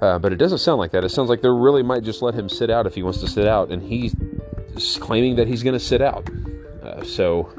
uh, 0.00 0.18
but 0.18 0.32
it 0.32 0.36
doesn't 0.36 0.58
sound 0.58 0.78
like 0.78 0.92
that. 0.92 1.04
It 1.04 1.08
sounds 1.08 1.28
like 1.28 1.42
they 1.42 1.48
really 1.48 1.82
might 1.82 2.04
just 2.04 2.22
let 2.22 2.34
him 2.34 2.48
sit 2.48 2.70
out 2.70 2.86
if 2.86 2.94
he 2.94 3.02
wants 3.02 3.20
to 3.20 3.26
sit 3.26 3.46
out, 3.46 3.70
and 3.70 3.82
he's 3.82 4.14
claiming 5.00 5.36
that 5.36 5.48
he's 5.48 5.62
going 5.62 5.74
to 5.74 5.84
sit 5.84 6.00
out. 6.00 6.28
Uh, 6.82 7.02
so 7.04 7.52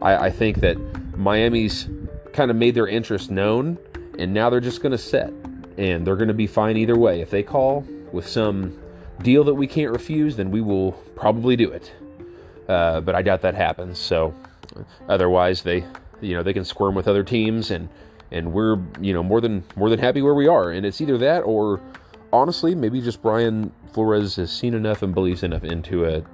I, 0.00 0.16
I, 0.16 0.30
think 0.30 0.60
that 0.60 0.76
Miami's 1.16 1.88
kind 2.32 2.50
of 2.50 2.56
made 2.56 2.74
their 2.74 2.86
interest 2.86 3.30
known, 3.30 3.78
and 4.18 4.32
now 4.32 4.48
they're 4.48 4.60
just 4.60 4.80
going 4.80 4.92
to 4.92 4.98
set, 4.98 5.32
and 5.76 6.06
they're 6.06 6.16
going 6.16 6.28
to 6.28 6.34
be 6.34 6.46
fine 6.46 6.76
either 6.76 6.96
way. 6.96 7.20
If 7.20 7.30
they 7.30 7.42
call 7.42 7.84
with 8.12 8.28
some 8.28 8.78
deal 9.22 9.42
that 9.44 9.54
we 9.54 9.66
can't 9.66 9.90
refuse, 9.90 10.36
then 10.36 10.52
we 10.52 10.60
will 10.60 10.92
probably 11.16 11.56
do 11.56 11.70
it. 11.70 11.92
Uh, 12.68 13.00
but 13.00 13.14
I 13.14 13.22
doubt 13.22 13.42
that 13.42 13.54
happens. 13.54 13.98
So 13.98 14.34
otherwise, 15.08 15.62
they 15.62 15.84
you 16.20 16.34
know 16.34 16.42
they 16.42 16.52
can 16.52 16.64
squirm 16.64 16.94
with 16.94 17.06
other 17.06 17.22
teams 17.22 17.70
and 17.70 17.88
and 18.30 18.52
we're 18.52 18.78
you 19.00 19.12
know 19.12 19.22
more 19.22 19.40
than 19.40 19.64
more 19.76 19.90
than 19.90 19.98
happy 19.98 20.22
where 20.22 20.34
we 20.34 20.48
are. 20.48 20.70
And 20.70 20.84
it's 20.84 21.00
either 21.00 21.18
that 21.18 21.40
or 21.40 21.80
honestly, 22.32 22.74
maybe 22.74 23.00
just 23.00 23.22
Brian 23.22 23.72
Flores 23.92 24.36
has 24.36 24.50
seen 24.50 24.74
enough 24.74 25.02
and 25.02 25.14
believes 25.14 25.42
enough 25.42 25.64
into 25.64 26.04
it 26.04 26.24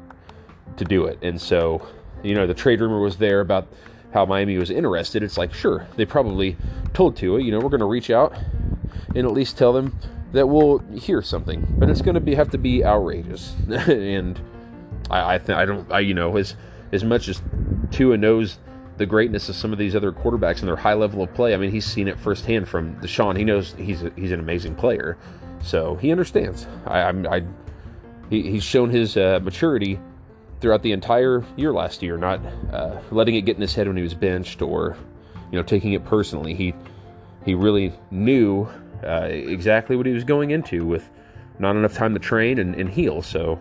to 0.76 0.84
do 0.84 1.04
it. 1.04 1.18
And 1.22 1.40
so, 1.40 1.86
you 2.22 2.34
know, 2.34 2.46
the 2.46 2.54
trade 2.54 2.80
rumor 2.80 3.00
was 3.00 3.18
there 3.18 3.40
about 3.40 3.68
how 4.12 4.26
Miami 4.26 4.58
was 4.58 4.70
interested. 4.70 5.22
It's 5.22 5.38
like, 5.38 5.54
sure, 5.54 5.86
they 5.96 6.04
probably 6.04 6.56
told 6.92 7.16
Tua, 7.16 7.40
you 7.40 7.50
know, 7.50 7.60
we're 7.60 7.68
going 7.68 7.80
to 7.80 7.86
reach 7.86 8.10
out 8.10 8.36
and 9.14 9.26
at 9.26 9.32
least 9.32 9.58
tell 9.58 9.72
them 9.72 9.98
that 10.32 10.46
we'll 10.46 10.78
hear 10.78 11.22
something, 11.22 11.66
but 11.78 11.90
it's 11.90 12.02
going 12.02 12.14
to 12.14 12.20
be 12.20 12.34
have 12.34 12.50
to 12.50 12.58
be 12.58 12.84
outrageous. 12.84 13.54
and 13.68 14.40
I, 15.10 15.34
I 15.34 15.38
think 15.38 15.58
I 15.58 15.64
don't, 15.64 15.90
I 15.92 16.00
you 16.00 16.14
know, 16.14 16.36
as 16.36 16.54
as 16.92 17.04
much 17.04 17.28
as 17.28 17.42
Tua 17.90 18.16
knows 18.16 18.58
the 18.98 19.06
greatness 19.06 19.48
of 19.48 19.56
some 19.56 19.72
of 19.72 19.78
these 19.78 19.96
other 19.96 20.12
quarterbacks 20.12 20.60
and 20.60 20.68
their 20.68 20.76
high 20.76 20.94
level 20.94 21.22
of 21.22 21.32
play. 21.34 21.54
I 21.54 21.56
mean, 21.56 21.70
he's 21.70 21.86
seen 21.86 22.08
it 22.08 22.18
firsthand 22.18 22.68
from 22.68 22.94
Deshaun. 23.00 23.36
He 23.36 23.44
knows 23.44 23.74
he's 23.74 24.02
a, 24.02 24.12
he's 24.16 24.32
an 24.32 24.40
amazing 24.40 24.74
player, 24.74 25.16
so 25.62 25.96
he 25.96 26.12
understands. 26.12 26.66
I, 26.86 27.02
I'm 27.02 27.26
I, 27.26 27.42
he, 28.30 28.50
he's 28.50 28.64
shown 28.64 28.90
his 28.90 29.16
uh, 29.16 29.40
maturity 29.42 29.98
throughout 30.60 30.82
the 30.82 30.92
entire 30.92 31.44
year 31.56 31.72
last 31.72 32.02
year, 32.02 32.16
not 32.16 32.40
uh, 32.72 33.00
letting 33.10 33.34
it 33.34 33.42
get 33.42 33.56
in 33.56 33.62
his 33.62 33.74
head 33.74 33.88
when 33.88 33.96
he 33.96 34.02
was 34.02 34.14
benched 34.14 34.62
or 34.62 34.96
you 35.50 35.58
know 35.58 35.62
taking 35.62 35.92
it 35.94 36.04
personally. 36.04 36.54
He 36.54 36.74
he 37.44 37.54
really 37.54 37.92
knew 38.10 38.68
uh, 39.04 39.28
exactly 39.30 39.96
what 39.96 40.06
he 40.06 40.12
was 40.12 40.24
going 40.24 40.50
into 40.50 40.86
with 40.86 41.08
not 41.58 41.76
enough 41.76 41.94
time 41.94 42.14
to 42.14 42.20
train 42.20 42.58
and, 42.58 42.74
and 42.74 42.88
heal. 42.88 43.22
So. 43.22 43.60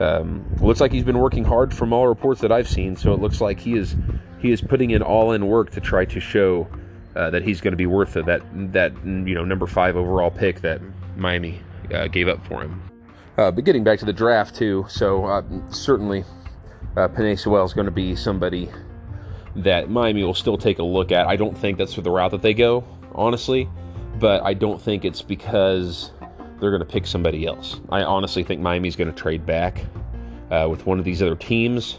Um, 0.00 0.44
looks 0.60 0.80
like 0.80 0.90
he's 0.90 1.04
been 1.04 1.18
working 1.18 1.44
hard 1.44 1.72
from 1.74 1.92
all 1.92 2.08
reports 2.08 2.40
that 2.40 2.50
I've 2.50 2.68
seen. 2.68 2.96
So 2.96 3.12
it 3.12 3.20
looks 3.20 3.40
like 3.40 3.60
he 3.60 3.74
is 3.76 3.96
he 4.38 4.50
is 4.50 4.60
putting 4.60 4.90
in 4.90 5.02
all 5.02 5.32
in 5.32 5.46
work 5.46 5.70
to 5.70 5.80
try 5.80 6.04
to 6.06 6.20
show 6.20 6.66
uh, 7.14 7.30
that 7.30 7.42
he's 7.42 7.60
going 7.60 7.72
to 7.72 7.76
be 7.76 7.86
worth 7.86 8.16
it, 8.16 8.26
that 8.26 8.42
that 8.72 8.92
you 9.04 9.34
know 9.34 9.44
number 9.44 9.66
five 9.66 9.96
overall 9.96 10.30
pick 10.30 10.60
that 10.62 10.80
Miami 11.16 11.60
uh, 11.92 12.08
gave 12.08 12.28
up 12.28 12.44
for 12.46 12.62
him. 12.62 12.82
Uh, 13.38 13.50
but 13.50 13.64
getting 13.64 13.84
back 13.84 13.98
to 13.98 14.04
the 14.04 14.12
draft 14.12 14.54
too, 14.54 14.84
so 14.88 15.24
uh, 15.24 15.42
certainly 15.70 16.24
uh, 16.96 17.08
Penei 17.08 17.32
is 17.32 17.72
going 17.72 17.86
to 17.86 17.90
be 17.90 18.14
somebody 18.14 18.68
that 19.56 19.90
Miami 19.90 20.24
will 20.24 20.34
still 20.34 20.58
take 20.58 20.78
a 20.78 20.82
look 20.82 21.12
at. 21.12 21.26
I 21.26 21.36
don't 21.36 21.56
think 21.56 21.78
that's 21.78 21.94
the 21.94 22.10
route 22.10 22.30
that 22.30 22.42
they 22.42 22.54
go, 22.54 22.84
honestly, 23.14 23.68
but 24.18 24.42
I 24.42 24.54
don't 24.54 24.80
think 24.80 25.04
it's 25.04 25.22
because 25.22 26.10
they're 26.62 26.70
going 26.70 26.80
to 26.80 26.86
pick 26.86 27.06
somebody 27.06 27.44
else. 27.44 27.80
I 27.90 28.04
honestly 28.04 28.44
think 28.44 28.60
Miami's 28.60 28.94
going 28.94 29.12
to 29.12 29.20
trade 29.20 29.44
back 29.44 29.84
uh, 30.50 30.68
with 30.70 30.86
one 30.86 31.00
of 31.00 31.04
these 31.04 31.20
other 31.20 31.34
teams 31.34 31.98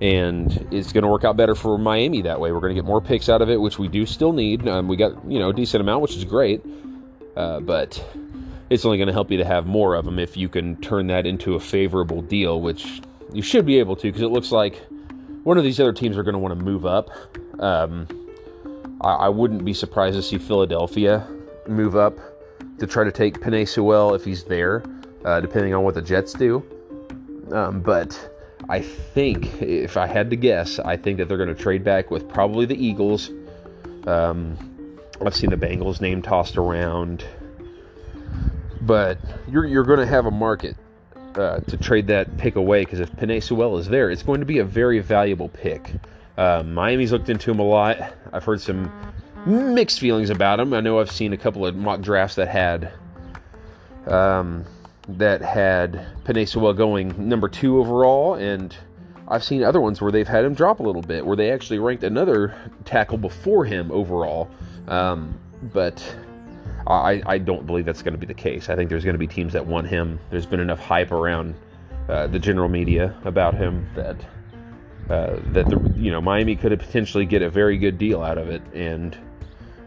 and 0.00 0.66
it's 0.70 0.92
going 0.92 1.02
to 1.02 1.08
work 1.08 1.24
out 1.24 1.36
better 1.36 1.54
for 1.54 1.78
Miami 1.78 2.22
that 2.22 2.40
way. 2.40 2.52
We're 2.52 2.60
going 2.60 2.74
to 2.74 2.80
get 2.80 2.84
more 2.84 3.00
picks 3.00 3.28
out 3.28 3.40
of 3.40 3.48
it, 3.48 3.60
which 3.60 3.78
we 3.78 3.88
do 3.88 4.04
still 4.04 4.32
need. 4.32 4.66
Um, 4.68 4.88
we 4.88 4.96
got 4.96 5.12
you 5.30 5.38
know 5.38 5.50
a 5.50 5.52
decent 5.52 5.80
amount, 5.80 6.02
which 6.02 6.16
is 6.16 6.24
great, 6.24 6.62
uh, 7.36 7.60
but 7.60 8.02
it's 8.68 8.84
only 8.84 8.98
going 8.98 9.06
to 9.06 9.12
help 9.12 9.30
you 9.30 9.38
to 9.38 9.44
have 9.44 9.66
more 9.66 9.94
of 9.94 10.04
them 10.04 10.18
if 10.18 10.36
you 10.36 10.48
can 10.48 10.76
turn 10.80 11.06
that 11.06 11.26
into 11.26 11.54
a 11.54 11.60
favorable 11.60 12.20
deal, 12.20 12.60
which 12.60 13.00
you 13.32 13.42
should 13.42 13.64
be 13.64 13.78
able 13.78 13.96
to, 13.96 14.02
because 14.02 14.22
it 14.22 14.30
looks 14.30 14.52
like 14.52 14.82
one 15.44 15.56
of 15.56 15.64
these 15.64 15.80
other 15.80 15.92
teams 15.92 16.16
are 16.18 16.22
going 16.22 16.34
to 16.34 16.38
want 16.38 16.58
to 16.58 16.64
move 16.64 16.84
up. 16.84 17.08
Um, 17.60 18.06
I, 19.00 19.12
I, 19.12 19.28
wouldn't 19.28 19.64
be 19.64 19.72
surprised 19.72 20.16
to 20.16 20.22
see 20.22 20.36
Philadelphia 20.36 21.26
move 21.68 21.96
up 21.96 22.18
to 22.78 22.86
try 22.86 23.04
to 23.04 23.12
take 23.12 23.40
Penei 23.40 23.66
Sewell 23.68 24.14
if 24.14 24.24
he's 24.24 24.44
there, 24.44 24.82
uh, 25.24 25.40
depending 25.40 25.74
on 25.74 25.82
what 25.82 25.94
the 25.94 26.02
Jets 26.02 26.32
do. 26.32 26.64
Um, 27.52 27.80
but 27.80 28.18
I 28.68 28.80
think, 28.80 29.62
if 29.62 29.96
I 29.96 30.06
had 30.06 30.30
to 30.30 30.36
guess, 30.36 30.78
I 30.78 30.96
think 30.96 31.18
that 31.18 31.28
they're 31.28 31.36
going 31.36 31.54
to 31.54 31.62
trade 31.62 31.84
back 31.84 32.10
with 32.10 32.28
probably 32.28 32.66
the 32.66 32.74
Eagles. 32.74 33.30
Um, 34.06 34.56
I've 35.24 35.34
seen 35.34 35.50
the 35.50 35.56
Bengals 35.56 36.00
name 36.00 36.22
tossed 36.22 36.56
around, 36.56 37.24
but 38.82 39.18
you're 39.48 39.64
you're 39.64 39.84
going 39.84 40.00
to 40.00 40.06
have 40.06 40.26
a 40.26 40.30
market 40.30 40.76
uh, 41.36 41.60
to 41.60 41.76
trade 41.76 42.06
that 42.08 42.36
pick 42.36 42.56
away 42.56 42.84
because 42.84 43.00
if 43.00 43.10
Penei 43.12 43.42
Sewell 43.42 43.78
is 43.78 43.88
there, 43.88 44.10
it's 44.10 44.22
going 44.22 44.40
to 44.40 44.46
be 44.46 44.58
a 44.58 44.64
very 44.64 44.98
valuable 44.98 45.48
pick. 45.48 45.92
Uh, 46.36 46.62
Miami's 46.64 47.12
looked 47.12 47.28
into 47.30 47.50
him 47.50 47.58
a 47.58 47.64
lot. 47.64 47.98
I've 48.32 48.44
heard 48.44 48.60
some 48.60 48.92
mixed 49.46 50.00
feelings 50.00 50.30
about 50.30 50.60
him. 50.60 50.74
I 50.74 50.80
know 50.80 50.98
I've 50.98 51.10
seen 51.10 51.32
a 51.32 51.36
couple 51.36 51.64
of 51.64 51.76
mock 51.76 52.00
drafts 52.00 52.34
that 52.36 52.48
had 52.48 52.92
um, 54.06 54.64
that 55.08 55.40
had 55.40 56.06
Penei 56.24 56.76
going 56.76 57.28
number 57.28 57.48
two 57.48 57.78
overall, 57.78 58.34
and 58.34 58.76
I've 59.28 59.44
seen 59.44 59.62
other 59.62 59.80
ones 59.80 60.00
where 60.00 60.12
they've 60.12 60.26
had 60.26 60.44
him 60.44 60.54
drop 60.54 60.80
a 60.80 60.82
little 60.82 61.02
bit, 61.02 61.24
where 61.24 61.36
they 61.36 61.50
actually 61.50 61.78
ranked 61.78 62.04
another 62.04 62.54
tackle 62.84 63.18
before 63.18 63.64
him 63.64 63.90
overall. 63.90 64.50
Um, 64.88 65.38
but 65.72 66.16
I, 66.86 67.22
I, 67.26 67.38
don't 67.38 67.66
believe 67.66 67.84
that's 67.84 68.02
going 68.02 68.14
to 68.14 68.18
be 68.18 68.26
the 68.26 68.34
case. 68.34 68.68
I 68.68 68.76
think 68.76 68.88
there's 68.88 69.02
going 69.02 69.14
to 69.14 69.18
be 69.18 69.26
teams 69.26 69.52
that 69.54 69.66
want 69.66 69.88
him. 69.88 70.20
There's 70.30 70.46
been 70.46 70.60
enough 70.60 70.78
hype 70.78 71.10
around 71.10 71.56
uh, 72.08 72.28
the 72.28 72.38
general 72.38 72.68
media 72.68 73.16
about 73.24 73.54
him 73.54 73.88
that 73.96 74.16
uh, 75.10 75.36
that 75.52 75.68
the 75.68 75.92
you 75.96 76.10
know 76.10 76.20
Miami 76.20 76.54
could 76.54 76.78
potentially 76.78 77.26
get 77.26 77.42
a 77.42 77.50
very 77.50 77.78
good 77.78 77.98
deal 77.98 78.22
out 78.22 78.38
of 78.38 78.48
it 78.48 78.62
and 78.74 79.16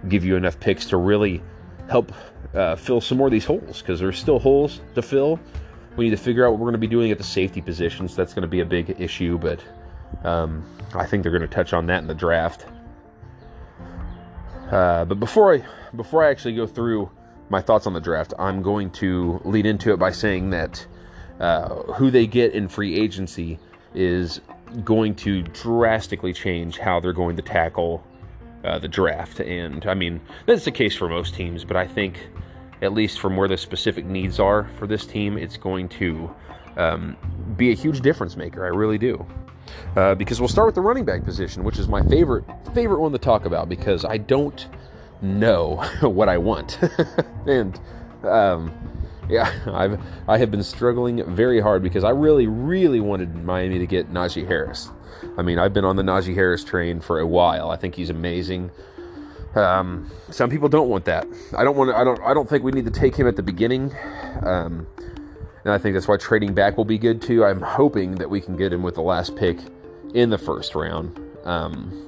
give 0.07 0.23
you 0.23 0.35
enough 0.35 0.59
picks 0.59 0.85
to 0.85 0.97
really 0.97 1.41
help 1.89 2.13
uh, 2.53 2.75
fill 2.75 3.01
some 3.01 3.17
more 3.17 3.27
of 3.27 3.31
these 3.31 3.45
holes 3.45 3.81
because 3.81 3.99
there's 3.99 4.17
still 4.17 4.39
holes 4.39 4.81
to 4.95 5.01
fill. 5.01 5.39
We 5.95 6.05
need 6.05 6.11
to 6.11 6.17
figure 6.17 6.45
out 6.45 6.51
what 6.51 6.59
we're 6.59 6.65
going 6.65 6.73
to 6.73 6.79
be 6.79 6.87
doing 6.87 7.11
at 7.11 7.17
the 7.17 7.23
safety 7.23 7.61
positions. 7.61 8.15
That's 8.15 8.33
going 8.33 8.43
to 8.43 8.47
be 8.47 8.61
a 8.61 8.65
big 8.65 9.01
issue, 9.01 9.37
but 9.37 9.59
um, 10.23 10.63
I 10.93 11.05
think 11.05 11.23
they're 11.23 11.31
going 11.31 11.41
to 11.41 11.47
touch 11.47 11.73
on 11.73 11.87
that 11.87 11.99
in 12.01 12.07
the 12.07 12.15
draft. 12.15 12.65
Uh, 14.71 15.03
but 15.05 15.19
before 15.19 15.55
I 15.55 15.65
before 15.95 16.23
I 16.23 16.29
actually 16.29 16.55
go 16.55 16.67
through 16.67 17.09
my 17.49 17.61
thoughts 17.61 17.87
on 17.87 17.93
the 17.93 17.99
draft, 17.99 18.33
I'm 18.37 18.61
going 18.61 18.91
to 18.91 19.41
lead 19.43 19.65
into 19.65 19.91
it 19.91 19.97
by 19.97 20.11
saying 20.11 20.51
that 20.51 20.85
uh, 21.39 21.69
who 21.93 22.11
they 22.11 22.27
get 22.27 22.53
in 22.53 22.67
free 22.67 22.95
agency 22.95 23.57
is 23.95 24.41
going 24.83 25.15
to 25.15 25.41
drastically 25.41 26.33
change 26.33 26.77
how 26.77 26.99
they're 26.99 27.13
going 27.13 27.35
to 27.37 27.41
tackle 27.41 28.03
uh, 28.63 28.79
the 28.79 28.87
draft. 28.87 29.39
And 29.39 29.85
I 29.85 29.93
mean, 29.93 30.21
that's 30.45 30.65
the 30.65 30.71
case 30.71 30.95
for 30.95 31.09
most 31.09 31.33
teams, 31.33 31.63
but 31.63 31.77
I 31.77 31.87
think, 31.87 32.27
at 32.81 32.93
least 32.93 33.19
from 33.19 33.35
where 33.35 33.47
the 33.47 33.57
specific 33.57 34.05
needs 34.05 34.39
are 34.39 34.69
for 34.77 34.87
this 34.87 35.05
team, 35.05 35.37
it's 35.37 35.57
going 35.57 35.89
to 35.89 36.33
um, 36.77 37.17
be 37.57 37.71
a 37.71 37.75
huge 37.75 38.01
difference 38.01 38.35
maker. 38.35 38.65
I 38.65 38.69
really 38.69 38.97
do. 38.97 39.25
Uh, 39.95 40.15
because 40.15 40.39
we'll 40.39 40.49
start 40.49 40.65
with 40.65 40.75
the 40.75 40.81
running 40.81 41.05
back 41.05 41.23
position, 41.23 41.63
which 41.63 41.77
is 41.77 41.87
my 41.87 42.01
favorite 42.03 42.43
favorite 42.73 42.99
one 42.99 43.11
to 43.11 43.17
talk 43.17 43.45
about 43.45 43.69
because 43.69 44.03
I 44.03 44.17
don't 44.17 44.67
know 45.21 45.83
what 46.01 46.27
I 46.29 46.37
want, 46.37 46.79
and 47.45 47.79
um, 48.23 48.73
yeah, 49.29 49.51
I've 49.67 49.99
I 50.27 50.37
have 50.37 50.51
been 50.51 50.63
struggling 50.63 51.23
very 51.33 51.59
hard 51.59 51.83
because 51.83 52.03
I 52.03 52.09
really 52.09 52.47
really 52.47 52.99
wanted 52.99 53.43
Miami 53.43 53.79
to 53.79 53.87
get 53.87 54.11
Najee 54.11 54.47
Harris. 54.47 54.89
I 55.37 55.41
mean, 55.41 55.59
I've 55.59 55.73
been 55.73 55.85
on 55.85 55.95
the 55.95 56.03
Najee 56.03 56.35
Harris 56.35 56.63
train 56.63 56.99
for 56.99 57.19
a 57.19 57.27
while. 57.27 57.69
I 57.71 57.77
think 57.77 57.95
he's 57.95 58.09
amazing. 58.09 58.71
Um, 59.55 60.09
some 60.29 60.49
people 60.49 60.69
don't 60.69 60.89
want 60.89 61.05
that. 61.05 61.27
I 61.57 61.63
don't 61.63 61.75
want. 61.75 61.95
I 61.95 62.03
don't. 62.03 62.19
I 62.21 62.33
don't 62.33 62.47
think 62.47 62.63
we 62.63 62.71
need 62.71 62.85
to 62.85 62.91
take 62.91 63.15
him 63.15 63.27
at 63.27 63.35
the 63.35 63.43
beginning. 63.43 63.95
Um, 64.43 64.87
and 65.63 65.73
I 65.73 65.77
think 65.77 65.93
that's 65.93 66.07
why 66.07 66.17
trading 66.17 66.53
back 66.53 66.77
will 66.77 66.85
be 66.85 66.97
good 66.97 67.21
too. 67.21 67.43
I'm 67.43 67.61
hoping 67.61 68.15
that 68.15 68.29
we 68.29 68.41
can 68.41 68.55
get 68.55 68.71
him 68.71 68.83
with 68.83 68.95
the 68.95 69.01
last 69.01 69.35
pick 69.35 69.57
in 70.13 70.29
the 70.29 70.37
first 70.37 70.75
round. 70.75 71.19
Um, 71.43 72.07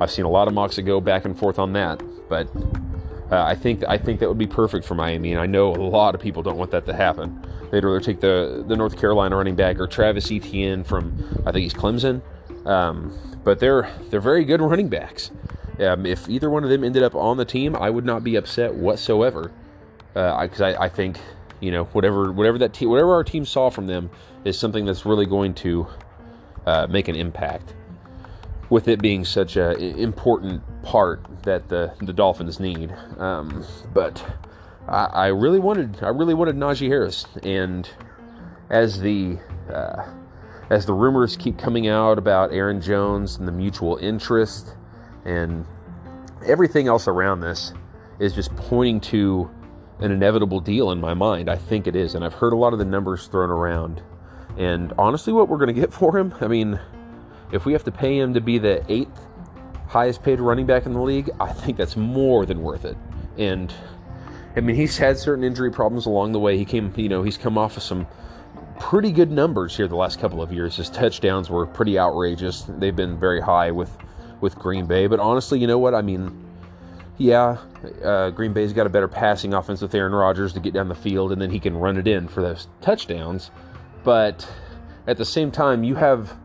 I've 0.00 0.10
seen 0.10 0.24
a 0.24 0.30
lot 0.30 0.48
of 0.48 0.54
mocks 0.54 0.76
that 0.76 0.82
go 0.82 1.00
back 1.00 1.24
and 1.24 1.38
forth 1.38 1.58
on 1.58 1.72
that, 1.72 2.02
but 2.28 2.48
uh, 3.30 3.42
I 3.42 3.54
think 3.54 3.82
I 3.88 3.98
think 3.98 4.20
that 4.20 4.28
would 4.28 4.38
be 4.38 4.46
perfect 4.46 4.84
for 4.84 4.94
Miami, 4.94 5.32
and 5.32 5.40
I 5.40 5.46
know 5.46 5.74
a 5.74 5.76
lot 5.76 6.14
of 6.14 6.20
people 6.20 6.42
don't 6.42 6.58
want 6.58 6.70
that 6.72 6.86
to 6.86 6.92
happen. 6.92 7.44
They'd 7.70 7.84
rather 7.84 8.00
take 8.00 8.20
the 8.20 8.64
the 8.66 8.76
North 8.76 8.98
Carolina 8.98 9.36
running 9.36 9.56
back 9.56 9.80
or 9.80 9.86
Travis 9.86 10.30
Etienne 10.30 10.84
from 10.84 11.42
I 11.46 11.52
think 11.52 11.62
he's 11.62 11.74
Clemson. 11.74 12.22
Um, 12.66 13.16
but 13.44 13.60
they're 13.60 13.88
they're 14.10 14.20
very 14.20 14.44
good 14.44 14.60
running 14.60 14.88
backs. 14.88 15.30
Um, 15.78 16.04
if 16.04 16.28
either 16.28 16.50
one 16.50 16.64
of 16.64 16.70
them 16.70 16.82
ended 16.82 17.02
up 17.02 17.14
on 17.14 17.36
the 17.36 17.44
team, 17.44 17.76
I 17.76 17.90
would 17.90 18.04
not 18.04 18.24
be 18.24 18.36
upset 18.36 18.74
whatsoever. 18.74 19.52
Because 20.14 20.60
uh, 20.60 20.64
I, 20.64 20.84
I, 20.84 20.88
think 20.88 21.18
you 21.60 21.70
know 21.70 21.84
whatever 21.84 22.32
whatever 22.32 22.58
that 22.58 22.72
team 22.72 22.88
whatever 22.88 23.12
our 23.14 23.22
team 23.22 23.44
saw 23.44 23.68
from 23.68 23.86
them 23.86 24.10
is 24.44 24.58
something 24.58 24.86
that's 24.86 25.04
really 25.04 25.26
going 25.26 25.54
to 25.54 25.86
uh, 26.66 26.86
make 26.88 27.08
an 27.08 27.14
impact. 27.14 27.74
With 28.68 28.88
it 28.88 29.00
being 29.00 29.24
such 29.24 29.56
an 29.56 29.80
important 29.80 30.60
part 30.82 31.24
that 31.44 31.68
the 31.68 31.92
the 32.00 32.12
Dolphins 32.12 32.58
need, 32.58 32.92
um, 33.18 33.64
but 33.94 34.24
I, 34.88 35.04
I, 35.04 35.26
really 35.28 35.60
wanted 35.60 36.02
I 36.02 36.08
really 36.08 36.34
wanted 36.34 36.56
Najee 36.56 36.88
Harris, 36.88 37.26
and 37.44 37.88
as 38.68 38.98
the 38.98 39.38
uh, 39.72 40.04
as 40.70 40.86
the 40.86 40.92
rumors 40.92 41.36
keep 41.36 41.58
coming 41.58 41.88
out 41.88 42.18
about 42.18 42.52
Aaron 42.52 42.80
Jones 42.80 43.36
and 43.36 43.46
the 43.46 43.52
mutual 43.52 43.96
interest 43.96 44.74
and 45.24 45.64
everything 46.44 46.88
else 46.88 47.06
around 47.08 47.40
this 47.40 47.72
is 48.18 48.34
just 48.34 48.54
pointing 48.56 49.00
to 49.00 49.50
an 50.00 50.10
inevitable 50.10 50.60
deal 50.60 50.90
in 50.90 51.00
my 51.00 51.14
mind. 51.14 51.48
I 51.48 51.56
think 51.56 51.86
it 51.86 51.96
is. 51.96 52.14
And 52.14 52.24
I've 52.24 52.34
heard 52.34 52.52
a 52.52 52.56
lot 52.56 52.72
of 52.72 52.78
the 52.78 52.84
numbers 52.84 53.26
thrown 53.26 53.50
around. 53.50 54.02
And 54.56 54.92
honestly, 54.98 55.32
what 55.32 55.48
we're 55.48 55.58
going 55.58 55.74
to 55.74 55.80
get 55.80 55.92
for 55.92 56.16
him, 56.16 56.34
I 56.40 56.48
mean, 56.48 56.80
if 57.52 57.64
we 57.64 57.72
have 57.72 57.84
to 57.84 57.92
pay 57.92 58.18
him 58.18 58.34
to 58.34 58.40
be 58.40 58.58
the 58.58 58.84
eighth 58.90 59.20
highest 59.88 60.22
paid 60.22 60.40
running 60.40 60.66
back 60.66 60.86
in 60.86 60.92
the 60.92 61.00
league, 61.00 61.30
I 61.38 61.52
think 61.52 61.76
that's 61.76 61.96
more 61.96 62.44
than 62.44 62.62
worth 62.62 62.84
it. 62.84 62.96
And 63.38 63.72
I 64.56 64.60
mean, 64.60 64.76
he's 64.76 64.96
had 64.96 65.18
certain 65.18 65.44
injury 65.44 65.70
problems 65.70 66.06
along 66.06 66.32
the 66.32 66.40
way. 66.40 66.56
He 66.56 66.64
came, 66.64 66.92
you 66.96 67.08
know, 67.08 67.22
he's 67.22 67.36
come 67.36 67.56
off 67.58 67.76
of 67.76 67.82
some 67.82 68.06
pretty 68.78 69.12
good 69.12 69.30
numbers 69.30 69.76
here 69.76 69.88
the 69.88 69.96
last 69.96 70.20
couple 70.20 70.42
of 70.42 70.52
years. 70.52 70.76
His 70.76 70.90
touchdowns 70.90 71.50
were 71.50 71.66
pretty 71.66 71.98
outrageous. 71.98 72.64
They've 72.68 72.94
been 72.94 73.18
very 73.18 73.40
high 73.40 73.70
with 73.70 73.96
with 74.40 74.54
Green 74.56 74.86
Bay. 74.86 75.06
But 75.06 75.20
honestly, 75.20 75.58
you 75.58 75.66
know 75.66 75.78
what? 75.78 75.94
I 75.94 76.02
mean, 76.02 76.44
yeah, 77.18 77.58
uh, 78.04 78.30
Green 78.30 78.52
Bay's 78.52 78.72
got 78.72 78.86
a 78.86 78.90
better 78.90 79.08
passing 79.08 79.54
offense 79.54 79.80
with 79.80 79.94
Aaron 79.94 80.14
Rodgers 80.14 80.52
to 80.52 80.60
get 80.60 80.74
down 80.74 80.88
the 80.88 80.94
field, 80.94 81.32
and 81.32 81.40
then 81.40 81.50
he 81.50 81.58
can 81.58 81.76
run 81.76 81.96
it 81.96 82.06
in 82.06 82.28
for 82.28 82.42
those 82.42 82.68
touchdowns. 82.80 83.50
But 84.04 84.48
at 85.06 85.16
the 85.16 85.24
same 85.24 85.50
time, 85.50 85.82
you 85.82 85.94
have 85.94 86.36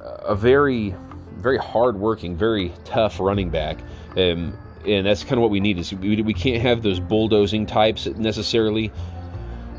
a 0.00 0.34
very, 0.34 0.94
very 1.36 1.58
hard-working, 1.58 2.36
very 2.36 2.72
tough 2.84 3.20
running 3.20 3.50
back. 3.50 3.78
Um, 4.16 4.56
and 4.86 5.06
that's 5.06 5.22
kind 5.22 5.34
of 5.34 5.40
what 5.40 5.50
we 5.50 5.60
need. 5.60 5.78
Is 5.78 5.92
we, 5.92 6.22
we 6.22 6.34
can't 6.34 6.62
have 6.62 6.82
those 6.82 7.00
bulldozing 7.00 7.66
types 7.66 8.06
necessarily 8.06 8.90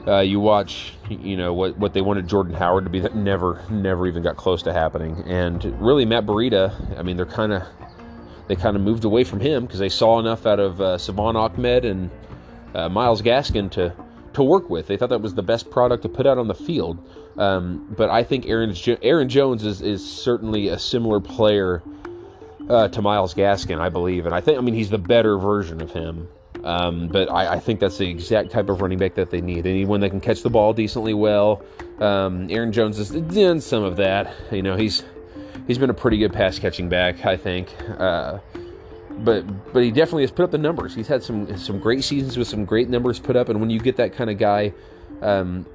uh, 0.07 0.19
you 0.19 0.39
watch, 0.39 0.93
you 1.09 1.37
know 1.37 1.53
what 1.53 1.77
what 1.77 1.93
they 1.93 2.01
wanted 2.01 2.27
Jordan 2.27 2.53
Howard 2.53 2.85
to 2.85 2.89
be 2.89 2.99
that 3.01 3.15
never 3.15 3.63
never 3.69 4.07
even 4.07 4.23
got 4.23 4.37
close 4.37 4.63
to 4.63 4.73
happening. 4.73 5.23
And 5.27 5.63
really, 5.81 6.05
Matt 6.05 6.25
Breida, 6.25 6.97
I 6.97 7.03
mean, 7.03 7.17
they're 7.17 7.25
kind 7.25 7.53
of 7.53 7.63
they 8.47 8.55
kind 8.55 8.75
of 8.75 8.81
moved 8.81 9.05
away 9.05 9.23
from 9.23 9.39
him 9.39 9.65
because 9.65 9.79
they 9.79 9.89
saw 9.89 10.19
enough 10.19 10.45
out 10.45 10.59
of 10.59 10.81
uh, 10.81 10.97
Salvon 10.97 11.35
Ahmed 11.35 11.85
and 11.85 12.09
uh, 12.73 12.89
Myles 12.89 13.21
Gaskin 13.21 13.69
to 13.71 13.93
to 14.33 14.43
work 14.43 14.69
with. 14.69 14.87
They 14.87 14.97
thought 14.97 15.09
that 15.09 15.21
was 15.21 15.35
the 15.35 15.43
best 15.43 15.69
product 15.69 16.03
to 16.03 16.09
put 16.09 16.25
out 16.25 16.37
on 16.37 16.47
the 16.47 16.55
field. 16.55 16.97
Um, 17.37 17.93
but 17.95 18.09
I 18.09 18.23
think 18.23 18.45
Aaron 18.47 18.75
Aaron 19.01 19.29
Jones 19.29 19.63
is 19.63 19.81
is 19.81 20.09
certainly 20.09 20.67
a 20.67 20.79
similar 20.79 21.19
player 21.19 21.83
uh, 22.69 22.87
to 22.89 23.01
Myles 23.01 23.33
Gaskin, 23.33 23.79
I 23.79 23.89
believe, 23.89 24.25
and 24.25 24.33
I 24.33 24.41
think 24.41 24.57
I 24.57 24.61
mean 24.61 24.73
he's 24.73 24.89
the 24.89 24.97
better 24.97 25.37
version 25.37 25.81
of 25.81 25.91
him. 25.91 26.27
Um, 26.63 27.07
but 27.07 27.31
I, 27.31 27.53
I, 27.53 27.59
think 27.59 27.79
that's 27.79 27.97
the 27.97 28.07
exact 28.07 28.51
type 28.51 28.69
of 28.69 28.81
running 28.81 28.99
back 28.99 29.15
that 29.15 29.31
they 29.31 29.41
need. 29.41 29.65
Anyone 29.65 29.99
that 30.01 30.11
can 30.11 30.21
catch 30.21 30.43
the 30.43 30.49
ball 30.49 30.73
decently 30.73 31.15
well. 31.15 31.63
Um, 31.99 32.47
Aaron 32.51 32.71
Jones 32.71 32.97
has 32.97 33.09
done 33.09 33.61
some 33.61 33.83
of 33.83 33.95
that. 33.97 34.31
You 34.51 34.61
know, 34.61 34.75
he's 34.75 35.03
he's 35.65 35.79
been 35.79 35.89
a 35.89 35.93
pretty 35.95 36.17
good 36.17 36.33
pass 36.33 36.59
catching 36.59 36.87
back, 36.87 37.25
I 37.25 37.35
think. 37.35 37.73
Uh, 37.97 38.39
but 39.19 39.73
but 39.73 39.83
he 39.83 39.89
definitely 39.89 40.23
has 40.23 40.31
put 40.31 40.43
up 40.43 40.51
the 40.51 40.57
numbers. 40.59 40.93
He's 40.93 41.07
had 41.07 41.23
some 41.23 41.57
some 41.57 41.79
great 41.79 42.03
seasons 42.03 42.37
with 42.37 42.47
some 42.47 42.65
great 42.65 42.89
numbers 42.89 43.19
put 43.19 43.35
up. 43.35 43.49
And 43.49 43.59
when 43.59 43.69
you 43.69 43.79
get 43.79 43.97
that 43.97 44.13
kind 44.13 44.29
of 44.29 44.37
guy 44.37 44.73
um, 45.21 45.65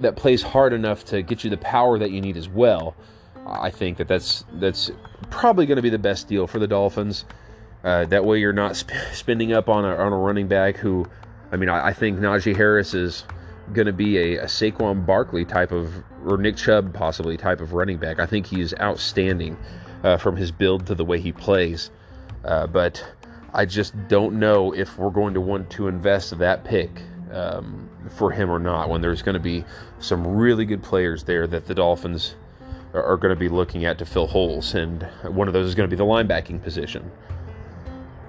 that 0.00 0.16
plays 0.16 0.42
hard 0.42 0.72
enough 0.72 1.04
to 1.06 1.22
get 1.22 1.44
you 1.44 1.50
the 1.50 1.56
power 1.58 1.98
that 1.98 2.10
you 2.10 2.20
need 2.20 2.36
as 2.36 2.48
well, 2.48 2.94
I 3.46 3.70
think 3.70 3.98
that 3.98 4.08
that's 4.08 4.44
that's 4.54 4.90
probably 5.30 5.66
going 5.66 5.76
to 5.76 5.82
be 5.82 5.90
the 5.90 5.98
best 5.98 6.28
deal 6.28 6.46
for 6.46 6.58
the 6.58 6.66
Dolphins. 6.66 7.24
Uh, 7.86 8.04
that 8.06 8.24
way, 8.24 8.40
you're 8.40 8.52
not 8.52 8.74
sp- 8.74 8.90
spending 9.12 9.52
up 9.52 9.68
on 9.68 9.84
a, 9.84 9.94
on 9.94 10.12
a 10.12 10.16
running 10.16 10.48
back 10.48 10.76
who, 10.76 11.06
I 11.52 11.56
mean, 11.56 11.68
I, 11.68 11.86
I 11.86 11.92
think 11.92 12.18
Najee 12.18 12.56
Harris 12.56 12.94
is 12.94 13.24
going 13.72 13.86
to 13.86 13.92
be 13.92 14.18
a, 14.18 14.38
a 14.38 14.46
Saquon 14.46 15.06
Barkley 15.06 15.44
type 15.44 15.70
of, 15.70 15.94
or 16.26 16.36
Nick 16.36 16.56
Chubb 16.56 16.92
possibly 16.92 17.36
type 17.36 17.60
of 17.60 17.74
running 17.74 17.98
back. 17.98 18.18
I 18.18 18.26
think 18.26 18.44
he's 18.46 18.74
outstanding 18.80 19.56
uh, 20.02 20.16
from 20.16 20.34
his 20.34 20.50
build 20.50 20.84
to 20.88 20.96
the 20.96 21.04
way 21.04 21.20
he 21.20 21.30
plays. 21.30 21.92
Uh, 22.44 22.66
but 22.66 23.06
I 23.54 23.64
just 23.64 23.94
don't 24.08 24.40
know 24.40 24.74
if 24.74 24.98
we're 24.98 25.10
going 25.10 25.34
to 25.34 25.40
want 25.40 25.70
to 25.70 25.86
invest 25.86 26.36
that 26.38 26.64
pick 26.64 26.90
um, 27.32 27.88
for 28.10 28.32
him 28.32 28.50
or 28.50 28.58
not 28.58 28.88
when 28.88 29.00
there's 29.00 29.22
going 29.22 29.34
to 29.34 29.40
be 29.40 29.64
some 30.00 30.26
really 30.26 30.64
good 30.64 30.82
players 30.82 31.22
there 31.22 31.46
that 31.46 31.66
the 31.66 31.74
Dolphins 31.74 32.34
are, 32.94 33.04
are 33.04 33.16
going 33.16 33.32
to 33.32 33.38
be 33.38 33.48
looking 33.48 33.84
at 33.84 33.96
to 33.98 34.04
fill 34.04 34.26
holes, 34.26 34.74
and 34.74 35.04
one 35.22 35.46
of 35.46 35.54
those 35.54 35.68
is 35.68 35.76
going 35.76 35.88
to 35.88 35.96
be 35.96 35.98
the 35.98 36.04
linebacking 36.04 36.60
position. 36.60 37.12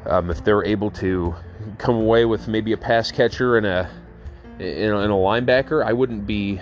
Um, 0.08 0.30
if 0.30 0.44
they're 0.44 0.64
able 0.64 0.92
to 0.92 1.36
come 1.78 1.96
away 1.96 2.26
with 2.26 2.48
maybe 2.48 2.72
a 2.72 2.78
pass 2.78 3.12
catcher 3.12 3.58
and 3.58 3.66
a 3.66 3.90
in 4.60 4.92
a, 4.92 4.98
a 4.98 5.08
linebacker, 5.08 5.86
I 5.86 5.94
wouldn't 5.94 6.26
be 6.26 6.60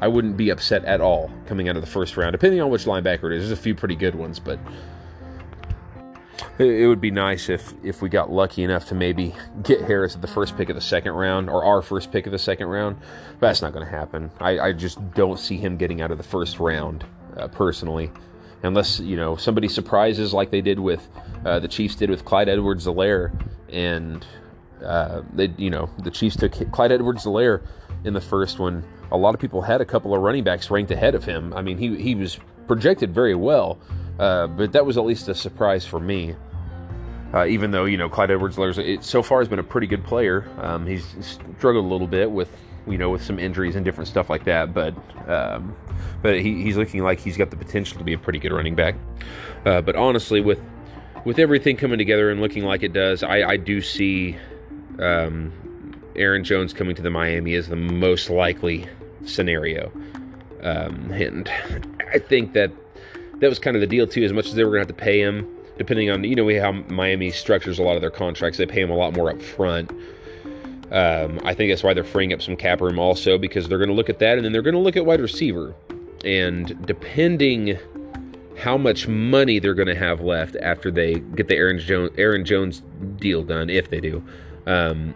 I 0.00 0.08
wouldn't 0.08 0.36
be 0.36 0.50
upset 0.50 0.84
at 0.84 1.00
all 1.00 1.30
coming 1.46 1.68
out 1.68 1.76
of 1.76 1.82
the 1.82 1.90
first 1.90 2.16
round, 2.16 2.32
depending 2.32 2.60
on 2.60 2.70
which 2.70 2.84
linebacker 2.84 3.32
it 3.32 3.36
is. 3.36 3.48
There's 3.48 3.58
a 3.58 3.62
few 3.62 3.74
pretty 3.74 3.96
good 3.96 4.14
ones, 4.14 4.38
but 4.38 4.58
it 6.58 6.86
would 6.86 7.00
be 7.00 7.10
nice 7.10 7.48
if 7.48 7.74
if 7.82 8.02
we 8.02 8.08
got 8.08 8.30
lucky 8.30 8.62
enough 8.62 8.86
to 8.86 8.94
maybe 8.94 9.34
get 9.62 9.82
Harris 9.82 10.14
at 10.14 10.22
the 10.22 10.28
first 10.28 10.56
pick 10.56 10.68
of 10.68 10.74
the 10.74 10.82
second 10.82 11.12
round 11.12 11.48
or 11.50 11.64
our 11.64 11.82
first 11.82 12.12
pick 12.12 12.26
of 12.26 12.32
the 12.32 12.38
second 12.38 12.66
round. 12.66 12.96
But 13.38 13.48
that's 13.48 13.62
not 13.62 13.72
going 13.72 13.84
to 13.84 13.90
happen. 13.90 14.30
I, 14.40 14.58
I, 14.58 14.72
just 14.72 14.98
don't 15.12 15.38
see 15.38 15.56
him 15.58 15.76
getting 15.76 16.00
out 16.00 16.10
of 16.10 16.18
the 16.18 16.24
first 16.24 16.58
round 16.58 17.04
uh, 17.36 17.48
personally, 17.48 18.10
unless 18.66 19.00
you 19.00 19.16
know 19.16 19.36
somebody 19.36 19.68
surprises 19.68 20.32
like 20.32 20.50
they 20.50 20.60
did 20.60 20.78
with 20.78 21.08
uh, 21.44 21.58
the 21.58 21.68
Chiefs 21.68 21.94
did 21.94 22.10
with 22.10 22.24
Clyde 22.24 22.48
Edwards-Helaire, 22.48 23.32
and 23.70 24.26
uh, 24.84 25.22
they 25.32 25.52
you 25.56 25.70
know 25.70 25.88
the 26.02 26.10
Chiefs 26.10 26.36
took 26.36 26.52
Clyde 26.72 26.92
Edwards-Helaire 26.92 27.62
in 28.04 28.14
the 28.14 28.20
first 28.20 28.58
one. 28.58 28.84
A 29.12 29.16
lot 29.16 29.34
of 29.34 29.40
people 29.40 29.62
had 29.62 29.80
a 29.80 29.84
couple 29.84 30.14
of 30.14 30.20
running 30.20 30.44
backs 30.44 30.70
ranked 30.70 30.90
ahead 30.90 31.14
of 31.14 31.24
him. 31.24 31.52
I 31.54 31.62
mean, 31.62 31.78
he 31.78 31.96
he 31.96 32.14
was 32.14 32.38
projected 32.66 33.14
very 33.14 33.34
well. 33.34 33.78
Uh, 34.18 34.46
but 34.46 34.72
that 34.72 34.86
was 34.86 34.96
at 34.96 35.04
least 35.04 35.28
a 35.28 35.34
surprise 35.34 35.84
for 35.84 36.00
me. 36.00 36.34
Uh, 37.34 37.44
even 37.46 37.70
though 37.70 37.84
you 37.84 37.96
know 37.96 38.08
Clyde 38.08 38.30
Edwards-Helaire 38.30 39.02
so 39.02 39.22
far 39.22 39.40
has 39.40 39.48
been 39.48 39.58
a 39.58 39.64
pretty 39.64 39.86
good 39.86 40.04
player, 40.04 40.48
um, 40.58 40.86
he's 40.86 41.04
struggled 41.58 41.84
a 41.84 41.88
little 41.88 42.06
bit 42.06 42.30
with 42.30 42.50
you 42.86 42.98
know 42.98 43.10
with 43.10 43.24
some 43.24 43.38
injuries 43.38 43.76
and 43.76 43.84
different 43.84 44.08
stuff 44.08 44.30
like 44.30 44.44
that. 44.44 44.72
But 44.72 44.94
um, 45.28 45.76
but 46.22 46.40
he, 46.40 46.62
he's 46.62 46.76
looking 46.76 47.02
like 47.02 47.20
he's 47.20 47.36
got 47.36 47.50
the 47.50 47.56
potential 47.56 47.98
to 47.98 48.04
be 48.04 48.12
a 48.12 48.18
pretty 48.18 48.38
good 48.38 48.52
running 48.52 48.74
back. 48.74 48.94
Uh, 49.64 49.80
but 49.80 49.96
honestly, 49.96 50.40
with 50.40 50.60
with 51.24 51.38
everything 51.38 51.76
coming 51.76 51.98
together 51.98 52.30
and 52.30 52.40
looking 52.40 52.64
like 52.64 52.82
it 52.82 52.92
does, 52.92 53.22
I, 53.22 53.42
I 53.42 53.56
do 53.56 53.82
see 53.82 54.36
um, 55.00 55.52
Aaron 56.14 56.44
Jones 56.44 56.72
coming 56.72 56.94
to 56.94 57.02
the 57.02 57.10
Miami 57.10 57.54
as 57.54 57.68
the 57.68 57.76
most 57.76 58.30
likely 58.30 58.86
scenario. 59.24 59.90
Um, 60.62 61.10
and 61.12 61.50
I 62.12 62.18
think 62.18 62.52
that 62.54 62.70
that 63.40 63.48
was 63.48 63.58
kind 63.58 63.76
of 63.76 63.80
the 63.80 63.86
deal 63.86 64.06
too. 64.06 64.24
As 64.24 64.32
much 64.32 64.46
as 64.46 64.54
they 64.54 64.64
were 64.64 64.70
going 64.70 64.86
to 64.86 64.92
have 64.92 64.98
to 64.98 65.04
pay 65.04 65.20
him, 65.20 65.46
depending 65.78 66.10
on 66.10 66.24
you 66.24 66.34
know 66.34 66.60
how 66.60 66.72
Miami 66.72 67.30
structures 67.30 67.78
a 67.78 67.82
lot 67.82 67.96
of 67.96 68.00
their 68.00 68.10
contracts, 68.10 68.58
they 68.58 68.66
pay 68.66 68.80
him 68.80 68.90
a 68.90 68.96
lot 68.96 69.14
more 69.14 69.30
up 69.30 69.42
front. 69.42 69.90
Um, 70.92 71.40
I 71.44 71.52
think 71.52 71.70
that's 71.70 71.82
why 71.82 71.94
they're 71.94 72.04
freeing 72.04 72.32
up 72.32 72.40
some 72.40 72.56
cap 72.56 72.80
room 72.80 72.98
also 72.98 73.38
because 73.38 73.68
they're 73.68 73.78
going 73.78 73.88
to 73.88 73.94
look 73.94 74.08
at 74.08 74.20
that 74.20 74.38
and 74.38 74.44
then 74.44 74.52
they're 74.52 74.62
going 74.62 74.74
to 74.74 74.80
look 74.80 74.96
at 74.96 75.04
wide 75.04 75.20
receiver. 75.20 75.74
And 76.24 76.86
depending 76.86 77.78
how 78.58 78.78
much 78.78 79.06
money 79.06 79.58
they're 79.58 79.74
going 79.74 79.88
to 79.88 79.96
have 79.96 80.20
left 80.20 80.56
after 80.62 80.90
they 80.90 81.14
get 81.14 81.48
the 81.48 81.56
Aaron 81.56 81.78
Jones 81.78 82.10
Aaron 82.16 82.44
Jones 82.44 82.82
deal 83.16 83.42
done, 83.42 83.68
if 83.68 83.90
they 83.90 84.00
do, 84.00 84.24
um, 84.66 85.14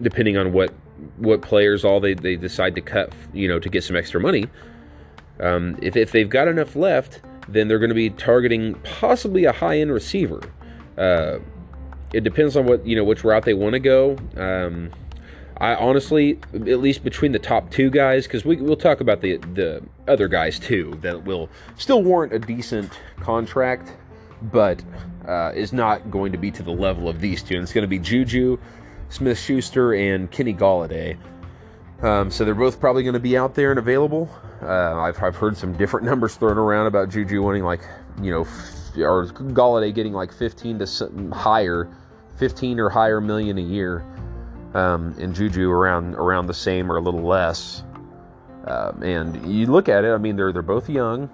depending 0.00 0.36
on 0.36 0.52
what 0.52 0.74
what 1.16 1.42
players 1.42 1.84
all 1.84 2.00
they, 2.00 2.14
they 2.14 2.36
decide 2.36 2.74
to 2.74 2.80
cut, 2.80 3.12
you 3.32 3.48
know, 3.48 3.58
to 3.58 3.68
get 3.68 3.84
some 3.84 3.96
extra 3.96 4.20
money. 4.20 4.46
Um, 5.40 5.76
if, 5.82 5.96
if 5.96 6.12
they've 6.12 6.28
got 6.28 6.46
enough 6.48 6.76
left, 6.76 7.20
then 7.48 7.68
they're 7.68 7.78
going 7.78 7.90
to 7.90 7.94
be 7.94 8.10
targeting 8.10 8.74
possibly 8.84 9.44
a 9.44 9.52
high 9.52 9.78
end 9.78 9.92
receiver. 9.92 10.40
Uh, 10.96 11.38
it 12.12 12.22
depends 12.22 12.56
on 12.56 12.66
what 12.66 12.86
you 12.86 12.94
know 12.94 13.04
which 13.04 13.24
route 13.24 13.44
they 13.44 13.54
want 13.54 13.72
to 13.72 13.80
go. 13.80 14.16
Um, 14.36 14.90
I 15.58 15.76
honestly, 15.76 16.40
at 16.52 16.80
least 16.80 17.04
between 17.04 17.32
the 17.32 17.38
top 17.38 17.70
two 17.70 17.88
guys, 17.88 18.26
because 18.26 18.44
we, 18.44 18.56
will 18.56 18.76
talk 18.76 19.00
about 19.00 19.20
the 19.20 19.36
the 19.36 19.82
other 20.08 20.26
guys 20.28 20.58
too 20.58 20.98
that 21.02 21.24
will 21.24 21.48
still 21.76 22.02
warrant 22.02 22.32
a 22.32 22.38
decent 22.38 22.92
contract, 23.20 23.92
but 24.42 24.82
uh, 25.28 25.52
is 25.54 25.72
not 25.72 26.10
going 26.10 26.32
to 26.32 26.38
be 26.38 26.50
to 26.50 26.62
the 26.62 26.72
level 26.72 27.08
of 27.08 27.20
these 27.20 27.42
two. 27.42 27.54
And 27.54 27.62
it's 27.62 27.72
going 27.72 27.82
to 27.82 27.88
be 27.88 27.98
Juju, 27.98 28.58
Smith 29.08 29.38
Schuster, 29.38 29.94
and 29.94 30.30
Kenny 30.30 30.54
Golladay. 30.54 31.16
Um, 32.02 32.30
so 32.30 32.44
they're 32.44 32.54
both 32.54 32.80
probably 32.80 33.02
going 33.02 33.14
to 33.14 33.20
be 33.20 33.36
out 33.36 33.54
there 33.54 33.70
and 33.70 33.78
available. 33.78 34.28
Uh, 34.60 35.00
I've, 35.00 35.22
I've 35.22 35.36
heard 35.36 35.56
some 35.56 35.72
different 35.74 36.04
numbers 36.10 36.34
thrown 36.34 36.58
around 36.58 36.86
about 36.86 37.10
Juju 37.10 37.42
winning 37.42 37.64
like, 37.64 37.80
you 38.20 38.30
know, 38.30 38.40
or 39.02 39.26
Golladay 39.26 39.94
getting 39.94 40.12
like 40.12 40.32
15 40.32 40.80
to 40.80 41.30
higher, 41.32 41.88
15 42.36 42.80
or 42.80 42.90
higher 42.90 43.20
million 43.20 43.58
a 43.58 43.62
year, 43.62 44.04
um, 44.74 45.14
and 45.18 45.34
Juju 45.34 45.70
around 45.70 46.14
around 46.14 46.46
the 46.46 46.54
same 46.54 46.90
or 46.90 46.96
a 46.96 47.00
little 47.00 47.22
less. 47.22 47.82
Um, 48.66 49.02
and 49.02 49.52
you 49.52 49.66
look 49.66 49.88
at 49.88 50.04
it, 50.04 50.12
I 50.12 50.18
mean, 50.18 50.36
they're 50.36 50.52
they're 50.52 50.62
both 50.62 50.88
young, 50.88 51.30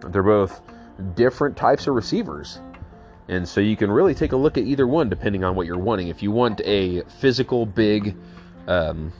they're 0.00 0.22
both 0.22 0.60
different 1.14 1.56
types 1.56 1.86
of 1.86 1.94
receivers. 1.94 2.60
And 3.28 3.48
so 3.48 3.60
you 3.60 3.76
can 3.76 3.92
really 3.92 4.14
take 4.14 4.32
a 4.32 4.36
look 4.36 4.58
at 4.58 4.64
either 4.64 4.86
one 4.86 5.08
depending 5.08 5.44
on 5.44 5.54
what 5.54 5.66
you're 5.66 5.78
wanting. 5.78 6.08
If 6.08 6.20
you 6.20 6.32
want 6.32 6.60
a 6.64 7.02
physical, 7.02 7.64
big, 7.64 8.16
um, 8.66 9.12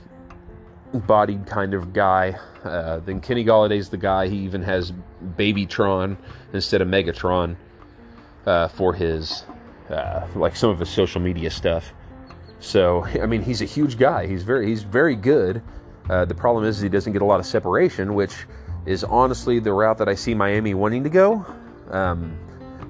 bodied 0.93 1.45
kind 1.45 1.73
of 1.73 1.93
guy. 1.93 2.37
Uh, 2.63 2.99
then 2.99 3.21
Kenny 3.21 3.43
Golladay's 3.43 3.89
the 3.89 3.97
guy. 3.97 4.27
He 4.27 4.37
even 4.37 4.63
has 4.63 4.93
Babytron 5.37 6.17
instead 6.53 6.81
of 6.81 6.87
Megatron 6.87 7.55
uh, 8.45 8.67
for 8.67 8.93
his 8.93 9.45
uh, 9.89 10.27
like 10.35 10.55
some 10.55 10.69
of 10.69 10.79
his 10.79 10.89
social 10.89 11.21
media 11.21 11.49
stuff. 11.49 11.93
So 12.61 13.03
I 13.21 13.25
mean, 13.25 13.41
he's 13.41 13.61
a 13.61 13.65
huge 13.65 13.97
guy. 13.97 14.27
He's 14.27 14.43
very 14.43 14.67
he's 14.67 14.83
very 14.83 15.15
good. 15.15 15.61
Uh, 16.09 16.25
the 16.25 16.35
problem 16.35 16.65
is 16.65 16.79
he 16.79 16.89
doesn't 16.89 17.13
get 17.13 17.21
a 17.21 17.25
lot 17.25 17.39
of 17.39 17.45
separation, 17.45 18.13
which 18.13 18.33
is 18.85 19.03
honestly 19.03 19.59
the 19.59 19.71
route 19.71 19.97
that 19.99 20.09
I 20.09 20.15
see 20.15 20.33
Miami 20.33 20.73
wanting 20.73 21.03
to 21.03 21.09
go. 21.09 21.45
Um, 21.91 22.37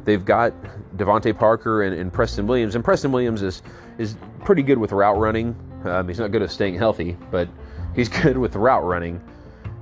they've 0.06 0.24
got 0.24 0.54
DeVante 0.96 1.38
Parker 1.38 1.84
and, 1.84 1.96
and, 1.96 2.12
Preston 2.12 2.48
Williams, 2.48 2.76
and 2.76 2.84
Preston 2.84 3.12
Williams 3.12 3.42
is 3.42 3.62
is 3.98 4.16
pretty 4.46 4.64
good 4.64 4.78
with 4.78 4.92
route 4.92 5.18
running. 5.18 5.56
Um, 5.84 6.08
he's 6.08 6.20
not 6.20 6.32
good 6.32 6.42
at 6.42 6.52
staying 6.52 6.76
healthy, 6.76 7.18
but 7.32 7.50
he's 7.96 8.10
good 8.10 8.38
with 8.38 8.56
route 8.56 8.84
running, 8.84 9.22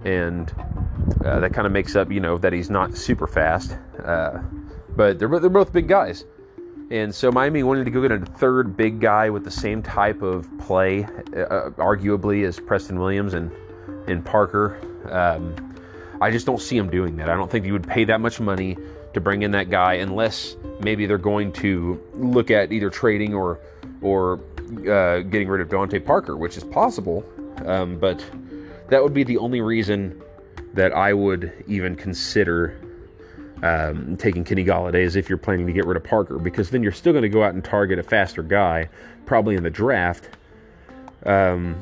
and 0.03 0.51
uh, 1.23 1.39
that 1.39 1.53
kind 1.53 1.67
of 1.67 1.71
makes 1.71 1.95
up, 1.95 2.11
you 2.11 2.19
know, 2.19 2.37
that 2.37 2.53
he's 2.53 2.69
not 2.69 2.95
super 2.95 3.27
fast. 3.27 3.77
Uh, 4.03 4.39
but 4.95 5.19
they're 5.19 5.39
they're 5.39 5.49
both 5.49 5.71
big 5.71 5.87
guys, 5.87 6.25
and 6.91 7.13
so 7.13 7.31
Miami 7.31 7.63
wanted 7.63 7.85
to 7.85 7.91
go 7.91 8.01
get 8.01 8.11
a 8.11 8.19
third 8.19 8.75
big 8.75 8.99
guy 8.99 9.29
with 9.29 9.43
the 9.43 9.51
same 9.51 9.83
type 9.83 10.21
of 10.21 10.49
play, 10.59 11.03
uh, 11.03 11.69
arguably 11.77 12.45
as 12.45 12.59
Preston 12.59 12.99
Williams 12.99 13.33
and 13.33 13.51
and 14.07 14.25
Parker. 14.25 14.79
Um, 15.09 15.55
I 16.21 16.31
just 16.31 16.45
don't 16.45 16.61
see 16.61 16.77
him 16.77 16.89
doing 16.89 17.15
that. 17.17 17.29
I 17.29 17.35
don't 17.35 17.49
think 17.49 17.65
you 17.65 17.73
would 17.73 17.87
pay 17.87 18.03
that 18.05 18.19
much 18.19 18.39
money 18.39 18.77
to 19.13 19.21
bring 19.21 19.43
in 19.43 19.51
that 19.51 19.69
guy 19.69 19.95
unless 19.95 20.55
maybe 20.81 21.05
they're 21.05 21.17
going 21.17 21.51
to 21.53 22.01
look 22.13 22.51
at 22.51 22.71
either 22.71 22.89
trading 22.89 23.33
or 23.33 23.59
or 24.01 24.39
uh, 24.89 25.19
getting 25.19 25.47
rid 25.47 25.61
of 25.61 25.69
DeVante 25.69 26.03
Parker, 26.03 26.37
which 26.37 26.57
is 26.57 26.63
possible. 26.63 27.23
Um, 27.65 27.99
but 27.99 28.23
that 28.89 29.03
would 29.03 29.13
be 29.13 29.23
the 29.23 29.37
only 29.37 29.61
reason 29.61 30.21
that 30.73 30.93
I 30.93 31.13
would 31.13 31.51
even 31.67 31.95
consider 31.95 32.79
um, 33.63 34.15
taking 34.17 34.43
Kenny 34.43 34.63
Golladay 34.63 35.01
is 35.01 35.15
if 35.15 35.29
you're 35.29 35.37
planning 35.37 35.67
to 35.67 35.73
get 35.73 35.85
rid 35.85 35.97
of 35.97 36.03
Parker, 36.03 36.37
because 36.37 36.69
then 36.69 36.83
you're 36.83 36.91
still 36.91 37.13
going 37.13 37.23
to 37.23 37.29
go 37.29 37.43
out 37.43 37.53
and 37.53 37.63
target 37.63 37.99
a 37.99 38.03
faster 38.03 38.43
guy, 38.43 38.89
probably 39.25 39.55
in 39.55 39.63
the 39.63 39.69
draft. 39.69 40.29
Um, 41.25 41.79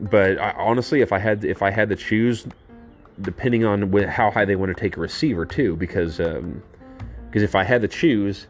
but 0.00 0.38
I, 0.38 0.52
honestly, 0.52 1.00
if 1.00 1.12
I 1.12 1.18
had 1.18 1.44
if 1.44 1.62
I 1.62 1.70
had 1.70 1.88
to 1.88 1.96
choose, 1.96 2.46
depending 3.22 3.64
on 3.64 3.92
how 3.92 4.30
high 4.30 4.44
they 4.44 4.56
want 4.56 4.74
to 4.74 4.80
take 4.80 4.96
a 4.96 5.00
receiver 5.00 5.44
too, 5.44 5.76
because 5.76 6.18
because 6.18 6.38
um, 6.38 6.62
if 7.32 7.54
I 7.54 7.64
had 7.64 7.82
to 7.82 7.88
choose, 7.88 8.46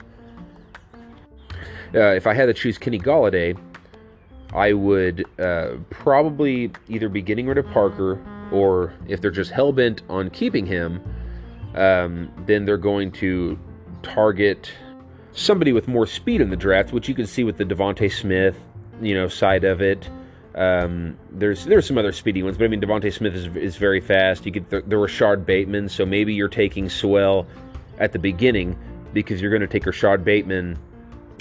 uh, 1.95 2.12
if 2.12 2.27
I 2.27 2.35
had 2.35 2.47
to 2.47 2.55
choose 2.55 2.77
Kenny 2.79 2.99
Golladay, 2.99 3.59
I 4.53 4.72
would 4.72 5.24
uh, 5.39 5.77
probably 5.91 6.72
either 6.89 7.09
be 7.09 7.22
getting 7.22 7.47
rid 7.47 7.59
of 7.59 7.66
Parker, 7.70 8.20
or 8.53 8.93
if 9.09 9.20
they're 9.20 9.31
just 9.31 9.51
hell 9.51 9.72
bent 9.72 10.03
on 10.09 10.31
keeping 10.31 10.66
him, 10.66 11.01
um, 11.77 12.31
then 12.47 12.64
they're 12.64 12.77
going 12.77 13.12
to 13.12 13.59
target 14.03 14.72
somebody 15.33 15.72
with 15.72 15.87
more 15.87 16.07
speed 16.07 16.41
in 16.41 16.51
the 16.51 16.57
draft, 16.57 16.93
which 16.93 17.09
you 17.09 17.14
can 17.14 17.27
see 17.27 17.45
with 17.45 17.59
the 17.59 17.64
DeVonta 17.64 18.12
Smith, 18.12 18.59
you 19.01 19.14
know, 19.14 19.29
side 19.29 19.64
of 19.64 19.81
it. 19.83 20.09
Um, 20.55 21.18
there's 21.31 21.66
there's 21.66 21.87
some 21.87 21.99
other 21.99 22.12
speedy 22.12 22.43
ones, 22.43 22.57
but 22.57 22.64
I 22.64 22.68
mean 22.68 22.81
DeVonta 22.81 23.12
Smith 23.12 23.35
is, 23.35 23.55
is 23.57 23.77
very 23.77 24.01
fast. 24.01 24.47
You 24.47 24.53
get 24.53 24.70
the, 24.70 24.81
the 24.81 24.97
Rashod 24.97 25.45
Bateman, 25.45 25.91
so 25.91 26.07
maybe 26.07 26.33
you're 26.33 26.49
taking 26.49 26.89
Sewell 26.89 27.47
at 27.99 28.12
the 28.12 28.18
beginning 28.18 28.79
because 29.12 29.43
you're 29.43 29.51
going 29.51 29.61
to 29.61 29.66
take 29.66 29.85
Rashod 29.85 30.24
Bateman 30.24 30.79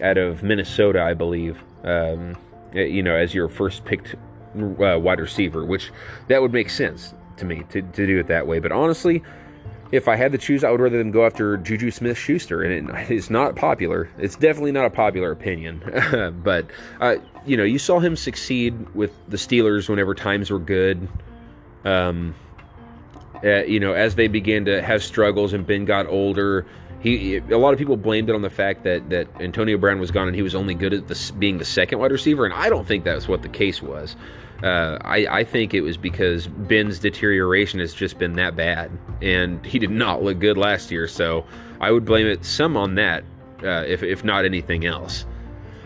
out 0.01 0.17
of 0.17 0.43
Minnesota, 0.43 1.01
I 1.01 1.13
believe. 1.13 1.63
Um, 1.85 2.35
uh, 2.75 2.81
you 2.81 3.01
know, 3.01 3.15
as 3.15 3.33
your 3.33 3.47
first 3.47 3.85
picked 3.85 4.15
uh, 4.55 4.99
wide 4.99 5.21
receiver, 5.21 5.63
which 5.63 5.91
that 6.27 6.41
would 6.41 6.51
make 6.51 6.69
sense 6.69 7.13
to 7.37 7.45
me 7.45 7.63
to, 7.69 7.81
to 7.81 8.07
do 8.07 8.19
it 8.19 8.27
that 8.27 8.47
way. 8.47 8.59
But 8.59 8.73
honestly, 8.73 9.23
if 9.91 10.07
I 10.07 10.15
had 10.15 10.31
to 10.31 10.37
choose, 10.37 10.63
I 10.63 10.71
would 10.71 10.79
rather 10.79 10.97
them 10.97 11.11
go 11.11 11.25
after 11.25 11.57
Juju 11.57 11.91
Smith 11.91 12.17
Schuster. 12.17 12.61
And 12.61 12.89
it, 12.89 12.95
it's 13.11 13.29
not 13.29 13.55
popular. 13.55 14.09
It's 14.17 14.35
definitely 14.35 14.71
not 14.71 14.85
a 14.85 14.89
popular 14.89 15.31
opinion. 15.31 15.81
but, 16.43 16.67
uh, 16.99 17.15
you 17.45 17.57
know, 17.57 17.63
you 17.63 17.79
saw 17.79 17.99
him 17.99 18.15
succeed 18.15 18.93
with 18.95 19.11
the 19.27 19.37
Steelers 19.37 19.89
whenever 19.89 20.15
times 20.15 20.51
were 20.51 20.59
good. 20.59 21.07
Um, 21.83 22.35
uh, 23.43 23.63
you 23.63 23.79
know, 23.79 23.93
as 23.93 24.15
they 24.15 24.27
began 24.27 24.65
to 24.65 24.81
have 24.81 25.03
struggles 25.03 25.53
and 25.53 25.67
Ben 25.67 25.85
got 25.85 26.07
older, 26.07 26.65
he 26.99 27.37
a 27.37 27.57
lot 27.57 27.71
of 27.71 27.77
people 27.77 27.97
blamed 27.97 28.29
it 28.29 28.35
on 28.35 28.41
the 28.41 28.49
fact 28.49 28.83
that 28.83 29.09
that 29.09 29.27
Antonio 29.39 29.77
Brown 29.77 29.99
was 29.99 30.09
gone 30.09 30.27
and 30.27 30.35
he 30.35 30.41
was 30.41 30.55
only 30.55 30.73
good 30.73 30.93
at 30.93 31.31
being 31.37 31.59
the 31.59 31.65
second 31.65 31.99
wide 31.99 32.11
receiver, 32.11 32.45
and 32.45 32.53
I 32.53 32.69
don't 32.69 32.87
think 32.87 33.03
that's 33.03 33.27
what 33.27 33.43
the 33.43 33.49
case 33.49 33.81
was. 33.81 34.15
Uh, 34.63 34.97
I, 35.01 35.27
I 35.29 35.43
think 35.43 35.73
it 35.73 35.81
was 35.81 35.97
because 35.97 36.47
Ben's 36.47 36.99
deterioration 36.99 37.79
has 37.79 37.93
just 37.93 38.17
been 38.17 38.33
that 38.33 38.55
bad, 38.55 38.89
and 39.21 39.63
he 39.65 39.79
did 39.79 39.91
not 39.91 40.23
look 40.23 40.39
good 40.39 40.57
last 40.57 40.91
year. 40.91 41.07
So 41.07 41.45
I 41.81 41.91
would 41.91 42.05
blame 42.05 42.25
it 42.25 42.45
some 42.45 42.77
on 42.77 42.95
that, 42.95 43.23
uh, 43.63 43.83
if 43.85 44.01
if 44.01 44.23
not 44.23 44.45
anything 44.45 44.85
else. 44.85 45.25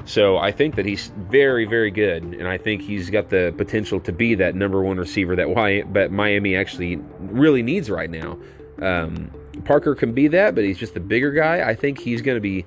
So 0.05 0.38
I 0.38 0.51
think 0.51 0.76
that 0.76 0.86
he's 0.86 1.11
very, 1.17 1.65
very 1.65 1.91
good, 1.91 2.24
and 2.24 2.47
I 2.47 2.57
think 2.57 2.82
he's 2.82 3.09
got 3.09 3.30
the 3.30 3.53
potential 3.57 3.99
to 4.01 4.11
be 4.11 4.36
that 4.36 4.55
number 4.55 4.82
one 4.82 4.97
receiver 4.97 5.36
that 5.36 5.49
why 5.49 5.84
but 5.84 6.11
Miami 6.11 6.55
actually 6.55 6.97
really 7.20 7.61
needs 7.61 7.89
right 7.89 8.09
now. 8.09 8.38
Um, 8.82 9.32
Parker 9.65 9.93
can 9.93 10.13
be 10.13 10.28
that, 10.30 10.55
but 10.55 10.63
he's 10.63 10.78
just 10.78 10.93
the 10.93 10.99
bigger 10.99 11.32
guy. 11.32 11.67
I 11.67 11.76
think 11.76 11.99
he's 11.99 12.22
going 12.22 12.38
to 12.38 12.41
be. 12.41 12.65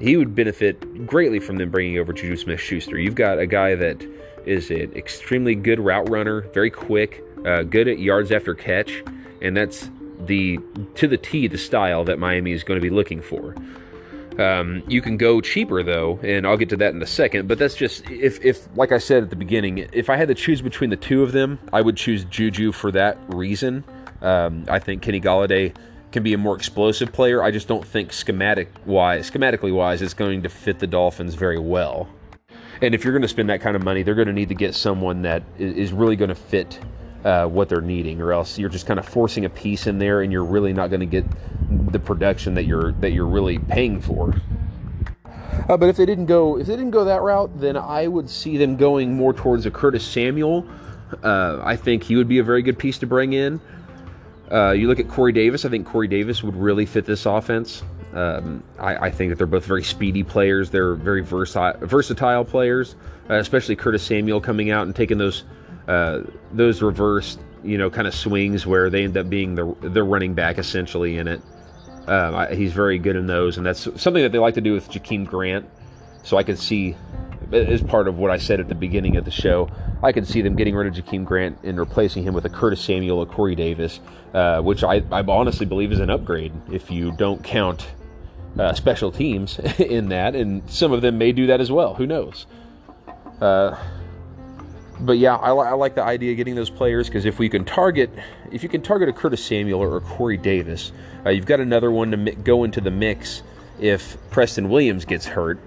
He 0.00 0.16
would 0.16 0.34
benefit 0.34 1.06
greatly 1.06 1.40
from 1.40 1.56
them 1.56 1.70
bringing 1.70 1.98
over 1.98 2.12
Juju 2.12 2.36
Smith-Schuster. 2.36 2.98
You've 2.98 3.14
got 3.14 3.38
a 3.38 3.46
guy 3.46 3.74
that 3.74 4.06
is 4.48 4.70
an 4.70 4.92
extremely 4.94 5.54
good 5.54 5.78
route 5.78 6.08
runner, 6.08 6.42
very 6.52 6.70
quick, 6.70 7.22
uh, 7.44 7.62
good 7.62 7.88
at 7.88 7.98
yards 7.98 8.32
after 8.32 8.54
catch, 8.54 9.04
and 9.42 9.56
that's 9.56 9.90
the 10.26 10.58
to 10.96 11.06
the 11.06 11.16
T 11.16 11.46
the 11.46 11.58
style 11.58 12.04
that 12.04 12.18
Miami 12.18 12.52
is 12.52 12.64
going 12.64 12.80
to 12.80 12.82
be 12.82 12.90
looking 12.90 13.20
for. 13.20 13.54
Um, 14.38 14.84
you 14.86 15.02
can 15.02 15.16
go 15.16 15.40
cheaper 15.40 15.82
though, 15.82 16.20
and 16.22 16.46
I'll 16.46 16.56
get 16.56 16.68
to 16.70 16.76
that 16.76 16.94
in 16.94 17.02
a 17.02 17.06
second. 17.06 17.48
But 17.48 17.58
that's 17.58 17.74
just 17.74 18.08
if, 18.08 18.44
if, 18.44 18.68
like 18.76 18.92
I 18.92 18.98
said 18.98 19.24
at 19.24 19.30
the 19.30 19.36
beginning, 19.36 19.88
if 19.92 20.08
I 20.08 20.16
had 20.16 20.28
to 20.28 20.34
choose 20.34 20.62
between 20.62 20.90
the 20.90 20.96
two 20.96 21.22
of 21.22 21.32
them, 21.32 21.58
I 21.72 21.80
would 21.80 21.96
choose 21.96 22.24
Juju 22.24 22.72
for 22.72 22.92
that 22.92 23.18
reason. 23.28 23.84
Um, 24.22 24.64
I 24.68 24.78
think 24.78 25.02
Kenny 25.02 25.20
Golladay 25.20 25.74
can 26.12 26.22
be 26.22 26.34
a 26.34 26.38
more 26.38 26.54
explosive 26.54 27.12
player. 27.12 27.42
I 27.42 27.50
just 27.50 27.68
don't 27.68 27.84
think 27.84 28.12
schematic 28.12 28.72
wise, 28.86 29.30
schematically 29.30 29.74
wise, 29.74 30.02
it's 30.02 30.14
going 30.14 30.42
to 30.44 30.48
fit 30.48 30.78
the 30.78 30.86
Dolphins 30.86 31.34
very 31.34 31.58
well. 31.58 32.08
And 32.80 32.94
if 32.94 33.04
you're 33.04 33.12
going 33.12 33.22
to 33.22 33.28
spend 33.28 33.50
that 33.50 33.60
kind 33.60 33.76
of 33.76 33.82
money, 33.82 34.02
they're 34.02 34.14
going 34.14 34.28
to 34.28 34.32
need 34.32 34.50
to 34.50 34.54
get 34.54 34.74
someone 34.74 35.22
that 35.22 35.42
is 35.58 35.92
really 35.92 36.16
going 36.16 36.28
to 36.28 36.34
fit 36.34 36.78
uh, 37.24 37.46
what 37.46 37.68
they're 37.68 37.80
needing, 37.80 38.20
or 38.20 38.32
else 38.32 38.58
you're 38.58 38.68
just 38.68 38.86
kind 38.86 39.00
of 39.00 39.08
forcing 39.08 39.44
a 39.44 39.50
piece 39.50 39.86
in 39.86 39.98
there, 39.98 40.22
and 40.22 40.32
you're 40.32 40.44
really 40.44 40.72
not 40.72 40.88
going 40.88 41.00
to 41.00 41.06
get 41.06 41.24
the 41.92 41.98
production 41.98 42.54
that 42.54 42.64
you're 42.64 42.92
that 42.92 43.10
you're 43.10 43.26
really 43.26 43.58
paying 43.58 44.00
for. 44.00 44.34
Uh, 45.68 45.76
but 45.76 45.88
if 45.88 45.96
they 45.96 46.06
didn't 46.06 46.26
go 46.26 46.58
if 46.58 46.66
they 46.66 46.76
didn't 46.76 46.92
go 46.92 47.04
that 47.04 47.20
route, 47.20 47.58
then 47.58 47.76
I 47.76 48.06
would 48.06 48.30
see 48.30 48.56
them 48.56 48.76
going 48.76 49.14
more 49.14 49.32
towards 49.32 49.66
a 49.66 49.70
Curtis 49.70 50.06
Samuel. 50.06 50.66
Uh, 51.22 51.60
I 51.62 51.76
think 51.76 52.04
he 52.04 52.16
would 52.16 52.28
be 52.28 52.38
a 52.38 52.44
very 52.44 52.62
good 52.62 52.78
piece 52.78 52.98
to 52.98 53.06
bring 53.06 53.32
in. 53.32 53.60
Uh, 54.50 54.70
you 54.70 54.88
look 54.88 55.00
at 55.00 55.08
Corey 55.08 55.32
Davis. 55.32 55.64
I 55.64 55.68
think 55.68 55.86
Corey 55.86 56.08
Davis 56.08 56.42
would 56.42 56.56
really 56.56 56.86
fit 56.86 57.04
this 57.04 57.26
offense. 57.26 57.82
Um, 58.18 58.64
I, 58.80 58.96
I, 58.96 59.10
think 59.12 59.30
that 59.30 59.36
they're 59.36 59.46
both 59.46 59.64
very 59.64 59.84
speedy 59.84 60.24
players. 60.24 60.70
They're 60.70 60.96
very 60.96 61.22
versi- 61.22 61.78
versatile 61.82 62.44
players, 62.44 62.96
uh, 63.30 63.34
especially 63.34 63.76
Curtis 63.76 64.02
Samuel 64.02 64.40
coming 64.40 64.72
out 64.72 64.86
and 64.86 64.96
taking 64.96 65.18
those 65.18 65.44
uh, 65.86 66.22
those 66.50 66.82
reverse, 66.82 67.38
you 67.62 67.78
know, 67.78 67.90
kind 67.90 68.08
of 68.08 68.14
swings 68.14 68.66
where 68.66 68.90
they 68.90 69.04
end 69.04 69.16
up 69.16 69.30
being 69.30 69.54
the 69.54 69.72
the 69.82 70.02
running 70.02 70.34
back 70.34 70.58
essentially 70.58 71.16
in 71.16 71.28
it. 71.28 71.40
Um, 72.08 72.34
I, 72.34 72.54
he's 72.56 72.72
very 72.72 72.98
good 72.98 73.14
in 73.14 73.28
those, 73.28 73.56
and 73.56 73.64
that's 73.64 73.84
something 74.00 74.24
that 74.24 74.32
they 74.32 74.38
like 74.38 74.54
to 74.54 74.60
do 74.60 74.72
with 74.72 74.90
Jakeem 74.90 75.24
Grant. 75.24 75.70
So 76.24 76.36
I 76.36 76.42
could 76.42 76.58
see 76.58 76.96
as 77.52 77.82
part 77.82 78.08
of 78.08 78.18
what 78.18 78.32
I 78.32 78.38
said 78.38 78.58
at 78.58 78.68
the 78.68 78.74
beginning 78.74 79.16
of 79.16 79.26
the 79.26 79.30
show, 79.30 79.70
I 80.02 80.10
could 80.10 80.26
see 80.26 80.42
them 80.42 80.56
getting 80.56 80.74
rid 80.74 80.88
of 80.88 81.04
Jakeem 81.04 81.24
Grant 81.24 81.56
and 81.62 81.78
replacing 81.78 82.24
him 82.24 82.34
with 82.34 82.44
a 82.46 82.50
Curtis 82.50 82.80
Samuel 82.80 83.20
or 83.20 83.26
Corey 83.26 83.54
Davis, 83.54 84.00
uh, 84.34 84.60
which 84.60 84.82
I, 84.82 85.04
I, 85.12 85.22
honestly 85.22 85.66
believe 85.66 85.92
is 85.92 86.00
an 86.00 86.10
upgrade 86.10 86.52
if 86.72 86.90
you 86.90 87.12
don't 87.12 87.44
count 87.44 87.86
uh, 88.58 88.74
special 88.74 89.10
teams 89.12 89.58
in 89.78 90.08
that, 90.10 90.34
and 90.34 90.68
some 90.70 90.92
of 90.92 91.02
them 91.02 91.18
may 91.18 91.32
do 91.32 91.46
that 91.46 91.60
as 91.60 91.70
well. 91.70 91.94
Who 91.94 92.06
knows? 92.06 92.46
Uh, 93.40 93.76
but 95.00 95.18
yeah, 95.18 95.36
I, 95.36 95.50
I, 95.50 95.72
like 95.74 95.94
the 95.94 96.02
idea 96.02 96.32
of 96.32 96.36
getting 96.36 96.56
those 96.56 96.70
players 96.70 97.06
because 97.06 97.24
if 97.24 97.38
we 97.38 97.48
can 97.48 97.64
target, 97.64 98.10
if 98.50 98.64
you 98.64 98.68
can 98.68 98.82
target 98.82 99.08
a 99.08 99.12
Curtis 99.12 99.44
Samuel 99.44 99.80
or 99.80 99.96
a 99.96 100.00
Corey 100.00 100.36
Davis, 100.36 100.90
uh, 101.24 101.30
you've 101.30 101.46
got 101.46 101.60
another 101.60 101.92
one 101.92 102.10
to 102.10 102.16
mi- 102.16 102.32
go 102.32 102.64
into 102.64 102.80
the 102.80 102.90
mix 102.90 103.42
if 103.78 104.16
Preston 104.30 104.68
Williams 104.68 105.04
gets 105.04 105.24
hurt 105.24 105.60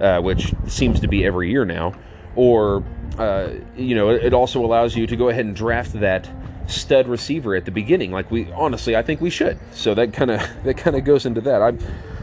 uh, 0.00 0.20
which 0.20 0.52
seems 0.66 1.00
to 1.00 1.08
be 1.08 1.24
every 1.24 1.50
year 1.50 1.64
now, 1.64 1.94
or 2.36 2.84
uh, 3.18 3.50
you 3.76 3.94
know, 3.94 4.10
it 4.10 4.34
also 4.34 4.64
allows 4.64 4.96
you 4.96 5.06
to 5.06 5.16
go 5.16 5.28
ahead 5.28 5.44
and 5.44 5.54
draft 5.54 5.92
that 5.94 6.28
stud 6.66 7.06
receiver 7.06 7.54
at 7.54 7.64
the 7.64 7.70
beginning. 7.70 8.10
Like 8.10 8.30
we 8.30 8.50
honestly, 8.52 8.96
I 8.96 9.02
think 9.02 9.20
we 9.20 9.30
should. 9.30 9.58
So 9.72 9.94
that 9.94 10.12
kind 10.12 10.30
of 10.30 10.40
that 10.64 10.76
kind 10.76 10.96
of 10.96 11.04
goes 11.04 11.26
into 11.26 11.40
that. 11.42 11.62
I, 11.62 11.68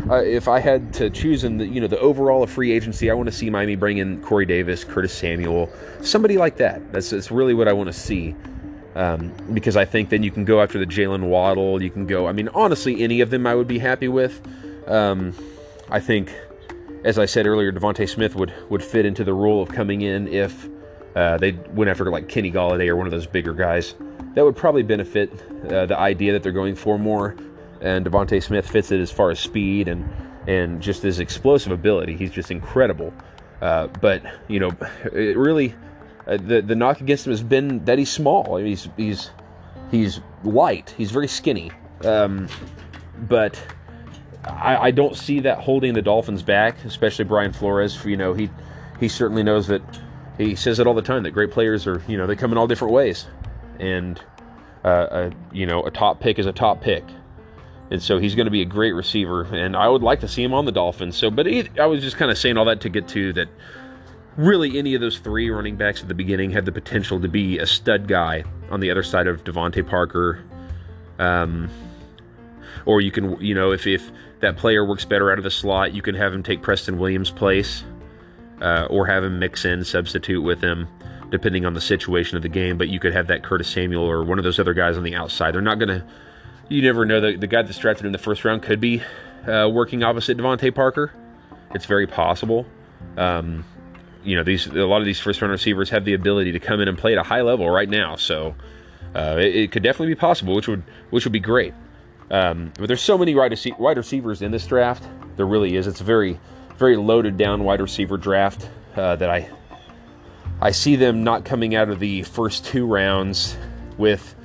uh, 0.10 0.22
if 0.22 0.48
I 0.48 0.60
had 0.60 0.94
to 0.96 1.10
choose 1.10 1.44
in 1.44 1.58
the 1.58 1.66
you 1.66 1.82
know 1.82 1.88
the 1.88 2.00
overall 2.00 2.44
of 2.44 2.50
free 2.50 2.72
agency, 2.72 3.10
I 3.10 3.14
want 3.14 3.28
to 3.28 3.36
see 3.36 3.50
Miami 3.50 3.76
bring 3.76 3.98
in 3.98 4.22
Corey 4.22 4.46
Davis, 4.46 4.84
Curtis 4.84 5.14
Samuel, 5.14 5.70
somebody 6.02 6.38
like 6.38 6.58
that. 6.58 6.92
That's, 6.92 7.12
that's 7.12 7.32
really 7.32 7.54
what 7.54 7.68
I 7.68 7.74
want 7.74 7.88
to 7.88 7.94
see. 7.94 8.36
Um, 8.94 9.32
because 9.54 9.78
I 9.78 9.86
think 9.86 10.10
then 10.10 10.22
you 10.22 10.32
can 10.32 10.44
go 10.44 10.62
after 10.62 10.78
the 10.78 10.86
Jaylen 10.86 11.30
Waddle. 11.30 11.82
You 11.82 11.90
can 11.90 12.06
go. 12.06 12.28
I 12.28 12.34
mean, 12.34 12.50
honestly, 12.50 13.02
any 13.02 13.22
of 13.22 13.30
them 13.30 13.48
I 13.48 13.56
would 13.56 13.68
be 13.68 13.80
happy 13.80 14.10
with. 14.10 14.42
Um, 14.88 15.34
I 15.90 16.00
think 16.00 16.34
as 17.04 17.18
I 17.18 17.26
said 17.26 17.48
earlier, 17.48 17.72
DeVonta 17.72 18.08
Smith 18.08 18.36
would 18.36 18.54
would 18.70 18.84
fit 18.84 19.06
into 19.06 19.24
the 19.24 19.34
role 19.34 19.62
of 19.62 19.70
coming 19.70 20.02
in 20.02 20.28
if 20.28 20.68
uh, 21.16 21.38
they 21.38 21.52
went 21.52 21.90
after 21.90 22.10
like 22.10 22.28
Kenny 22.28 22.52
Golladay 22.52 22.88
or 22.88 22.96
one 22.96 23.08
of 23.08 23.12
those 23.12 23.28
bigger 23.28 23.54
guys. 23.54 23.96
That 24.36 24.46
would 24.46 24.56
probably 24.56 24.84
benefit 24.84 25.32
uh, 25.70 25.86
the 25.86 25.98
idea 25.98 26.34
that 26.34 26.44
they're 26.44 26.52
going 26.52 26.76
for 26.76 26.98
more. 26.98 27.36
And 27.82 28.06
DeVonta 28.06 28.42
Smith 28.42 28.70
fits 28.70 28.92
it 28.92 29.00
as 29.00 29.12
far 29.12 29.32
as 29.32 29.40
speed 29.40 29.88
and 29.88 30.10
and 30.48 30.82
just 30.82 31.04
his 31.04 31.20
explosive 31.20 31.72
ability. 31.72 32.16
He's 32.16 32.32
just 32.32 32.52
incredible. 32.52 33.14
Uh, 33.62 33.88
but 33.88 34.24
you 34.48 34.60
know, 34.60 34.72
it 35.12 35.38
really 35.38 35.76
uh, 36.28 36.38
the 36.38 36.62
the 36.62 36.76
knock 36.76 37.02
against 37.02 37.26
him 37.26 37.32
has 37.32 37.44
been 37.44 37.84
that 37.86 37.98
he's 37.98 38.12
small. 38.12 38.56
I 38.58 38.62
mean, 38.62 38.68
he's 38.68 38.90
he's 38.98 39.30
he's 39.90 40.22
light. 40.44 40.94
He's 40.98 41.12
very 41.12 41.28
skinny. 41.28 41.72
Um, 42.04 42.48
but 43.28 43.62
I, 44.44 44.78
I, 44.78 44.92
don't 44.92 45.16
see 45.16 45.42
that 45.42 45.60
holding 45.60 45.94
the 45.94 46.02
Dolphins 46.02 46.42
back, 46.42 46.84
especially 46.84 47.26
Brian 47.26 47.54
Flores. 47.54 48.04
You 48.04 48.18
know, 48.18 48.34
he 48.34 48.50
he 49.00 49.08
certainly 49.08 49.44
knows 49.44 49.68
that. 49.68 49.82
He 50.38 50.56
says 50.56 50.80
it 50.80 50.88
all 50.88 50.96
the 50.96 51.04
time 51.04 51.22
that 51.24 51.32
great 51.32 51.52
players 51.52 51.86
are, 51.86 52.02
you 52.08 52.18
know, 52.18 52.26
they 52.26 52.36
come 52.36 52.52
in 52.52 52.58
all 52.58 52.66
different 52.66 52.94
ways, 52.94 53.28
and 53.80 54.20
uh, 54.84 55.08
a, 55.12 55.32
you 55.52 55.66
know, 55.66 55.84
a 55.84 55.92
top 55.92 56.20
pick 56.20 56.40
is 56.40 56.46
a 56.46 56.52
top 56.52 56.82
pick, 56.82 57.04
and 57.90 58.02
so 58.02 58.18
he's 58.18 58.36
going 58.36 58.46
to 58.46 58.52
be 58.52 58.62
a 58.62 58.66
great 58.66 58.94
receiver. 58.94 59.44
And 59.44 59.76
I 59.76 59.88
would 59.88 60.02
like 60.02 60.20
to 60.22 60.28
see 60.28 60.44
him 60.44 60.54
on 60.54 60.66
the 60.66 60.72
Dolphins. 60.72 61.18
So, 61.18 61.30
but 61.32 61.46
he, 61.46 61.70
I 61.80 61.86
was 61.86 62.02
just 62.02 62.18
kind 62.18 62.32
of 62.32 62.38
saying 62.38 62.58
all 62.58 62.66
that 62.66 62.82
to 62.82 62.90
get 62.90 63.08
to 63.10 63.34
that. 63.34 63.50
Really, 64.38 64.78
any 64.78 64.96
of 64.96 65.02
those 65.02 65.20
three 65.20 65.50
running 65.50 65.76
backs 65.76 66.02
at 66.02 66.08
the 66.08 66.14
beginning 66.14 66.52
had 66.52 66.64
the 66.64 66.72
potential 66.72 67.20
to 67.20 67.28
be 67.28 67.60
a 67.60 67.66
stud 67.66 68.08
guy 68.08 68.46
on 68.70 68.80
the 68.80 68.90
other 68.90 69.04
side 69.04 69.28
of 69.28 69.44
DeVante 69.44 69.86
Parker. 69.86 70.42
Um, 71.20 71.70
or 72.86 73.02
you 73.02 73.12
can, 73.12 73.40
you 73.42 73.54
know, 73.54 73.72
if 73.72 73.86
if 73.86 74.10
that 74.40 74.58
player 74.58 74.86
works 74.86 75.06
better 75.06 75.32
out 75.32 75.38
of 75.38 75.44
the 75.44 75.52
slot, 75.52 75.94
you 75.94 76.02
can 76.02 76.16
have 76.16 76.34
him 76.34 76.44
take 76.44 76.62
Preston 76.62 76.98
Williams' 76.98 77.30
place, 77.30 77.84
uh, 78.62 78.88
or 78.90 79.06
have 79.06 79.24
him 79.24 79.38
mix 79.38 79.66
in, 79.66 79.84
substitute 79.84 80.42
with 80.42 80.62
him, 80.62 80.88
depending 81.32 81.66
on 81.66 81.74
the 81.74 81.82
situation 81.82 82.38
of 82.38 82.44
the 82.44 82.50
game. 82.50 82.78
But 82.78 82.90
you 82.90 83.00
could 83.00 83.14
have 83.14 83.28
that 83.28 83.44
Curtis 83.44 83.68
Samuel 83.68 84.04
or 84.04 84.24
one 84.24 84.38
of 84.38 84.44
those 84.44 84.60
other 84.60 84.76
guys 84.76 84.98
on 84.98 85.04
the 85.04 85.16
outside. 85.16 85.56
They're 85.56 85.62
not 85.62 85.80
going 85.80 85.90
to, 85.90 86.06
you 86.70 86.84
never 86.84 87.06
know. 87.06 87.20
The, 87.20 87.36
the 87.38 87.48
guy 87.48 87.64
that's 87.64 87.80
drafted 87.80 88.06
in 88.06 88.12
the 88.12 88.20
first 88.20 88.46
round 88.46 88.62
could 88.62 88.80
be 88.80 89.02
uh, 89.48 89.70
working 89.72 90.04
opposite 90.04 90.38
DeVante 90.38 90.74
Parker. 90.76 91.12
It's 91.74 91.86
very 91.86 92.06
possible. 92.06 92.68
Um, 93.18 93.66
you 94.24 94.36
know, 94.36 94.44
these 94.44 94.68
a 94.68 94.86
lot 94.86 95.02
of 95.02 95.06
these 95.06 95.20
first 95.20 95.42
round 95.42 95.52
receivers 95.52 95.90
have 95.90 96.06
the 96.06 96.14
ability 96.14 96.52
to 96.52 96.60
come 96.60 96.80
in 96.80 96.88
and 96.88 96.98
play 96.98 97.14
at 97.14 97.18
a 97.18 97.24
high 97.24 97.42
level 97.42 97.68
right 97.70 97.90
now. 97.90 98.18
So 98.18 98.56
uh, 99.16 99.38
it, 99.40 99.56
it 99.56 99.72
could 99.72 99.82
definitely 99.82 100.14
be 100.14 100.20
possible, 100.20 100.54
which 100.54 100.68
would 100.68 100.84
which 101.10 101.26
would 101.26 101.34
be 101.34 101.40
great. 101.40 101.74
Um, 102.32 102.72
but 102.78 102.88
there's 102.88 103.02
so 103.02 103.18
many 103.18 103.36
wide, 103.36 103.60
wide 103.78 103.98
receivers 103.98 104.42
in 104.42 104.52
this 104.52 104.66
draft. 104.66 105.04
There 105.36 105.46
really 105.46 105.76
is. 105.76 105.86
It's 105.86 106.00
a 106.00 106.06
very, 106.06 106.40
very 106.78 106.96
loaded 106.96 107.38
down 107.38 107.66
wide 107.66 107.82
receiver 107.82 108.16
draft 108.16 108.70
uh, 108.96 109.18
that 109.18 109.30
I, 109.30 109.50
I 110.62 110.72
see 110.72 110.96
them 110.96 111.24
not 111.24 111.44
coming 111.44 111.74
out 111.74 111.90
of 111.90 112.00
the 112.00 112.22
first 112.24 112.66
two 112.66 112.86
rounds 112.86 113.58
with, 113.98 114.36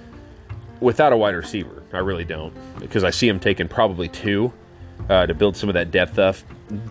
without 0.80 1.12
a 1.12 1.16
wide 1.16 1.34
receiver. 1.34 1.82
I 1.92 1.98
really 1.98 2.24
don't 2.24 2.54
because 2.80 3.04
I 3.04 3.10
see 3.10 3.28
them 3.28 3.38
taking 3.38 3.68
probably 3.68 4.08
two 4.08 4.52
uh, 5.08 5.26
to 5.26 5.34
build 5.34 5.56
some 5.56 5.68
of 5.68 5.74
that 5.74 5.90
depth 5.90 6.18
up, 6.18 6.36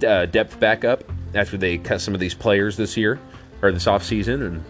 uh, 0.05 0.27
depth 0.27 0.59
back 0.59 0.85
up 0.85 1.03
after 1.33 1.57
they 1.57 1.77
cut 1.77 2.01
some 2.01 2.13
of 2.13 2.19
these 2.19 2.33
players 2.35 2.77
this 2.77 2.95
year 2.95 3.19
or 3.61 3.71
this 3.71 3.87
off 3.87 4.03
season. 4.03 4.41
And 4.43 4.63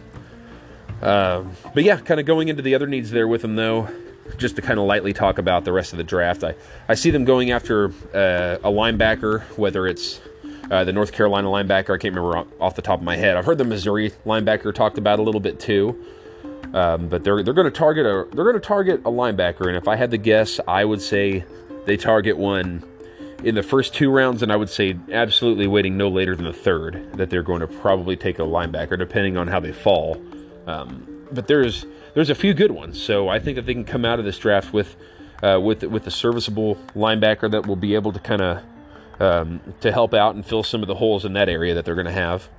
uh, 1.03 1.43
but 1.73 1.83
yeah, 1.83 1.97
kind 1.97 2.19
of 2.19 2.25
going 2.25 2.47
into 2.47 2.61
the 2.61 2.75
other 2.75 2.87
needs 2.87 3.11
there 3.11 3.27
with 3.27 3.41
them 3.41 3.55
though. 3.55 3.89
just 4.37 4.55
to 4.55 4.61
kind 4.61 4.79
of 4.79 4.85
lightly 4.85 5.13
talk 5.13 5.37
about 5.37 5.65
the 5.65 5.71
rest 5.71 5.93
of 5.93 5.97
the 5.97 6.03
draft, 6.03 6.43
I, 6.43 6.55
I 6.87 6.95
see 6.95 7.11
them 7.11 7.25
going 7.25 7.51
after 7.51 7.87
uh, 8.13 8.57
a 8.63 8.71
linebacker, 8.71 9.41
whether 9.57 9.87
it's 9.87 10.19
uh, 10.71 10.83
the 10.83 10.93
North 10.93 11.11
Carolina 11.11 11.47
linebacker. 11.47 11.93
I 11.93 11.97
can't 11.97 12.15
remember 12.15 12.45
off 12.59 12.75
the 12.75 12.81
top 12.81 12.99
of 12.99 13.05
my 13.05 13.15
head. 13.15 13.37
I've 13.37 13.45
heard 13.45 13.57
the 13.57 13.65
Missouri 13.65 14.11
linebacker 14.25 14.73
talked 14.73 14.97
about 14.97 15.19
a 15.19 15.21
little 15.21 15.41
bit 15.41 15.59
too. 15.59 16.03
Um, 16.73 17.07
but 17.07 17.23
they're 17.23 17.41
they're 17.41 17.53
going 17.53 17.71
to 17.71 17.77
target 17.77 18.05
a 18.05 18.27
they're 18.35 18.43
going 18.43 18.55
to 18.55 18.59
target 18.59 18.99
a 19.01 19.11
linebacker, 19.11 19.67
and 19.67 19.77
if 19.77 19.87
I 19.87 19.95
had 19.95 20.11
to 20.11 20.17
guess, 20.17 20.59
I 20.67 20.83
would 20.83 21.01
say 21.01 21.45
they 21.85 21.95
target 21.95 22.37
one 22.37 22.83
in 23.43 23.55
the 23.55 23.63
first 23.63 23.93
two 23.93 24.09
rounds, 24.09 24.41
and 24.41 24.51
I 24.51 24.55
would 24.55 24.69
say 24.69 24.97
absolutely 25.11 25.67
waiting 25.67 25.97
no 25.97 26.09
later 26.09 26.35
than 26.35 26.45
the 26.45 26.53
third 26.53 27.13
that 27.13 27.29
they're 27.29 27.43
going 27.43 27.61
to 27.61 27.67
probably 27.67 28.15
take 28.15 28.39
a 28.39 28.43
linebacker, 28.43 28.97
depending 28.97 29.37
on 29.37 29.47
how 29.47 29.59
they 29.59 29.71
fall. 29.71 30.21
Um, 30.67 31.25
but 31.31 31.47
there's 31.47 31.85
there's 32.13 32.29
a 32.29 32.35
few 32.35 32.53
good 32.53 32.71
ones, 32.71 33.01
so 33.01 33.29
I 33.29 33.39
think 33.39 33.55
that 33.55 33.65
they 33.65 33.73
can 33.73 33.85
come 33.85 34.03
out 34.03 34.19
of 34.19 34.25
this 34.25 34.37
draft 34.37 34.73
with 34.73 34.97
uh, 35.43 35.59
with 35.61 35.83
with 35.83 36.05
a 36.07 36.11
serviceable 36.11 36.75
linebacker 36.95 37.49
that 37.51 37.67
will 37.67 37.75
be 37.75 37.95
able 37.95 38.11
to 38.11 38.19
kind 38.19 38.41
of 38.41 38.63
um, 39.19 39.61
to 39.81 39.91
help 39.91 40.13
out 40.13 40.35
and 40.35 40.45
fill 40.45 40.63
some 40.63 40.81
of 40.81 40.87
the 40.87 40.95
holes 40.95 41.25
in 41.25 41.33
that 41.33 41.49
area 41.49 41.73
that 41.73 41.85
they're 41.85 41.95
going 41.95 42.05
to 42.05 42.11
have. 42.11 42.49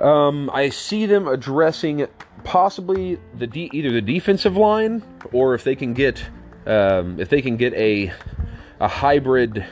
Um, 0.00 0.50
I 0.52 0.70
see 0.70 1.06
them 1.06 1.28
addressing 1.28 2.06
possibly 2.44 3.18
the 3.36 3.46
de- 3.46 3.70
either 3.72 3.90
the 3.90 4.00
defensive 4.00 4.56
line 4.56 5.02
or 5.32 5.54
if 5.54 5.64
they 5.64 5.76
can 5.76 5.94
get 5.94 6.24
um, 6.66 7.20
if 7.20 7.28
they 7.28 7.42
can 7.42 7.56
get 7.56 7.74
a 7.74 8.12
a 8.80 8.88
hybrid 8.88 9.64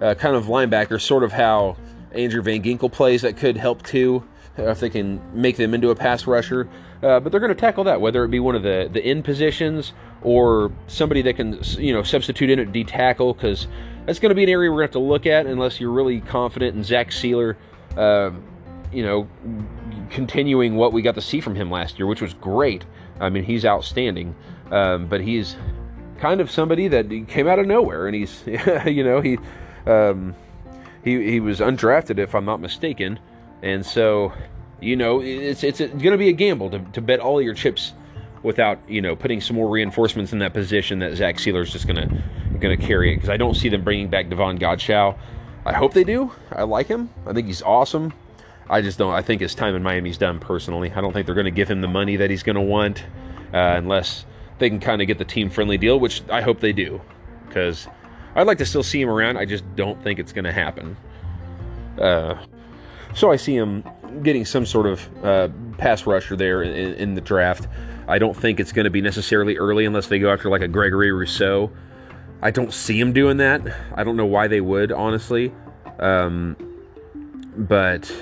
uh, 0.00 0.14
kind 0.14 0.36
of 0.36 0.46
linebacker, 0.46 1.00
sort 1.00 1.24
of 1.24 1.32
how 1.32 1.76
Andrew 2.12 2.42
Van 2.42 2.62
Ginkel 2.62 2.92
plays, 2.92 3.22
that 3.22 3.36
could 3.36 3.56
help 3.56 3.82
too. 3.82 4.26
Uh, 4.58 4.70
if 4.70 4.80
they 4.80 4.88
can 4.88 5.20
make 5.38 5.56
them 5.56 5.74
into 5.74 5.90
a 5.90 5.94
pass 5.94 6.26
rusher, 6.26 6.66
uh, 7.02 7.20
but 7.20 7.30
they're 7.30 7.40
going 7.40 7.54
to 7.54 7.60
tackle 7.60 7.84
that 7.84 8.00
whether 8.00 8.24
it 8.24 8.28
be 8.28 8.40
one 8.40 8.54
of 8.54 8.62
the 8.62 8.88
the 8.90 9.04
end 9.04 9.24
positions 9.24 9.92
or 10.22 10.72
somebody 10.86 11.22
that 11.22 11.36
can 11.36 11.60
you 11.78 11.92
know 11.92 12.02
substitute 12.02 12.48
in 12.48 12.58
at 12.58 12.72
D 12.72 12.82
tackle 12.84 13.34
because 13.34 13.66
that's 14.06 14.18
going 14.20 14.30
to 14.30 14.34
be 14.34 14.44
an 14.44 14.48
area 14.48 14.70
we're 14.70 14.78
going 14.78 14.88
to 14.88 14.98
have 14.98 15.02
to 15.02 15.08
look 15.08 15.26
at 15.26 15.46
unless 15.46 15.80
you're 15.80 15.90
really 15.90 16.20
confident 16.20 16.76
in 16.76 16.84
Zach 16.84 17.10
Sieler. 17.10 17.56
Um, 17.96 18.42
you 18.92 19.02
know, 19.02 19.28
continuing 20.10 20.76
what 20.76 20.92
we 20.92 21.02
got 21.02 21.16
to 21.16 21.20
see 21.20 21.40
from 21.40 21.54
him 21.54 21.70
last 21.70 21.98
year, 21.98 22.06
which 22.06 22.22
was 22.22 22.34
great. 22.34 22.84
I 23.20 23.28
mean, 23.28 23.44
he's 23.44 23.64
outstanding, 23.64 24.34
um, 24.70 25.06
but 25.06 25.20
he's 25.20 25.56
kind 26.18 26.40
of 26.40 26.50
somebody 26.50 26.88
that 26.88 27.08
came 27.28 27.48
out 27.48 27.58
of 27.58 27.66
nowhere, 27.66 28.06
and 28.06 28.14
he's, 28.14 28.42
you 28.86 29.04
know, 29.04 29.20
he, 29.20 29.38
um, 29.86 30.34
he 31.04 31.30
he 31.30 31.40
was 31.40 31.60
undrafted 31.60 32.18
if 32.18 32.34
I'm 32.34 32.44
not 32.44 32.60
mistaken, 32.60 33.18
and 33.62 33.84
so, 33.84 34.32
you 34.80 34.96
know, 34.96 35.20
it's 35.20 35.64
it's 35.64 35.80
going 35.80 36.12
to 36.12 36.18
be 36.18 36.28
a 36.28 36.32
gamble 36.32 36.70
to, 36.70 36.78
to 36.78 37.00
bet 37.00 37.20
all 37.20 37.42
your 37.42 37.54
chips 37.54 37.92
without 38.42 38.78
you 38.88 39.00
know 39.00 39.16
putting 39.16 39.40
some 39.40 39.56
more 39.56 39.68
reinforcements 39.68 40.32
in 40.32 40.38
that 40.40 40.52
position 40.52 40.98
that 41.00 41.16
Zach 41.16 41.36
Sieler's 41.36 41.72
just 41.72 41.86
gonna 41.86 42.22
gonna 42.60 42.76
carry 42.76 43.12
it 43.12 43.16
because 43.16 43.28
I 43.28 43.36
don't 43.36 43.54
see 43.54 43.68
them 43.68 43.82
bringing 43.82 44.08
back 44.08 44.28
Davon 44.28 44.58
Godchaux. 44.58 45.16
I 45.64 45.72
hope 45.72 45.94
they 45.94 46.04
do. 46.04 46.30
I 46.52 46.62
like 46.62 46.86
him. 46.86 47.10
I 47.26 47.32
think 47.32 47.48
he's 47.48 47.62
awesome. 47.62 48.12
I 48.68 48.80
just 48.82 48.98
don't. 48.98 49.12
I 49.12 49.22
think 49.22 49.40
his 49.40 49.54
time 49.54 49.74
in 49.74 49.82
Miami's 49.82 50.18
done 50.18 50.38
personally. 50.38 50.92
I 50.92 51.00
don't 51.00 51.12
think 51.12 51.26
they're 51.26 51.34
going 51.34 51.46
to 51.46 51.50
give 51.50 51.68
him 51.68 51.80
the 51.80 51.88
money 51.88 52.16
that 52.16 52.30
he's 52.30 52.42
going 52.42 52.56
to 52.56 52.62
want 52.62 53.04
uh, 53.52 53.74
unless 53.76 54.26
they 54.58 54.68
can 54.68 54.80
kind 54.80 55.00
of 55.00 55.06
get 55.06 55.18
the 55.18 55.24
team 55.24 55.50
friendly 55.50 55.78
deal, 55.78 56.00
which 56.00 56.22
I 56.30 56.40
hope 56.40 56.60
they 56.60 56.72
do 56.72 57.00
because 57.48 57.88
I'd 58.34 58.46
like 58.46 58.58
to 58.58 58.66
still 58.66 58.82
see 58.82 59.00
him 59.00 59.08
around. 59.08 59.38
I 59.38 59.44
just 59.44 59.64
don't 59.76 60.02
think 60.02 60.18
it's 60.18 60.32
going 60.32 60.44
to 60.44 60.52
happen. 60.52 60.96
Uh, 61.98 62.36
so 63.14 63.30
I 63.30 63.36
see 63.36 63.56
him 63.56 63.82
getting 64.22 64.44
some 64.44 64.66
sort 64.66 64.86
of 64.86 65.24
uh, 65.24 65.48
pass 65.78 66.06
rusher 66.06 66.36
there 66.36 66.62
in, 66.62 66.94
in, 66.94 67.14
the 67.14 67.20
draft. 67.20 67.66
I 68.08 68.18
don't 68.18 68.36
think 68.36 68.60
it's 68.60 68.72
going 68.72 68.84
to 68.84 68.90
be 68.90 69.00
necessarily 69.00 69.56
early 69.56 69.84
unless 69.84 70.06
they 70.06 70.18
go 70.18 70.32
after 70.32 70.48
like 70.48 70.62
a 70.62 70.68
Gregory 70.68 71.12
Rousseau. 71.12 71.70
I 72.42 72.50
don't 72.50 72.72
see 72.72 73.00
him 73.00 73.12
doing 73.12 73.38
that. 73.38 73.62
I 73.94 74.04
don't 74.04 74.16
know 74.16 74.26
why 74.26 74.46
they 74.46 74.60
would, 74.60 74.92
honestly. 74.92 75.52
Um, 75.98 76.56
but 77.56 78.12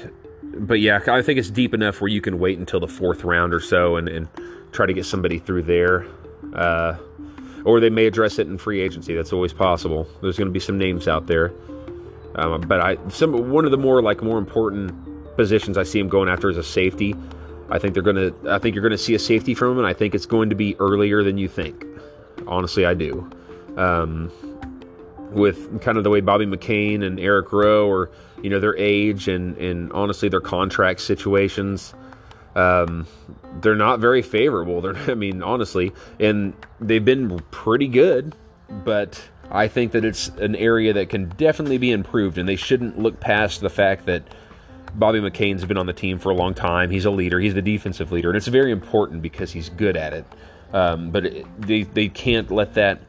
but 0.57 0.81
yeah, 0.81 1.01
I 1.09 1.21
think 1.23 1.39
it's 1.39 1.51
deep 1.51 1.75
enough 1.75 2.01
where 2.01 2.09
you 2.09 2.21
can 2.21 2.39
wait 2.39 2.59
until 2.59 2.81
the 2.81 2.89
fourth 2.89 3.25
round 3.25 3.53
or 3.53 3.61
so 3.61 3.97
and, 3.97 4.09
and 4.09 4.29
try 4.73 4.87
to 4.87 4.93
get 4.93 5.05
somebody 5.05 5.39
through 5.39 5.63
there. 5.65 6.07
Uh, 6.55 6.97
or 7.65 7.81
they 7.81 7.91
may 7.91 8.07
address 8.07 8.39
it 8.39 8.47
in 8.47 8.59
free 8.59 8.81
agency. 8.81 9.15
That's 9.15 9.33
always 9.33 9.53
possible. 9.53 10.07
There's 10.21 10.37
going 10.37 10.49
to 10.49 10.53
be 10.53 10.61
some 10.61 10.79
names 10.79 11.09
out 11.09 11.27
there. 11.27 11.53
Um, 12.37 12.61
but 12.63 12.81
I 12.81 12.97
some 13.09 13.51
one 13.51 13.65
of 13.65 13.71
the 13.71 13.79
more 13.79 14.03
like 14.03 14.23
more 14.23 14.39
important 14.39 15.37
positions 15.37 15.77
I 15.79 15.83
see 15.83 15.99
him 15.99 16.09
going 16.09 16.29
after 16.29 16.49
is 16.51 16.57
a 16.57 16.65
safety. 16.65 17.15
I 17.75 17.79
think 17.81 17.93
they're 17.93 18.05
to 18.17 18.35
I 18.49 18.59
think 18.59 18.77
you're 18.77 18.83
to 18.93 18.99
see 18.99 19.17
a 19.17 19.19
safety 19.19 19.53
from 19.53 19.73
him, 19.73 19.79
and 19.79 19.87
I 19.87 19.93
think 19.93 20.15
it's 20.15 20.27
going 20.27 20.51
to 20.51 20.57
be 20.57 20.77
earlier 20.79 21.25
than 21.25 21.39
you 21.39 21.49
think. 21.49 21.85
Honestly, 22.47 22.87
I 22.87 22.95
do. 22.95 23.29
Um, 23.77 24.31
with 25.33 25.81
kind 25.83 25.99
of 25.99 26.05
the 26.05 26.11
way 26.11 26.21
Bobby 26.21 26.47
McCain 26.47 27.03
and 27.03 27.19
Eric 27.19 27.53
Rowe 27.53 27.89
or 27.89 28.11
you 28.43 28.49
know 28.49 28.61
their 28.61 28.77
age 28.77 29.27
and 29.27 29.59
and 29.59 29.93
honestly 29.93 30.29
their 30.29 30.41
contract 30.41 31.01
situations 31.01 31.95
um, 32.55 33.09
they're 33.61 33.75
not 33.75 33.99
very 33.99 34.23
favorable 34.23 34.81
they're 34.83 34.97
I 35.11 35.15
mean 35.15 35.43
honestly 35.43 35.93
and 36.21 36.55
they've 36.81 37.05
been 37.05 37.41
pretty 37.51 37.89
good 37.89 38.37
but 38.71 39.21
I 39.51 39.67
think 39.67 39.93
that 39.93 40.05
it's 40.05 40.29
an 40.29 40.55
area 40.55 40.93
that 40.93 41.09
can 41.09 41.31
definitely 41.31 41.79
be 41.79 41.91
improved 41.91 42.39
and 42.39 42.49
they 42.49 42.57
shouldn't 42.57 42.99
look 42.99 43.19
past 43.19 43.61
the 43.61 43.71
fact 43.71 44.07
that 44.07 44.23
Bobby 44.95 45.21
McCain's 45.21 45.65
been 45.65 45.77
on 45.77 45.87
the 45.87 45.93
team 45.93 46.19
for 46.19 46.31
a 46.31 46.35
long 46.35 46.55
time 46.55 46.91
he's 46.91 47.05
a 47.05 47.11
leader 47.11 47.41
he's 47.41 47.55
the 47.55 47.63
defensive 47.63 48.13
leader 48.13 48.31
and 48.31 48.37
it's 48.37 48.47
very 48.47 48.71
important 48.71 49.23
because 49.23 49.53
he's 49.53 49.69
good 49.69 49.97
at 49.97 50.13
it 50.13 50.25
um, 50.73 51.11
but 51.11 51.27
it, 51.27 51.61
they, 51.61 51.83
they 51.83 52.09
can't 52.09 52.51
let 52.51 52.75
that 52.75 53.01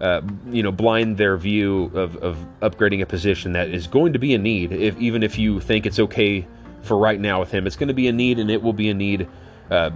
uh, 0.00 0.20
you 0.50 0.62
know, 0.62 0.72
blind 0.72 1.16
their 1.16 1.36
view 1.36 1.90
of, 1.94 2.16
of 2.16 2.36
upgrading 2.60 3.00
a 3.00 3.06
position 3.06 3.52
that 3.52 3.68
is 3.68 3.86
going 3.86 4.12
to 4.12 4.18
be 4.18 4.34
a 4.34 4.38
need. 4.38 4.72
If 4.72 4.98
even 4.98 5.22
if 5.22 5.38
you 5.38 5.60
think 5.60 5.86
it's 5.86 5.98
okay 5.98 6.46
for 6.82 6.98
right 6.98 7.18
now 7.18 7.40
with 7.40 7.50
him, 7.50 7.66
it's 7.66 7.76
going 7.76 7.88
to 7.88 7.94
be 7.94 8.08
a 8.08 8.12
need, 8.12 8.38
and 8.38 8.50
it 8.50 8.62
will 8.62 8.72
be 8.72 8.90
a 8.90 8.94
need 8.94 9.28
uh, 9.70 9.90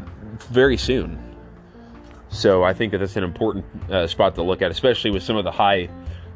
very 0.50 0.76
soon. 0.76 1.22
So 2.30 2.62
I 2.62 2.74
think 2.74 2.92
that 2.92 2.98
that's 2.98 3.16
an 3.16 3.24
important 3.24 3.64
uh, 3.90 4.06
spot 4.06 4.34
to 4.36 4.42
look 4.42 4.62
at, 4.62 4.70
especially 4.70 5.10
with 5.10 5.22
some 5.22 5.36
of 5.36 5.44
the 5.44 5.50
high, 5.50 5.88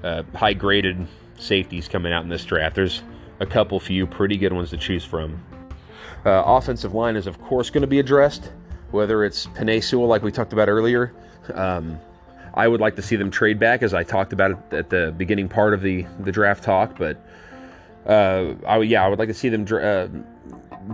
uh, 0.02 0.22
high 0.34 0.54
graded 0.54 1.06
safeties 1.38 1.88
coming 1.88 2.12
out 2.12 2.24
in 2.24 2.28
this 2.28 2.44
draft. 2.44 2.74
There's 2.74 3.02
a 3.42 3.46
couple 3.46 3.78
few 3.80 4.06
pretty 4.06 4.36
good 4.36 4.52
ones 4.52 4.70
to 4.70 4.76
choose 4.76 5.04
from. 5.04 5.42
Uh, 6.24 6.42
offensive 6.46 6.94
line 6.94 7.16
is 7.16 7.26
of 7.26 7.40
course 7.42 7.68
going 7.68 7.82
to 7.82 7.88
be 7.88 7.98
addressed, 7.98 8.52
whether 8.92 9.24
it's 9.24 9.46
Penei 9.48 9.82
Sewell 9.82 10.06
like 10.06 10.22
we 10.22 10.30
talked 10.30 10.52
about 10.52 10.68
earlier. 10.68 11.12
Um, 11.52 11.98
I 12.54 12.68
would 12.68 12.80
like 12.80 12.96
to 12.96 13.02
see 13.02 13.16
them 13.16 13.30
trade 13.30 13.58
back, 13.58 13.82
as 13.82 13.94
I 13.94 14.04
talked 14.04 14.32
about 14.32 14.52
it 14.52 14.58
at 14.72 14.90
the 14.90 15.12
beginning 15.16 15.48
part 15.48 15.74
of 15.74 15.82
the 15.82 16.06
the 16.20 16.30
draft 16.30 16.62
talk. 16.62 16.96
But 16.96 17.18
uh, 18.06 18.54
I 18.66 18.78
yeah, 18.78 19.04
I 19.04 19.08
would 19.08 19.18
like 19.18 19.28
to 19.28 19.34
see 19.34 19.48
them 19.48 19.66
uh, 19.72 20.08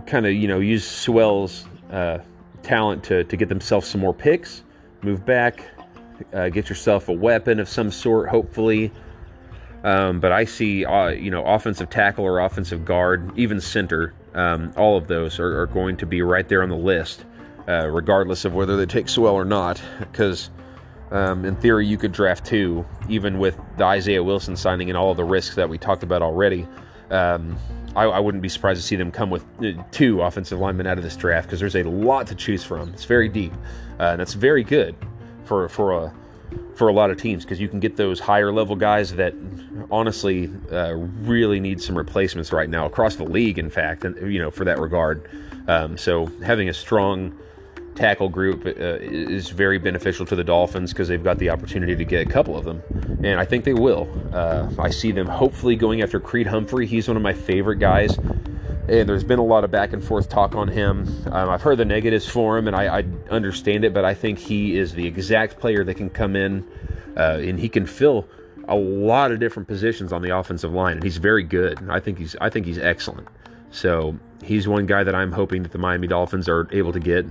kind 0.06 0.26
of 0.26 0.32
you 0.32 0.48
know 0.48 0.60
use 0.60 0.86
Sewell's 0.86 1.66
uh, 1.90 2.18
talent 2.62 3.04
to 3.04 3.24
to 3.24 3.36
get 3.36 3.48
themselves 3.48 3.86
some 3.86 4.00
more 4.00 4.14
picks, 4.14 4.62
move 5.02 5.26
back, 5.26 5.64
uh, 6.32 6.48
get 6.48 6.68
yourself 6.70 7.08
a 7.08 7.12
weapon 7.12 7.60
of 7.60 7.68
some 7.68 7.90
sort, 7.90 8.28
hopefully. 8.28 8.90
Um, 9.84 10.20
but 10.20 10.32
I 10.32 10.44
see, 10.44 10.84
uh, 10.84 11.08
you 11.08 11.30
know, 11.30 11.44
offensive 11.44 11.88
tackle 11.88 12.24
or 12.24 12.40
offensive 12.40 12.84
guard, 12.84 13.30
even 13.36 13.60
center, 13.60 14.12
um, 14.34 14.72
all 14.76 14.96
of 14.96 15.06
those 15.06 15.38
are, 15.38 15.60
are, 15.60 15.66
going 15.66 15.96
to 15.98 16.06
be 16.06 16.20
right 16.20 16.48
there 16.48 16.62
on 16.62 16.68
the 16.68 16.76
list, 16.76 17.24
uh, 17.68 17.86
regardless 17.88 18.44
of 18.44 18.54
whether 18.54 18.76
they 18.76 18.86
take 18.86 19.08
Sewell 19.08 19.34
or 19.34 19.44
not, 19.44 19.80
because 20.00 20.50
um, 21.10 21.44
in 21.44 21.56
theory, 21.56 21.86
you 21.86 21.96
could 21.96 22.12
draft 22.12 22.44
two, 22.44 22.84
even 23.08 23.38
with 23.38 23.58
the 23.76 23.84
Isaiah 23.84 24.22
Wilson 24.22 24.56
signing 24.56 24.90
and 24.90 24.96
all 24.96 25.10
of 25.10 25.16
the 25.16 25.24
risks 25.24 25.54
that 25.54 25.68
we 25.68 25.78
talked 25.78 26.02
about 26.02 26.22
already. 26.22 26.66
Um, 27.10 27.56
I, 27.96 28.04
I, 28.04 28.18
wouldn't 28.18 28.42
be 28.42 28.50
surprised 28.50 28.80
to 28.80 28.86
see 28.86 28.96
them 28.96 29.10
come 29.10 29.30
with 29.30 29.44
uh, 29.62 29.82
two 29.90 30.20
offensive 30.20 30.58
linemen 30.58 30.86
out 30.86 30.98
of 30.98 31.04
this 31.04 31.16
draft 31.16 31.48
because 31.48 31.58
there's 31.58 31.74
a 31.74 31.84
lot 31.84 32.26
to 32.26 32.34
choose 32.34 32.62
from. 32.62 32.90
It's 32.90 33.06
very 33.06 33.30
deep, 33.30 33.52
uh, 33.98 34.10
and 34.10 34.20
that's 34.20 34.34
very 34.34 34.62
good 34.62 34.94
for 35.44 35.68
for 35.70 35.92
a 35.92 36.14
for 36.78 36.88
a 36.88 36.92
lot 36.92 37.10
of 37.10 37.16
teams 37.16 37.44
because 37.44 37.58
you 37.58 37.68
can 37.68 37.80
get 37.80 37.96
those 37.96 38.20
higher 38.20 38.52
level 38.52 38.76
guys 38.76 39.12
that 39.16 39.34
honestly 39.90 40.48
uh, 40.70 40.94
really 40.94 41.58
need 41.58 41.82
some 41.82 41.98
replacements 41.98 42.52
right 42.52 42.70
now 42.70 42.86
across 42.86 43.16
the 43.16 43.24
league. 43.24 43.58
In 43.58 43.68
fact, 43.68 44.04
and 44.04 44.32
you 44.32 44.38
know 44.38 44.52
for 44.52 44.64
that 44.64 44.78
regard, 44.78 45.28
um, 45.66 45.98
so 45.98 46.26
having 46.44 46.68
a 46.68 46.74
strong 46.74 47.36
tackle 47.96 48.28
group 48.28 48.64
uh, 48.64 48.70
is 48.70 49.50
very 49.50 49.76
beneficial 49.76 50.24
to 50.24 50.36
the 50.36 50.44
Dolphins 50.44 50.92
because 50.92 51.08
they've 51.08 51.24
got 51.24 51.38
the 51.38 51.50
opportunity 51.50 51.96
to 51.96 52.04
get 52.04 52.24
a 52.24 52.30
couple 52.30 52.56
of 52.56 52.64
them, 52.64 52.80
and 53.24 53.40
I 53.40 53.44
think 53.44 53.64
they 53.64 53.74
will. 53.74 54.08
Uh, 54.32 54.70
I 54.78 54.90
see 54.90 55.10
them 55.10 55.26
hopefully 55.26 55.74
going 55.74 56.00
after 56.00 56.20
Creed 56.20 56.46
Humphrey. 56.46 56.86
He's 56.86 57.08
one 57.08 57.16
of 57.16 57.24
my 57.24 57.32
favorite 57.32 57.80
guys, 57.80 58.16
and 58.88 59.08
there's 59.08 59.24
been 59.24 59.38
a 59.38 59.44
lot 59.44 59.64
of 59.64 59.70
back 59.70 59.92
and 59.92 60.02
forth 60.02 60.28
talk 60.28 60.54
on 60.54 60.68
him. 60.68 61.06
Um, 61.26 61.50
I've 61.50 61.62
heard 61.62 61.78
the 61.78 61.84
negatives 61.84 62.26
for 62.26 62.56
him, 62.56 62.66
and 62.66 62.74
I, 62.74 63.00
I, 63.00 63.04
understand 63.30 63.84
it, 63.84 63.92
but 63.92 64.04
I 64.04 64.14
think 64.14 64.38
he 64.38 64.78
is 64.78 64.94
the 64.94 65.06
exact 65.06 65.58
player 65.60 65.84
that 65.84 65.94
can 65.94 66.08
come 66.08 66.34
in 66.36 66.66
uh, 67.16 67.38
and 67.40 67.58
he 67.58 67.68
can 67.68 67.86
fill 67.86 68.26
a 68.66 68.76
lot 68.76 69.32
of 69.32 69.40
different 69.40 69.68
positions 69.68 70.12
on 70.12 70.22
the 70.22 70.36
offensive 70.36 70.72
line, 70.72 70.94
and 70.94 71.02
he's 71.02 71.16
very 71.18 71.42
good. 71.42 71.78
I 71.90 72.00
think 72.00 72.18
he's 72.18 72.36
I 72.40 72.50
think 72.50 72.66
he's 72.66 72.78
excellent. 72.78 73.28
So 73.70 74.18
he's 74.42 74.66
one 74.66 74.86
guy 74.86 75.04
that 75.04 75.14
I'm 75.14 75.32
hoping 75.32 75.62
that 75.62 75.72
the 75.72 75.78
Miami 75.78 76.06
Dolphins 76.06 76.48
are 76.48 76.68
able 76.72 76.92
to 76.92 77.00
get 77.00 77.26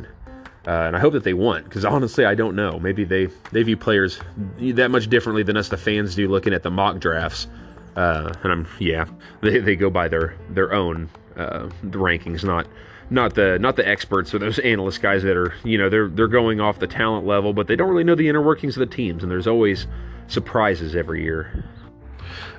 Uh, 0.68 0.86
and 0.88 0.98
I 0.98 1.00
hope 1.00 1.14
that 1.14 1.24
they 1.24 1.34
want, 1.34 1.64
because 1.64 1.86
honestly, 1.86 2.26
I 2.26 2.36
don't 2.36 2.56
know. 2.56 2.78
Maybe 2.78 3.06
they, 3.06 3.30
they 3.54 3.64
view 3.64 3.78
players 3.78 4.20
that 4.60 4.92
much 4.92 5.10
differently 5.10 5.42
than 5.42 5.56
us, 5.56 5.70
the 5.70 5.78
fans, 5.78 6.14
do 6.14 6.28
looking 6.28 6.54
at 6.54 6.62
the 6.62 6.70
mock 6.70 7.00
drafts. 7.00 7.48
Uh, 7.96 8.34
and 8.44 8.52
I'm, 8.52 8.68
yeah, 8.78 9.06
they, 9.42 9.60
they 9.60 9.76
go 9.78 9.90
by 9.90 10.10
their 10.10 10.36
their 10.50 10.74
own 10.74 11.10
uh, 11.38 11.70
the 11.84 11.98
rankings, 11.98 12.44
not 12.44 12.68
not 13.10 13.36
the 13.36 13.58
not 13.60 13.76
the 13.76 13.88
experts 13.88 14.34
or 14.34 14.40
those 14.40 14.60
analyst 14.60 15.02
guys 15.02 15.24
that 15.24 15.38
are, 15.38 15.54
you 15.64 15.78
know, 15.78 15.90
they're 15.90 16.10
they're 16.10 16.28
going 16.28 16.60
off 16.60 16.80
the 16.80 16.88
talent 16.88 17.26
level, 17.26 17.54
but 17.54 17.68
they 17.68 17.76
don't 17.76 17.90
really 17.90 18.04
know 18.04 18.16
the 18.16 18.28
inner 18.28 18.42
workings 18.42 18.76
of 18.76 18.82
the 18.82 18.96
teams, 18.96 19.24
and 19.24 19.32
there's 19.32 19.48
always 19.48 19.88
surprises 20.28 20.96
every 20.96 21.24
year. 21.24 21.64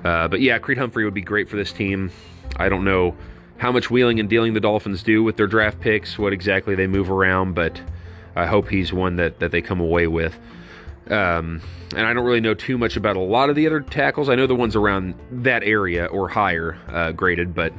Uh, 0.03 0.27
but 0.27 0.41
yeah, 0.41 0.57
Creed 0.57 0.77
Humphrey 0.77 1.05
would 1.05 1.13
be 1.13 1.21
great 1.21 1.49
for 1.49 1.55
this 1.55 1.71
team. 1.71 2.11
I 2.55 2.69
don't 2.69 2.83
know 2.83 3.15
how 3.57 3.71
much 3.71 3.91
wheeling 3.91 4.19
and 4.19 4.29
dealing 4.29 4.53
the 4.53 4.59
Dolphins 4.59 5.03
do 5.03 5.21
with 5.23 5.35
their 5.35 5.47
draft 5.47 5.79
picks, 5.81 6.17
what 6.17 6.33
exactly 6.33 6.75
they 6.75 6.87
move 6.87 7.11
around, 7.11 7.53
but 7.53 7.81
I 8.35 8.45
hope 8.45 8.69
he's 8.69 8.93
one 8.93 9.17
that, 9.17 9.39
that 9.39 9.51
they 9.51 9.61
come 9.61 9.81
away 9.81 10.07
with. 10.07 10.39
Um, 11.09 11.61
and 11.95 12.05
I 12.05 12.13
don't 12.13 12.25
really 12.25 12.39
know 12.39 12.53
too 12.53 12.77
much 12.77 12.95
about 12.95 13.17
a 13.17 13.21
lot 13.21 13.49
of 13.49 13.55
the 13.55 13.67
other 13.67 13.81
tackles. 13.81 14.29
I 14.29 14.35
know 14.35 14.47
the 14.47 14.55
ones 14.55 14.75
around 14.75 15.15
that 15.31 15.63
area 15.63 16.05
or 16.05 16.29
higher 16.29 16.77
uh, 16.87 17.11
graded, 17.11 17.53
but 17.53 17.73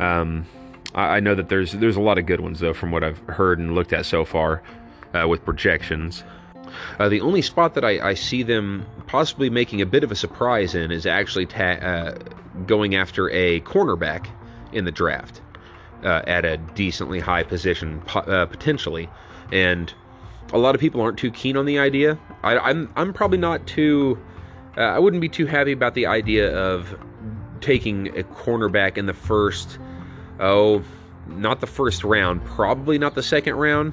um, 0.00 0.46
I, 0.94 1.16
I, 1.16 1.20
know 1.20 1.34
that 1.34 1.48
there's 1.48 1.72
there's 1.72 1.96
a 1.96 2.00
lot 2.00 2.18
of 2.18 2.26
good 2.26 2.40
ones 2.40 2.60
though 2.60 2.74
from 2.74 2.90
what 2.90 3.04
I've 3.04 3.18
heard 3.28 3.58
and 3.58 3.74
looked 3.74 3.92
at 3.92 4.06
so 4.06 4.24
far 4.24 4.62
uh, 5.14 5.26
with 5.28 5.44
projections. 5.44 6.24
Uh, 6.98 7.08
the 7.08 7.20
only 7.20 7.42
spot 7.42 7.74
that 7.74 7.84
I, 7.84 8.10
I, 8.10 8.14
see 8.14 8.44
them 8.44 8.86
possibly 9.08 9.50
making 9.50 9.80
a 9.80 9.86
bit 9.86 10.04
of 10.04 10.12
a 10.12 10.14
surprise 10.14 10.74
in 10.74 10.92
is 10.92 11.04
actually 11.04 11.46
ta- 11.46 11.80
uh, 11.80 12.18
going 12.66 12.94
after 12.94 13.28
a 13.30 13.60
cornerback 13.62 14.28
in 14.72 14.84
the 14.84 14.92
draft 14.92 15.40
uh, 16.04 16.22
at 16.28 16.44
a 16.44 16.56
decently 16.56 17.18
high 17.18 17.42
position 17.42 18.00
po- 18.02 18.20
uh, 18.20 18.46
potentially 18.46 19.08
and 19.52 19.92
a 20.52 20.58
lot 20.58 20.74
of 20.74 20.80
people 20.80 21.00
aren't 21.00 21.18
too 21.18 21.30
keen 21.30 21.56
on 21.56 21.66
the 21.66 21.78
idea. 21.78 22.18
I, 22.42 22.58
I'm, 22.58 22.90
I'm 22.96 23.12
probably 23.12 23.38
not 23.38 23.66
too. 23.66 24.18
Uh, 24.76 24.82
I 24.82 24.98
wouldn't 24.98 25.20
be 25.20 25.28
too 25.28 25.46
happy 25.46 25.72
about 25.72 25.94
the 25.94 26.06
idea 26.06 26.56
of 26.56 26.98
taking 27.60 28.08
a 28.18 28.22
cornerback 28.22 28.96
in 28.96 29.06
the 29.06 29.14
first. 29.14 29.78
Oh, 30.40 30.82
not 31.26 31.60
the 31.60 31.66
first 31.66 32.02
round. 32.02 32.44
Probably 32.44 32.98
not 32.98 33.14
the 33.14 33.22
second 33.22 33.54
round. 33.54 33.92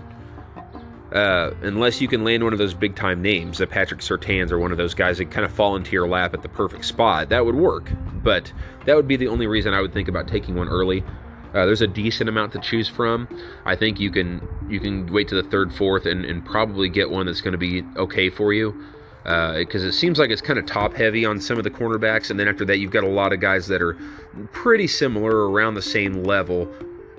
Uh, 1.12 1.52
unless 1.62 2.02
you 2.02 2.08
can 2.08 2.24
land 2.24 2.44
one 2.44 2.52
of 2.52 2.60
those 2.60 2.74
big 2.74 2.96
time 2.96 3.22
names, 3.22 3.60
the 3.60 3.68
Patrick 3.68 4.02
Surtains 4.02 4.52
or 4.52 4.60
one 4.60 4.72
of 4.72 4.78
those 4.78 4.94
guys 4.94 5.20
that 5.20 5.32
kind 5.32 5.46
of 5.46 5.52
fall 5.52 5.76
into 5.76 5.92
your 5.92 6.08
lap 6.08 6.34
at 6.34 6.42
the 6.42 6.50
perfect 6.50 6.84
spot, 6.84 7.30
that 7.30 7.46
would 7.46 7.56
work. 7.56 7.92
But 8.24 8.52
that 8.86 8.96
would 8.96 9.08
be 9.08 9.16
the 9.16 9.28
only 9.28 9.48
reason 9.48 9.74
I 9.74 9.82
would 9.82 9.94
think 9.94 10.10
about 10.10 10.28
taking 10.28 10.56
one 10.56 10.68
early. 10.68 11.04
Uh, 11.54 11.66
there's 11.66 11.82
a 11.82 11.88
decent 11.88 12.30
amount 12.30 12.52
to 12.54 12.60
choose 12.60 12.90
from. 12.90 13.28
I 13.66 13.76
think 13.76 14.00
you 14.00 14.12
can 14.12 14.46
you 14.70 14.80
can 14.80 15.12
wait 15.12 15.30
to 15.30 15.36
the 15.36 15.44
third, 15.44 15.74
fourth, 15.74 16.06
and, 16.06 16.26
and 16.26 16.46
probably 16.46 16.90
get 16.90 17.10
one 17.10 17.26
that's 17.26 17.42
going 17.42 17.54
to 17.54 17.58
be 17.58 17.84
okay 17.96 18.30
for 18.30 18.52
you. 18.52 18.76
Because 19.24 19.84
uh, 19.84 19.88
it 19.88 19.94
seems 19.94 20.20
like 20.20 20.30
it's 20.30 20.42
kind 20.42 20.60
of 20.60 20.66
top 20.66 20.94
heavy 20.94 21.26
on 21.26 21.42
some 21.42 21.58
of 21.58 21.64
the 21.64 21.70
cornerbacks, 21.70 22.30
and 22.30 22.40
then 22.40 22.48
after 22.48 22.64
that, 22.66 22.78
you've 22.78 22.92
got 22.92 23.04
a 23.04 23.10
lot 23.10 23.34
of 23.34 23.40
guys 23.40 23.68
that 23.68 23.82
are 23.82 23.98
pretty 24.52 24.88
similar, 24.88 25.50
around 25.50 25.76
the 25.76 25.82
same 25.82 26.24
level. 26.24 26.72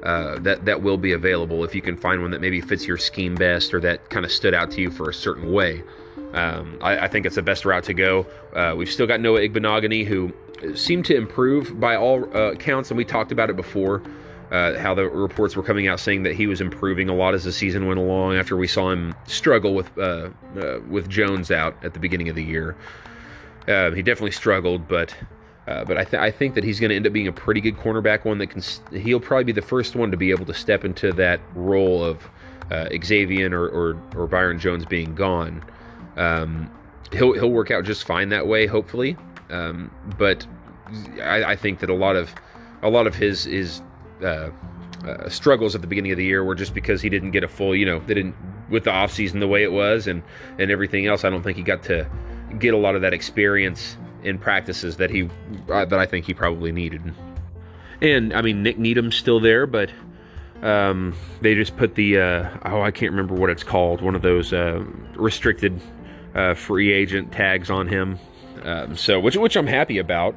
Uh, 0.02 0.38
that 0.38 0.64
that 0.64 0.80
will 0.80 0.96
be 0.96 1.12
available 1.12 1.64
if 1.64 1.74
you 1.74 1.82
can 1.82 1.96
find 1.96 2.22
one 2.22 2.30
that 2.30 2.40
maybe 2.40 2.60
fits 2.60 2.86
your 2.86 2.96
scheme 2.96 3.34
best 3.34 3.74
or 3.74 3.80
that 3.80 4.08
kind 4.10 4.24
of 4.24 4.30
stood 4.30 4.54
out 4.54 4.70
to 4.70 4.80
you 4.80 4.92
for 4.92 5.10
a 5.10 5.14
certain 5.14 5.52
way. 5.52 5.82
Um, 6.34 6.78
I, 6.80 7.00
I, 7.00 7.08
think 7.08 7.26
it's 7.26 7.34
the 7.34 7.42
best 7.42 7.64
route 7.64 7.84
to 7.84 7.94
go. 7.94 8.26
Uh, 8.54 8.74
we've 8.76 8.90
still 8.90 9.06
got 9.06 9.20
Noah 9.20 9.40
Igbinoghene, 9.40 10.06
who 10.06 10.32
seemed 10.74 11.04
to 11.06 11.16
improve 11.16 11.80
by 11.80 11.96
all 11.96 12.24
uh, 12.36 12.52
accounts, 12.52 12.90
and 12.90 12.98
we 12.98 13.04
talked 13.04 13.32
about 13.32 13.50
it 13.50 13.56
before. 13.56 14.02
Uh, 14.50 14.78
how 14.78 14.94
the 14.94 15.06
reports 15.06 15.56
were 15.56 15.62
coming 15.62 15.88
out 15.88 16.00
saying 16.00 16.22
that 16.22 16.34
he 16.34 16.46
was 16.46 16.62
improving 16.62 17.10
a 17.10 17.14
lot 17.14 17.34
as 17.34 17.44
the 17.44 17.52
season 17.52 17.86
went 17.86 17.98
along. 17.98 18.34
After 18.36 18.56
we 18.56 18.66
saw 18.66 18.90
him 18.90 19.14
struggle 19.26 19.74
with 19.74 19.96
uh, 19.98 20.30
uh, 20.56 20.78
with 20.88 21.08
Jones 21.08 21.50
out 21.50 21.76
at 21.84 21.92
the 21.92 22.00
beginning 22.00 22.30
of 22.30 22.34
the 22.34 22.44
year, 22.44 22.74
uh, 23.66 23.90
he 23.90 24.00
definitely 24.00 24.30
struggled. 24.30 24.88
But 24.88 25.14
uh, 25.68 25.84
but 25.84 25.98
I, 25.98 26.04
th- 26.04 26.20
I 26.20 26.30
think 26.30 26.54
that 26.54 26.64
he's 26.64 26.80
going 26.80 26.88
to 26.88 26.96
end 26.96 27.06
up 27.06 27.12
being 27.12 27.28
a 27.28 27.32
pretty 27.32 27.60
good 27.60 27.76
cornerback. 27.76 28.24
One 28.24 28.38
that 28.38 28.46
can 28.46 28.62
he'll 28.98 29.20
probably 29.20 29.44
be 29.44 29.52
the 29.52 29.60
first 29.60 29.94
one 29.94 30.10
to 30.10 30.16
be 30.16 30.30
able 30.30 30.46
to 30.46 30.54
step 30.54 30.82
into 30.82 31.12
that 31.12 31.40
role 31.54 32.02
of 32.02 32.26
uh, 32.70 32.88
Xavier 33.04 33.50
or, 33.50 33.68
or, 33.68 34.02
or 34.16 34.26
Byron 34.26 34.58
Jones 34.58 34.86
being 34.86 35.14
gone. 35.14 35.62
Um, 36.16 36.70
he'll 37.12 37.34
he'll 37.34 37.50
work 37.50 37.70
out 37.70 37.84
just 37.84 38.04
fine 38.04 38.30
that 38.30 38.46
way, 38.46 38.66
hopefully. 38.66 39.18
Um, 39.50 39.90
but 40.16 40.46
I, 41.20 41.44
I, 41.44 41.56
think 41.56 41.80
that 41.80 41.90
a 41.90 41.94
lot 41.94 42.16
of 42.16 42.34
a 42.82 42.88
lot 42.88 43.06
of 43.06 43.14
his 43.14 43.44
his 43.44 43.82
uh, 44.24 44.48
uh, 45.04 45.28
struggles 45.28 45.74
at 45.74 45.82
the 45.82 45.86
beginning 45.86 46.12
of 46.12 46.18
the 46.18 46.24
year 46.24 46.44
were 46.44 46.54
just 46.54 46.72
because 46.72 47.02
he 47.02 47.10
didn't 47.10 47.32
get 47.32 47.44
a 47.44 47.48
full, 47.48 47.76
you 47.76 47.84
know, 47.84 47.98
they 48.00 48.14
didn't 48.14 48.34
with 48.70 48.84
the 48.84 48.90
off 48.90 49.12
season 49.12 49.40
the 49.40 49.48
way 49.48 49.64
it 49.64 49.72
was 49.72 50.06
and 50.06 50.22
and 50.58 50.70
everything 50.70 51.06
else. 51.06 51.24
I 51.24 51.30
don't 51.30 51.42
think 51.42 51.58
he 51.58 51.62
got 51.62 51.82
to 51.84 52.08
get 52.58 52.72
a 52.72 52.78
lot 52.78 52.94
of 52.94 53.02
that 53.02 53.12
experience 53.12 53.98
in 54.22 54.38
practices 54.38 54.96
that 54.96 55.10
he 55.10 55.28
uh, 55.70 55.84
that 55.84 55.98
I 55.98 56.06
think 56.06 56.26
he 56.26 56.34
probably 56.34 56.72
needed. 56.72 57.14
And 58.00 58.32
I 58.32 58.42
mean, 58.42 58.62
Nick 58.62 58.78
Needham's 58.78 59.16
still 59.16 59.40
there, 59.40 59.66
but 59.66 59.90
um, 60.62 61.14
they 61.40 61.54
just 61.54 61.76
put 61.76 61.94
the 61.94 62.18
uh, 62.18 62.50
oh 62.64 62.82
I 62.82 62.90
can't 62.90 63.12
remember 63.12 63.34
what 63.34 63.50
it's 63.50 63.64
called, 63.64 64.00
one 64.00 64.14
of 64.14 64.22
those 64.22 64.52
uh, 64.52 64.84
restricted 65.14 65.80
uh, 66.34 66.54
free 66.54 66.92
agent 66.92 67.32
tags 67.32 67.70
on 67.70 67.88
him. 67.88 68.18
Um, 68.62 68.96
so 68.96 69.20
which 69.20 69.36
which 69.36 69.56
I'm 69.56 69.66
happy 69.66 69.98
about. 69.98 70.34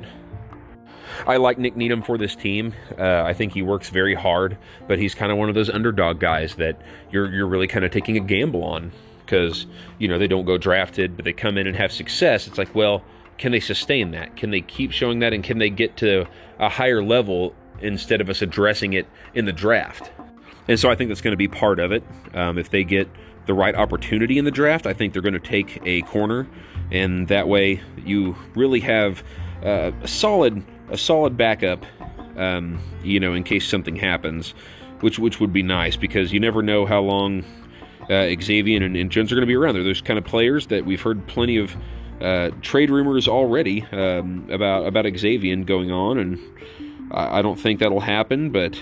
I 1.28 1.38
like 1.38 1.60
Nick 1.60 1.76
Needham 1.76 2.02
for 2.02 2.18
this 2.18 2.36
team. 2.36 2.74
Uh, 2.98 3.22
I 3.24 3.34
think 3.34 3.54
he 3.54 3.62
works 3.62 3.90
very 3.90 4.16
hard, 4.16 4.58
but 4.88 4.98
he's 4.98 5.14
kind 5.14 5.32
of 5.32 5.38
one 5.38 5.50
of 5.50 5.56
those 5.56 5.70
underdog 5.70 6.20
guys 6.20 6.56
that 6.56 6.82
you're 7.12 7.32
you're 7.32 7.48
really 7.48 7.68
kind 7.68 7.86
of 7.86 7.92
taking 7.92 8.18
a 8.18 8.22
gamble 8.22 8.64
on 8.64 8.92
because 9.26 9.66
you 9.98 10.08
know 10.08 10.18
they 10.18 10.28
don't 10.28 10.46
go 10.46 10.58
drafted, 10.58 11.16
but 11.16 11.26
they 11.26 11.34
come 11.34 11.58
in 11.58 11.68
and 11.68 11.76
have 11.76 11.92
success. 11.92 12.48
It's 12.48 12.58
like, 12.58 12.74
well, 12.76 13.04
can 13.42 13.52
they 13.52 13.60
sustain 13.60 14.12
that? 14.12 14.38
Can 14.38 14.52
they 14.52 14.62
keep 14.62 14.92
showing 14.92 15.18
that, 15.20 15.34
and 15.34 15.44
can 15.44 15.58
they 15.58 15.72
get 15.72 15.98
to 15.98 16.28
a 16.60 16.70
higher 16.70 17.04
level 17.04 17.56
instead 17.80 18.22
of 18.22 18.30
us 18.30 18.44
addressing 18.44 18.94
it 18.94 19.08
in 19.34 19.46
the 19.46 19.52
draft? 19.52 20.12
And 20.68 20.80
so 20.80 20.92
I 20.92 20.96
think 20.96 21.08
that's 21.08 21.22
going 21.22 21.32
to 21.32 21.38
be 21.38 21.48
part 21.48 21.80
of 21.80 21.92
it. 21.92 22.04
Um, 22.36 22.60
if 22.60 22.70
they 22.70 22.84
get 22.84 23.10
the 23.48 23.56
right 23.56 23.74
opportunity 23.74 24.38
in 24.38 24.46
the 24.46 24.52
draft, 24.52 24.86
I 24.86 24.94
think 24.94 25.14
they're 25.14 25.24
going 25.24 25.34
to 25.34 25.40
take 25.40 25.82
a 25.84 26.04
corner, 26.04 26.48
and 26.92 27.28
that 27.30 27.48
way 27.48 27.82
you 28.06 28.36
really 28.54 28.80
have 28.82 29.24
uh, 29.66 29.92
a 30.04 30.08
solid 30.08 30.64
a 30.92 30.98
solid 30.98 31.36
backup, 31.36 31.84
um, 32.38 32.80
you 33.04 33.20
know, 33.20 33.34
in 33.34 33.44
case 33.44 33.68
something 33.68 33.96
happens, 33.96 34.54
which 35.00 35.18
which 35.18 35.40
would 35.40 35.52
be 35.52 35.64
nice 35.64 35.96
because 35.96 36.32
you 36.32 36.40
never 36.40 36.62
know 36.62 36.86
how 36.86 37.02
long 37.02 37.44
uh, 38.08 38.28
Xavier 38.40 38.84
and, 38.84 38.96
and 38.96 39.10
Jones 39.10 39.32
are 39.32 39.36
going 39.36 39.48
to 39.48 39.48
be 39.48 39.56
around. 39.56 39.74
There, 39.74 39.84
there's 39.84 40.02
kind 40.02 40.20
of 40.20 40.26
players 40.26 40.68
that 40.68 40.86
we've 40.86 41.02
heard 41.02 41.26
plenty 41.26 41.58
of 41.58 41.76
uh, 42.22 42.52
trade 42.62 42.90
rumors 42.90 43.28
already 43.28 43.84
um, 43.92 44.48
about 44.52 44.86
about 44.86 45.06
Xavier 45.18 45.56
going 45.58 45.92
on, 45.92 46.18
and 46.18 46.40
I, 47.12 47.40
I, 47.40 47.42
don't 47.42 47.60
think 47.60 47.80
that'll 47.80 48.00
happen, 48.00 48.52
but 48.52 48.80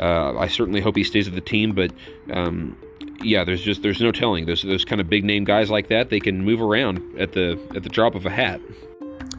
uh, 0.00 0.36
I 0.36 0.48
certainly 0.48 0.80
hope 0.80 0.96
he 0.96 1.04
stays 1.04 1.26
with 1.26 1.34
the 1.34 1.40
team. 1.40 1.72
But 1.72 1.92
um, 2.32 2.76
yeah, 3.22 3.44
there's 3.44 3.62
just 3.62 3.82
there's 3.82 4.00
no 4.00 4.10
telling. 4.10 4.46
Those 4.46 4.62
those 4.62 4.84
kind 4.84 5.00
of 5.00 5.08
big 5.08 5.24
name 5.24 5.44
guys 5.44 5.70
like 5.70 5.88
that, 5.88 6.10
they 6.10 6.20
can 6.20 6.44
move 6.44 6.60
around 6.60 7.00
at 7.18 7.32
the 7.32 7.58
at 7.76 7.84
the 7.84 7.88
drop 7.88 8.14
of 8.14 8.26
a 8.26 8.30
hat. 8.30 8.60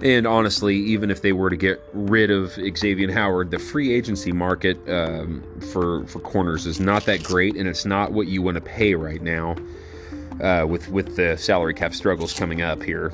And 0.01 0.26
honestly, 0.26 0.76
even 0.76 1.12
if 1.12 1.22
they 1.22 1.34
were 1.34 1.49
to 1.49 1.56
get 1.56 1.82
rid 1.93 2.32
of 2.32 2.51
Xavier 2.78 3.12
Howard, 3.12 3.51
the 3.51 3.60
free 3.60 3.93
agency 3.93 4.32
market 4.32 4.78
um, 4.89 5.43
for 5.72 6.06
for 6.08 6.20
corners 6.20 6.66
is 6.66 6.80
not 6.80 7.06
that 7.06 7.22
great, 7.24 7.58
and 7.58 7.68
it's 7.68 7.86
not 7.86 8.14
what 8.14 8.28
you 8.28 8.41
want 8.41 8.56
to 8.56 8.62
pay 8.62 8.95
right 8.95 9.22
now 9.22 9.56
uh, 10.42 10.66
with 10.68 10.90
with 10.90 11.16
the 11.16 11.38
salary 11.38 11.74
cap 11.74 11.94
struggles 11.94 12.34
coming 12.34 12.62
up 12.62 12.82
here. 12.84 13.14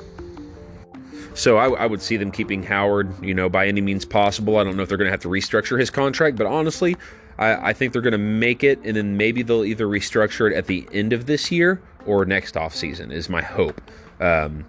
So 1.34 1.58
I, 1.58 1.70
I, 1.70 1.86
would 1.86 2.02
see 2.02 2.16
them 2.16 2.32
keeping 2.32 2.62
Howard, 2.64 3.24
you 3.24 3.34
know, 3.34 3.48
by 3.48 3.68
any 3.68 3.80
means 3.80 4.04
possible. 4.04 4.58
I 4.58 4.64
don't 4.64 4.76
know 4.76 4.82
if 4.82 4.88
they're 4.88 4.98
going 4.98 5.06
to 5.06 5.12
have 5.12 5.22
to 5.22 5.28
restructure 5.28 5.78
his 5.78 5.88
contract, 5.88 6.36
but 6.36 6.46
honestly, 6.46 6.96
I, 7.38 7.70
I 7.70 7.72
think 7.72 7.92
they're 7.92 8.02
going 8.02 8.12
to 8.12 8.18
make 8.18 8.64
it, 8.64 8.80
and 8.84 8.96
then 8.96 9.16
maybe 9.16 9.42
they'll 9.42 9.64
either 9.64 9.86
restructure 9.86 10.50
it 10.50 10.56
at 10.56 10.66
the 10.66 10.86
end 10.92 11.12
of 11.12 11.26
this 11.26 11.52
year 11.52 11.80
or 12.04 12.24
next 12.24 12.56
off 12.56 12.74
season. 12.74 13.12
Is 13.12 13.28
my 13.28 13.42
hope. 13.42 13.80
Um, 14.20 14.66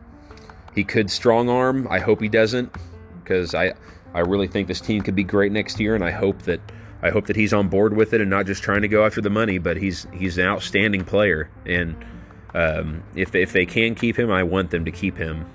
he 0.74 0.84
could 0.84 1.10
strong 1.12 1.50
arm. 1.50 1.88
I 1.90 2.00
hope 2.00 2.22
he 2.22 2.30
doesn't, 2.30 2.74
because 3.22 3.54
I 3.56 3.74
I 4.14 4.20
really 4.20 4.48
think 4.48 4.68
this 4.68 4.82
team 4.82 5.02
could 5.02 5.16
be 5.16 5.24
great 5.24 5.52
next 5.52 5.80
year, 5.80 5.96
and 5.96 6.04
I 6.04 6.12
hope 6.12 6.44
that 6.44 6.62
I 7.02 7.10
hope 7.10 7.26
that 7.28 7.36
he's 7.36 7.54
on 7.54 7.68
board 7.68 7.96
with 7.96 8.14
it 8.14 8.22
and 8.22 8.30
not 8.30 8.46
just 8.46 8.62
trying 8.62 8.84
to 8.84 8.88
go 8.88 9.06
after 9.06 9.22
the 9.22 9.30
money. 9.30 9.58
But 9.58 9.78
he's 9.78 10.08
he's 10.14 10.38
an 10.38 10.46
outstanding 10.46 11.04
player, 11.04 11.50
and 11.66 11.96
um, 12.54 13.04
if 13.16 13.32
they, 13.32 13.42
if 13.42 13.54
they 13.54 13.66
can 13.66 13.96
keep 13.96 14.18
him, 14.18 14.32
I 14.32 14.44
want 14.44 14.72
them 14.72 14.86
to 14.86 14.92
keep 14.92 15.18
him. 15.18 15.46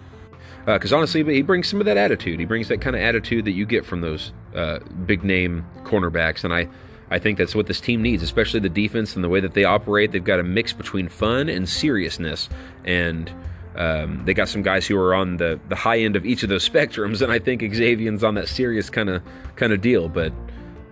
Because 0.64 0.92
uh, 0.92 0.96
honestly, 0.96 1.22
he 1.22 1.42
brings 1.42 1.68
some 1.68 1.80
of 1.80 1.86
that 1.86 1.96
attitude. 1.96 2.40
He 2.40 2.44
brings 2.44 2.68
that 2.68 2.80
kind 2.80 2.96
of 2.96 3.02
attitude 3.02 3.44
that 3.44 3.52
you 3.52 3.66
get 3.66 3.86
from 3.86 4.00
those 4.00 4.32
uh, 4.54 4.80
big 5.06 5.22
name 5.22 5.64
cornerbacks, 5.84 6.42
and 6.42 6.52
I 6.52 6.68
I 7.10 7.18
think 7.18 7.38
that's 7.38 7.54
what 7.54 7.66
this 7.66 7.80
team 7.80 8.02
needs, 8.02 8.22
especially 8.22 8.60
the 8.60 8.68
defense 8.68 9.14
and 9.14 9.22
the 9.22 9.28
way 9.28 9.40
that 9.40 9.54
they 9.54 9.64
operate. 9.64 10.10
They've 10.10 10.24
got 10.24 10.40
a 10.40 10.42
mix 10.42 10.72
between 10.72 11.08
fun 11.08 11.48
and 11.48 11.68
seriousness, 11.68 12.48
and 12.84 13.30
um, 13.76 14.24
they 14.24 14.34
got 14.34 14.48
some 14.48 14.62
guys 14.62 14.86
who 14.86 14.98
are 14.98 15.14
on 15.14 15.36
the, 15.36 15.60
the 15.68 15.76
high 15.76 16.00
end 16.00 16.16
of 16.16 16.26
each 16.26 16.42
of 16.42 16.48
those 16.48 16.68
spectrums, 16.68 17.22
and 17.22 17.30
I 17.30 17.38
think 17.38 17.62
Xavier's 17.62 18.24
on 18.24 18.34
that 18.34 18.48
serious 18.48 18.90
kind 18.90 19.08
of 19.08 19.22
kind 19.54 19.72
of 19.72 19.80
deal. 19.80 20.08
But 20.08 20.32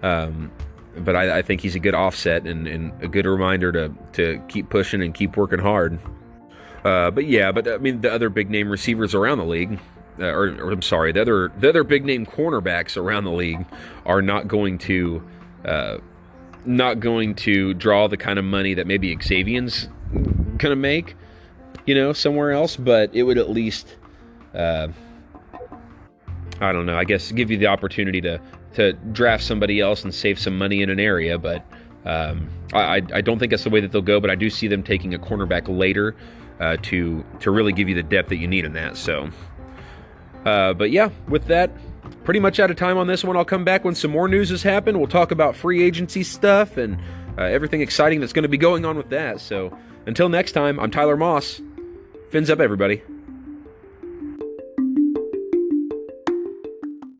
um, 0.03 0.53
but 0.99 1.16
I, 1.16 1.38
I, 1.38 1.42
think 1.42 1.61
he's 1.61 1.74
a 1.74 1.80
good 1.80 1.95
offset 1.95 2.47
and, 2.47 2.66
and, 2.66 2.92
a 3.03 3.09
good 3.09 3.26
reminder 3.26 3.72
to 3.72 3.95
to 4.12 4.40
keep 4.49 4.70
pushing 4.70 5.03
and 5.03 5.14
keep 5.14 5.36
working 5.36 5.59
hard. 5.59 5.99
Uh, 6.84 7.11
but 7.11 7.26
yeah, 7.26 7.51
but 7.53 7.66
I 7.66 7.78
mean 7.78 8.01
the 8.01 8.12
other 8.12 8.28
big 8.28 8.51
name 8.51 8.68
receivers 8.68 9.14
around 9.14 9.38
the 9.38 9.45
league, 9.45 9.78
uh, 10.18 10.26
or, 10.26 10.55
or, 10.62 10.70
I'm 10.70 10.82
sorry, 10.82 11.12
the 11.12 11.22
other 11.22 11.53
the 11.59 11.68
other 11.68 11.84
big 11.84 12.05
name 12.05 12.26
cornerbacks 12.26 12.97
around 12.97 13.24
the 13.24 13.32
league 13.32 13.64
are 14.05 14.22
not 14.22 14.49
going 14.49 14.78
to 14.78 15.22
uh, 15.64 15.99
not 16.64 17.01
going 17.01 17.34
to 17.34 17.74
draw 17.74 18.07
the 18.07 18.16
kind 18.16 18.38
of 18.38 18.45
money 18.45 18.74
that 18.74 18.86
maybe 18.86 19.16
Xavier's 19.20 19.88
gonna 20.59 20.76
make, 20.76 21.16
you 21.86 21.95
know, 21.95 22.12
somewhere 22.12 22.53
else. 22.53 22.76
But 22.76 23.14
it 23.14 23.22
would 23.22 23.38
at 23.38 23.51
least, 23.51 23.97
uh, 24.55 24.88
I 26.61 26.72
don't 26.72 26.86
know. 26.86 26.97
I 26.97 27.05
guess 27.05 27.32
give 27.32 27.51
you 27.51 27.57
the 27.57 27.66
opportunity 27.66 28.20
to 28.20 28.40
to 28.75 28.93
draft 28.93 29.45
somebody 29.45 29.81
else 29.81 30.05
and 30.05 30.14
save 30.14 30.39
some 30.39 30.57
money 30.59 30.83
in 30.83 30.91
an 30.91 31.01
area, 31.01 31.39
but. 31.39 31.64
Um, 32.07 32.51
I, 32.75 32.97
I 33.14 33.20
don't 33.22 33.39
think 33.39 33.49
that's 33.49 33.64
the 33.64 33.70
way 33.70 33.81
that 33.81 33.93
they'll 33.93 34.03
go, 34.03 34.20
but 34.20 34.29
I 34.31 34.35
do 34.35 34.51
see 34.51 34.68
them 34.68 34.83
taking 34.83 35.14
a 35.14 35.18
cornerback 35.18 35.75
later 35.75 36.14
uh, 36.61 36.77
to 36.83 37.25
to 37.41 37.51
really 37.51 37.72
give 37.72 37.89
you 37.89 37.95
the 37.95 38.03
depth 38.03 38.29
that 38.29 38.37
you 38.37 38.49
need 38.49 38.64
in 38.64 38.72
that. 38.75 38.97
So, 38.97 39.31
uh, 40.45 40.75
but 40.75 40.91
yeah, 40.91 41.11
with 41.29 41.47
that, 41.47 41.70
pretty 42.25 42.41
much 42.41 42.61
out 42.61 42.70
of 42.70 42.77
time 42.77 42.99
on 42.99 43.07
this 43.07 43.25
one. 43.25 43.37
I'll 43.37 43.45
come 43.45 43.64
back 43.64 43.85
when 43.85 43.95
some 43.95 44.11
more 44.11 44.29
news 44.29 44.51
has 44.51 44.62
happened. 44.62 44.99
We'll 44.99 45.09
talk 45.09 45.31
about 45.31 45.57
free 45.57 45.83
agency 45.83 46.22
stuff 46.22 46.77
and 46.77 46.99
uh, 47.39 47.43
everything 47.43 47.81
exciting 47.81 48.20
that's 48.20 48.33
going 48.33 48.45
to 48.45 48.49
be 48.49 48.59
going 48.59 48.85
on 48.85 48.97
with 48.97 49.11
that. 49.11 49.41
So, 49.41 49.77
until 50.07 50.29
next 50.29 50.53
time, 50.53 50.79
I'm 50.81 50.91
Tyler 50.91 51.16
Moss. 51.16 51.61
Fins 52.31 52.51
up, 52.51 52.61
everybody. 52.61 53.03